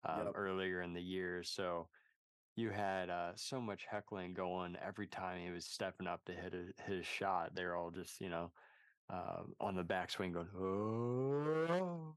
um, 0.04 0.26
Yep. 0.26 0.32
earlier 0.36 0.82
in 0.82 0.92
the 0.94 1.02
year. 1.02 1.42
So 1.42 1.88
you 2.56 2.70
had 2.70 3.10
uh, 3.10 3.32
so 3.34 3.60
much 3.60 3.84
heckling 3.90 4.32
going 4.34 4.76
every 4.76 5.08
time 5.08 5.40
he 5.40 5.50
was 5.50 5.66
stepping 5.66 6.06
up 6.06 6.24
to 6.26 6.32
hit 6.32 6.54
a, 6.54 6.90
his 6.90 7.04
shot. 7.04 7.54
They're 7.54 7.74
all 7.76 7.90
just, 7.90 8.20
you 8.20 8.28
know, 8.28 8.52
uh, 9.12 9.42
on 9.60 9.74
the 9.74 9.82
backswing 9.82 10.32
going, 10.32 10.48
oh. 10.56 12.16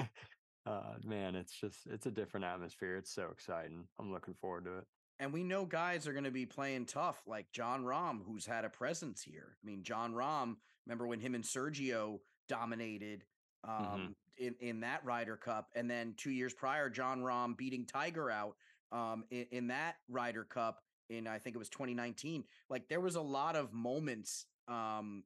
uh, 0.66 0.94
man, 1.02 1.34
it's 1.34 1.58
just, 1.58 1.86
it's 1.86 2.06
a 2.06 2.10
different 2.10 2.44
atmosphere. 2.44 2.96
It's 2.96 3.14
so 3.14 3.28
exciting. 3.32 3.88
I'm 3.98 4.12
looking 4.12 4.34
forward 4.34 4.66
to 4.66 4.78
it. 4.78 4.84
And 5.20 5.32
we 5.32 5.44
know 5.44 5.64
guys 5.64 6.06
are 6.06 6.12
going 6.12 6.24
to 6.24 6.30
be 6.30 6.44
playing 6.44 6.86
tough, 6.86 7.22
like 7.26 7.46
Jon 7.52 7.84
Rahm, 7.84 8.20
who's 8.26 8.44
had 8.44 8.64
a 8.64 8.68
presence 8.68 9.22
here. 9.22 9.56
I 9.62 9.66
mean, 9.66 9.82
Jon 9.84 10.12
Rahm, 10.12 10.56
remember 10.86 11.06
when 11.06 11.20
him 11.20 11.34
and 11.34 11.44
Sergio 11.44 12.20
dominated 12.48 13.24
um, 13.66 14.14
in, 14.36 14.54
in 14.60 14.80
that 14.80 15.04
Ryder 15.04 15.36
Cup? 15.36 15.68
And 15.74 15.90
then 15.90 16.14
two 16.16 16.30
years 16.30 16.52
prior, 16.52 16.88
Jon 16.90 17.20
Rahm 17.20 17.56
beating 17.56 17.86
Tiger 17.86 18.30
out 18.30 18.56
um, 18.92 19.24
in, 19.30 19.46
in 19.50 19.66
that 19.68 19.96
Ryder 20.08 20.44
Cup 20.44 20.82
in, 21.10 21.26
I 21.26 21.38
think 21.38 21.56
it 21.56 21.58
was 21.58 21.68
2019. 21.68 22.44
Like 22.70 22.88
there 22.88 23.00
was 23.00 23.16
a 23.16 23.20
lot 23.20 23.56
of 23.56 23.72
moments 23.72 24.46
um, 24.68 25.24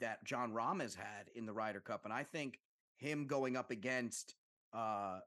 that 0.00 0.24
Jon 0.24 0.52
Rahm 0.52 0.80
has 0.80 0.94
had 0.94 1.28
in 1.34 1.46
the 1.46 1.52
Ryder 1.52 1.80
Cup. 1.80 2.04
And 2.04 2.12
I 2.12 2.22
think 2.22 2.58
him 2.96 3.26
going 3.26 3.56
up 3.56 3.70
against 3.70 4.34
uh, 4.72 5.20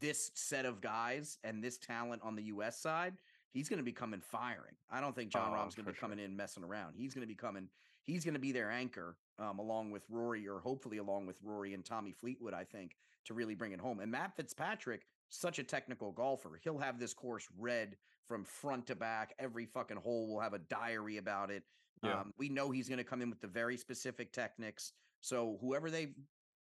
this 0.00 0.30
set 0.34 0.64
of 0.64 0.80
guys 0.80 1.38
and 1.44 1.62
this 1.62 1.78
talent 1.78 2.22
on 2.24 2.36
the 2.36 2.44
US 2.44 2.80
side, 2.80 3.14
he's 3.50 3.68
going 3.68 3.78
to 3.78 3.84
be 3.84 3.92
coming 3.92 4.20
firing. 4.20 4.74
I 4.90 5.00
don't 5.00 5.14
think 5.14 5.30
Jon 5.30 5.50
Oh, 5.52 5.56
Rahm's 5.56 5.74
going 5.74 5.86
to 5.86 5.92
be 5.92 5.98
coming 5.98 6.18
sure. 6.18 6.24
in 6.26 6.36
messing 6.36 6.64
around. 6.64 6.94
He's 6.96 7.14
going 7.14 7.26
to 7.26 7.28
be 7.28 7.34
coming. 7.34 7.68
He's 8.08 8.24
going 8.24 8.34
to 8.34 8.40
be 8.40 8.52
their 8.52 8.70
anchor, 8.70 9.16
um, 9.38 9.58
along 9.58 9.90
with 9.90 10.02
Rory, 10.08 10.48
or 10.48 10.60
hopefully 10.60 10.96
along 10.96 11.26
with 11.26 11.36
Rory 11.42 11.74
and 11.74 11.84
Tommy 11.84 12.12
Fleetwood. 12.12 12.54
I 12.54 12.64
think 12.64 12.96
to 13.26 13.34
really 13.34 13.54
bring 13.54 13.72
it 13.72 13.80
home. 13.80 14.00
And 14.00 14.10
Matt 14.10 14.34
Fitzpatrick, 14.34 15.02
such 15.28 15.58
a 15.58 15.62
technical 15.62 16.10
golfer, 16.10 16.58
he'll 16.64 16.78
have 16.78 16.98
this 16.98 17.12
course 17.12 17.46
read 17.58 17.98
from 18.26 18.44
front 18.44 18.86
to 18.86 18.94
back. 18.94 19.34
Every 19.38 19.66
fucking 19.66 19.98
hole 19.98 20.26
will 20.26 20.40
have 20.40 20.54
a 20.54 20.58
diary 20.58 21.18
about 21.18 21.50
it. 21.50 21.64
Yeah. 22.02 22.20
Um, 22.20 22.32
we 22.38 22.48
know 22.48 22.70
he's 22.70 22.88
going 22.88 22.98
to 22.98 23.04
come 23.04 23.20
in 23.20 23.28
with 23.28 23.42
the 23.42 23.46
very 23.46 23.76
specific 23.76 24.32
techniques. 24.32 24.92
So 25.20 25.58
whoever 25.60 25.90
they 25.90 26.14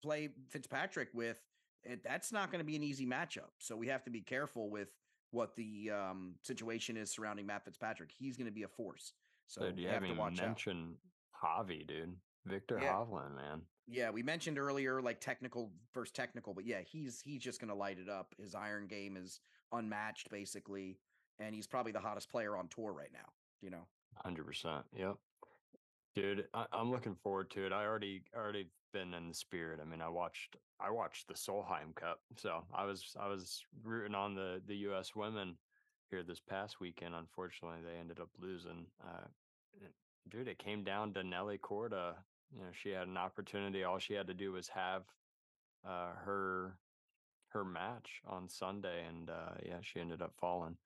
play 0.02 0.30
Fitzpatrick 0.48 1.10
with, 1.14 1.36
it, 1.84 2.02
that's 2.02 2.32
not 2.32 2.50
going 2.50 2.58
to 2.58 2.64
be 2.64 2.74
an 2.74 2.82
easy 2.82 3.06
matchup. 3.06 3.52
So 3.58 3.76
we 3.76 3.86
have 3.86 4.02
to 4.02 4.10
be 4.10 4.20
careful 4.20 4.68
with 4.68 4.88
what 5.30 5.54
the 5.54 5.92
um, 5.92 6.34
situation 6.42 6.96
is 6.96 7.12
surrounding 7.12 7.46
Matt 7.46 7.64
Fitzpatrick. 7.64 8.10
He's 8.18 8.36
going 8.36 8.46
to 8.46 8.52
be 8.52 8.64
a 8.64 8.68
force. 8.68 9.12
So 9.46 9.70
we 9.76 9.82
you 9.82 9.88
have 9.88 10.04
to 10.04 10.12
watch 10.14 10.40
out. 10.40 10.58
Javi, 11.42 11.86
dude. 11.86 12.16
Viktor 12.44 12.78
Yeah. 12.80 12.92
Hovland, 12.92 13.34
man. 13.34 13.62
Yeah, 13.88 14.10
we 14.10 14.22
mentioned 14.22 14.58
earlier 14.58 15.00
like 15.00 15.20
technical 15.20 15.70
versus 15.94 16.12
technical, 16.12 16.54
but 16.54 16.64
yeah, 16.64 16.80
he's 16.80 17.20
he's 17.20 17.42
just 17.42 17.60
going 17.60 17.68
to 17.68 17.74
light 17.74 17.98
it 17.98 18.08
up. 18.08 18.34
His 18.40 18.54
iron 18.54 18.86
game 18.86 19.16
is 19.16 19.40
unmatched, 19.72 20.30
basically, 20.30 20.98
and 21.38 21.54
he's 21.54 21.66
probably 21.66 21.92
the 21.92 22.00
hottest 22.00 22.30
player 22.30 22.56
on 22.56 22.68
tour 22.68 22.92
right 22.92 23.12
now. 23.12 23.28
You 23.60 23.70
know, 23.70 23.86
Hundred 24.24 24.46
percent. 24.46 24.84
Yep. 24.96 25.16
Dude, 26.14 26.46
I, 26.54 26.66
I'm 26.72 26.90
looking 26.90 27.14
forward 27.14 27.50
to 27.50 27.66
it. 27.66 27.72
I 27.72 27.84
already 27.84 28.22
already 28.34 28.70
been 28.92 29.14
in 29.14 29.28
the 29.28 29.34
spirit. 29.34 29.80
I 29.80 29.84
mean, 29.84 30.00
I 30.00 30.08
watched 30.08 30.56
I 30.80 30.90
watched 30.90 31.28
the 31.28 31.34
Solheim 31.34 31.94
Cup, 31.94 32.20
so 32.36 32.64
I 32.74 32.84
was 32.84 33.14
I 33.20 33.28
was 33.28 33.62
rooting 33.84 34.14
on 34.14 34.34
the 34.34 34.60
the 34.66 34.76
U.S. 34.88 35.14
women 35.14 35.56
here 36.10 36.22
this 36.22 36.40
past 36.40 36.80
weekend. 36.80 37.14
Unfortunately, 37.14 37.78
they 37.84 37.98
ended 38.00 38.18
up 38.20 38.30
losing. 38.40 38.86
Uh, 39.00 39.26
dude, 40.28 40.48
it 40.48 40.58
came 40.58 40.84
down 40.84 41.12
to 41.14 41.22
Nelly 41.24 41.58
Korda. 41.58 42.14
You 42.54 42.60
know, 42.62 42.70
she 42.72 42.90
had 42.90 43.08
an 43.08 43.16
opportunity. 43.16 43.84
All 43.84 43.98
she 43.98 44.14
had 44.14 44.26
to 44.28 44.34
do 44.34 44.52
was 44.52 44.68
have 44.68 45.02
uh, 45.86 46.12
her 46.24 46.78
her 47.48 47.64
match 47.64 48.20
on 48.26 48.48
Sunday, 48.48 49.04
and 49.08 49.30
uh, 49.30 49.54
yeah, 49.64 49.78
she 49.82 50.00
ended 50.00 50.20
up 50.22 50.32
falling. 50.38 50.76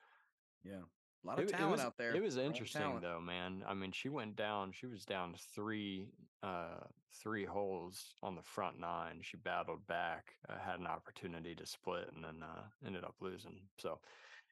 yeah, 0.62 0.82
a 1.24 1.26
lot 1.26 1.38
of 1.38 1.44
It- 1.46 1.50
it 1.50 1.56
talent 1.56 1.72
was- 1.72 1.80
out 1.80 1.96
there. 1.96 2.14
It 2.14 2.22
was 2.22 2.36
a 2.36 2.38
lot 2.38 2.42
of 2.42 2.46
interesting 2.48 3.00
though, 3.00 3.20
man. 3.20 3.64
I 3.66 3.74
mean, 3.74 3.92
she 3.92 4.08
went 4.08 4.36
down. 4.36 4.72
She 4.72 4.86
was 4.86 5.04
down 5.04 5.34
three, 5.54 6.08
uh, 6.42 6.84
three 7.12 7.44
holes 7.44 8.14
on 8.22 8.34
the 8.36 8.42
front 8.42 8.78
nine. 8.78 9.20
She 9.22 9.36
battled 9.38 9.86
back, 9.86 10.36
uh, 10.48 10.58
had 10.58 10.78
an 10.80 10.86
opportunity 10.86 11.54
to 11.56 11.66
split, 11.66 12.10
and 12.14 12.22
then 12.24 12.42
uh, 12.42 12.62
ended 12.86 13.04
up 13.04 13.16
losing. 13.20 13.60
So 13.78 14.00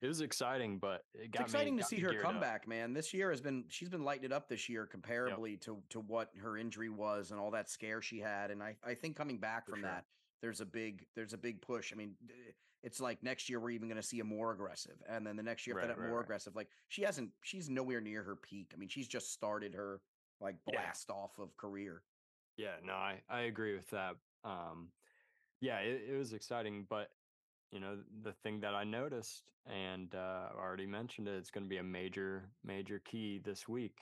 it 0.01 0.07
was 0.07 0.21
exciting, 0.21 0.79
but 0.79 1.03
it 1.15 1.31
got 1.31 1.43
It's 1.43 1.53
exciting 1.53 1.75
me, 1.75 1.79
to 1.79 1.83
got 1.83 1.89
see 1.91 2.01
her 2.01 2.11
geared 2.11 2.25
up. 2.25 2.33
comeback, 2.33 2.69
man. 2.69 2.93
This 2.93 3.13
year 3.13 3.31
has 3.31 3.41
been 3.41 3.65
she's 3.69 3.89
been 3.89 4.05
lighting 4.05 4.25
it 4.25 4.33
up 4.33 4.49
this 4.49 4.69
year 4.69 4.87
comparably 4.87 5.61
to 5.63 5.83
to 5.91 6.01
what 6.01 6.37
her 6.37 6.57
injury 6.57 6.89
was 6.89 7.31
and 7.31 7.41
all 7.41 7.51
that 7.53 7.69
scare 7.69 8.01
she 8.01 8.21
had. 8.21 8.51
And 8.51 8.63
I 8.63 8.77
I 8.83 8.95
think 8.95 9.17
coming 9.17 9.39
back 9.39 9.67
For 9.67 9.73
from 9.73 9.81
sure. 9.81 9.91
that, 9.91 10.05
there's 10.41 10.61
a 10.61 10.67
big 10.67 11.07
there's 11.15 11.33
a 11.33 11.39
big 11.39 11.61
push. 11.63 11.93
I 11.93 11.97
mean, 11.97 12.17
it's 12.83 13.01
like 13.01 13.23
next 13.25 13.49
year 13.49 13.59
we're 13.59 13.71
even 13.71 13.89
going 13.89 14.01
to 14.01 14.07
see 14.07 14.21
a 14.21 14.25
more 14.25 14.53
aggressive, 14.53 15.03
and 15.09 15.27
then 15.27 15.37
the 15.37 15.43
next 15.43 15.67
year 15.67 15.77
after 15.77 15.89
Right, 15.89 15.97
that 15.97 16.01
right, 16.01 16.09
more 16.09 16.19
right. 16.19 16.25
aggressive. 16.25 16.55
Like 16.55 16.71
she 16.89 17.03
hasn't 17.03 17.33
she's 17.43 17.69
nowhere 17.69 18.01
near 18.01 18.23
her 18.23 18.37
peak. 18.37 18.73
I 18.75 18.77
mean, 18.77 18.89
she's 18.89 19.09
just 19.09 19.33
started 19.33 19.75
her 19.75 20.01
like 20.41 20.57
Yeah. 20.67 20.81
blast 20.81 21.11
off 21.11 21.39
of 21.41 21.57
career. 21.57 22.05
Yeah, 22.57 22.77
no, 22.83 22.93
I, 22.93 23.23
I 23.29 23.43
agree 23.43 23.75
with 23.75 23.91
that. 23.91 24.17
Um, 24.45 24.93
yeah, 25.61 25.79
it, 25.81 26.11
it 26.11 26.17
was 26.17 26.33
exciting, 26.33 26.85
but 26.85 27.09
you 27.71 27.81
know, 27.81 27.99
the 28.23 28.33
thing 28.33 28.61
that 28.61 28.75
I 28.75 28.85
noticed, 28.85 29.51
and 29.67 30.15
uh, 30.15 30.49
I 30.55 30.59
already 30.59 30.87
mentioned 30.87 31.29
it, 31.29 31.37
it's 31.37 31.51
going 31.51 31.65
to 31.65 31.69
be 31.69 31.79
a 31.79 31.83
major, 31.83 32.49
major 32.65 33.01
key 33.05 33.41
this 33.45 33.69
week. 33.69 33.99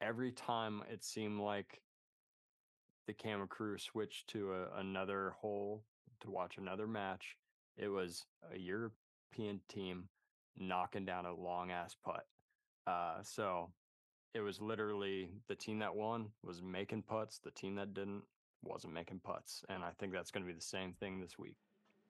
Every 0.00 0.32
time 0.32 0.82
it 0.92 1.04
seemed 1.04 1.40
like 1.40 1.80
the 3.06 3.12
camera 3.12 3.46
crew 3.46 3.78
switched 3.78 4.28
to 4.30 4.52
a, 4.52 4.80
another 4.80 5.34
hole 5.40 5.84
to 6.20 6.30
watch 6.30 6.58
another 6.58 6.86
match, 6.86 7.36
it 7.76 7.88
was 7.88 8.24
a 8.52 8.58
European 8.58 9.60
team 9.68 10.08
knocking 10.58 11.04
down 11.04 11.26
a 11.26 11.34
long 11.34 11.70
ass 11.70 11.96
putt. 12.04 12.26
Uh, 12.86 13.22
so 13.22 13.70
it 14.34 14.40
was 14.40 14.60
literally 14.60 15.30
the 15.48 15.54
team 15.54 15.78
that 15.78 15.94
won 15.94 16.26
was 16.42 16.62
making 16.62 17.02
putts. 17.02 17.38
The 17.38 17.50
team 17.52 17.76
that 17.76 17.94
didn't 17.94 18.22
wasn't 18.64 18.94
making 18.94 19.20
putts. 19.20 19.64
And 19.68 19.84
I 19.84 19.90
think 19.98 20.12
that's 20.12 20.30
going 20.30 20.44
to 20.44 20.52
be 20.52 20.56
the 20.56 20.60
same 20.60 20.92
thing 20.92 21.20
this 21.20 21.38
week. 21.38 21.56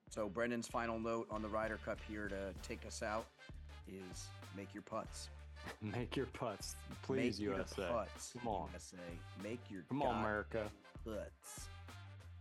So 0.09 0.27
Brendan's 0.27 0.67
final 0.67 0.99
note 0.99 1.27
on 1.29 1.41
the 1.41 1.47
Ryder 1.47 1.79
Cup 1.85 1.99
here 2.07 2.27
to 2.27 2.53
take 2.67 2.85
us 2.85 3.03
out 3.03 3.25
is 3.87 4.27
make 4.55 4.73
your 4.73 4.83
putts. 4.83 5.29
Make 5.81 6.15
your 6.15 6.25
putts, 6.27 6.77
please, 7.01 7.37
make 7.37 7.49
USA. 7.49 7.81
Your 7.81 7.91
putts, 7.91 8.33
Come 8.39 8.47
on. 8.47 8.69
USA. 8.71 8.95
Make 9.43 9.59
your 9.69 9.81
Come 9.89 10.01
on, 10.01 10.19
America. 10.21 10.71
putts. 11.03 11.67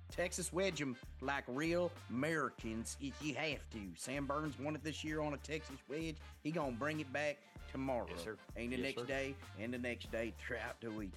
Texas 0.09 0.53
wedge 0.53 0.81
'em 0.81 0.97
like 1.21 1.43
real 1.49 1.91
Americans 2.11 2.97
if 3.01 3.21
you 3.21 3.35
have 3.35 3.69
to. 3.71 3.81
Sam 3.97 4.25
Burns 4.25 4.57
won 4.61 4.77
it 4.77 4.85
this 4.85 5.03
year 5.03 5.21
on 5.21 5.35
a 5.35 5.37
Texas 5.39 5.77
wedge. 5.89 6.17
He 6.45 6.53
gonna 6.53 6.71
bring 6.77 7.01
it 7.01 7.13
back 7.13 7.39
tomorrow. 7.73 8.07
Yes, 8.09 8.23
sir. 8.23 8.37
And 8.57 8.71
the 8.73 8.77
Yes, 8.77 8.85
next 8.85 9.01
sir. 9.01 9.07
day, 9.07 9.35
and 9.59 9.75
the 9.75 9.79
next 9.79 10.13
day 10.13 10.33
throughout 10.39 10.81
the 10.81 10.89
weekend. 10.93 11.13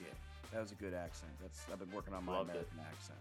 Yeah, 0.00 0.06
that 0.52 0.60
was 0.60 0.72
a 0.72 0.76
good 0.76 0.94
accent. 0.94 1.30
That's 1.40 1.64
I've 1.72 1.78
been 1.78 1.92
working 1.92 2.12
on 2.12 2.24
my 2.24 2.32
Loved 2.38 2.50
it. 2.50 2.68
American 2.72 2.80
accent. 2.80 3.18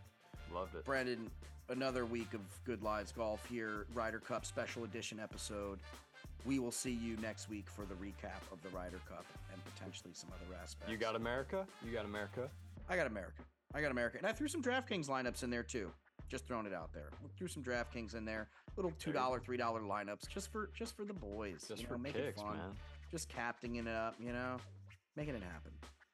Loved 0.54 0.76
it. 0.76 0.86
Brendan, 0.86 1.30
another 1.70 2.06
week 2.06 2.34
of 2.34 2.42
Good 2.66 2.82
Lies 2.84 3.12
Golf 3.12 3.46
here, 3.46 3.86
Ryder 3.94 4.20
Cup 4.20 4.46
special 4.46 4.84
edition 4.84 5.20
episode. 5.20 5.80
We 6.46 6.60
will 6.60 6.72
see 6.72 6.92
you 6.92 7.16
next 7.18 7.50
week 7.50 7.66
for 7.70 7.86
the 7.86 7.94
recap 7.96 8.42
of 8.52 8.62
the 8.64 8.70
Ryder 8.76 9.00
Cup 9.08 9.26
and 9.54 9.62
potentially 9.74 10.12
some 10.14 10.30
other 10.34 10.58
aspects. 10.62 10.92
You 10.92 10.98
got 10.98 11.16
America? 11.16 11.66
You 11.86 11.92
got 11.92 12.06
America? 12.06 12.50
I 12.90 12.96
got 12.96 13.08
America. 13.08 13.44
I 13.74 13.82
got 13.82 13.92
America. 13.92 14.18
And 14.18 14.28
I 14.28 14.32
threw 14.34 14.48
some 14.48 14.62
DraftKings 14.62 15.08
lineups 15.08 15.44
in 15.44 15.50
there 15.50 15.64
too. 15.64 15.90
Just 16.30 16.48
throwing 16.48 16.66
it 16.66 16.74
out 16.74 16.92
there. 16.94 17.10
Threw 17.38 17.48
some 17.48 17.64
DraftKings 17.64 18.16
in 18.16 18.26
there. 18.26 18.48
Little 18.76 18.92
two 19.00 19.12
dollar, 19.12 19.40
three 19.40 19.58
dollar 19.58 19.82
lineups 19.82 20.28
just 20.28 20.52
for 20.52 20.70
just 20.74 20.96
for 20.96 21.04
the 21.06 21.14
boys. 21.14 21.66
Just 21.68 21.82
you 21.82 21.88
for 21.88 21.94
know, 21.94 22.00
make 22.00 22.14
kicks, 22.14 22.40
it 22.40 22.44
fun. 22.44 22.58
man. 22.58 22.72
Just 23.12 23.30
captaining 23.30 23.86
it 23.86 23.88
up, 23.88 24.16
you 24.20 24.32
know, 24.32 24.58
making 25.16 25.36
it 25.36 25.44
happen. 25.44 25.72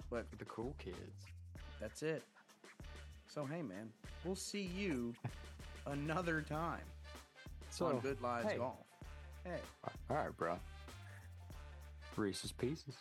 But 0.09 0.29
For 0.29 0.37
the 0.37 0.45
cool 0.45 0.75
kids. 0.79 1.25
that's 1.79 2.01
it. 2.03 2.23
So 3.37 3.45
hey 3.45 3.61
man, 3.61 3.91
we'll 4.25 4.33
see 4.35 4.63
you 4.63 5.13
another 5.85 6.41
time 6.41 6.81
So, 7.69 7.85
on 7.85 7.99
Good 7.99 8.19
Lies 8.19 8.45
hey. 8.49 8.57
Golf. 8.57 8.79
Hey, 9.43 9.59
all 10.09 10.17
right, 10.17 10.35
bro. 10.35 10.57
Reese's 12.15 12.51
Pieces. 12.51 12.95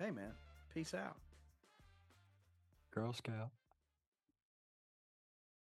hey 0.00 0.10
man, 0.10 0.32
peace 0.74 0.94
out. 0.94 1.14
Girl 2.92 3.12
Scout. 3.12 3.50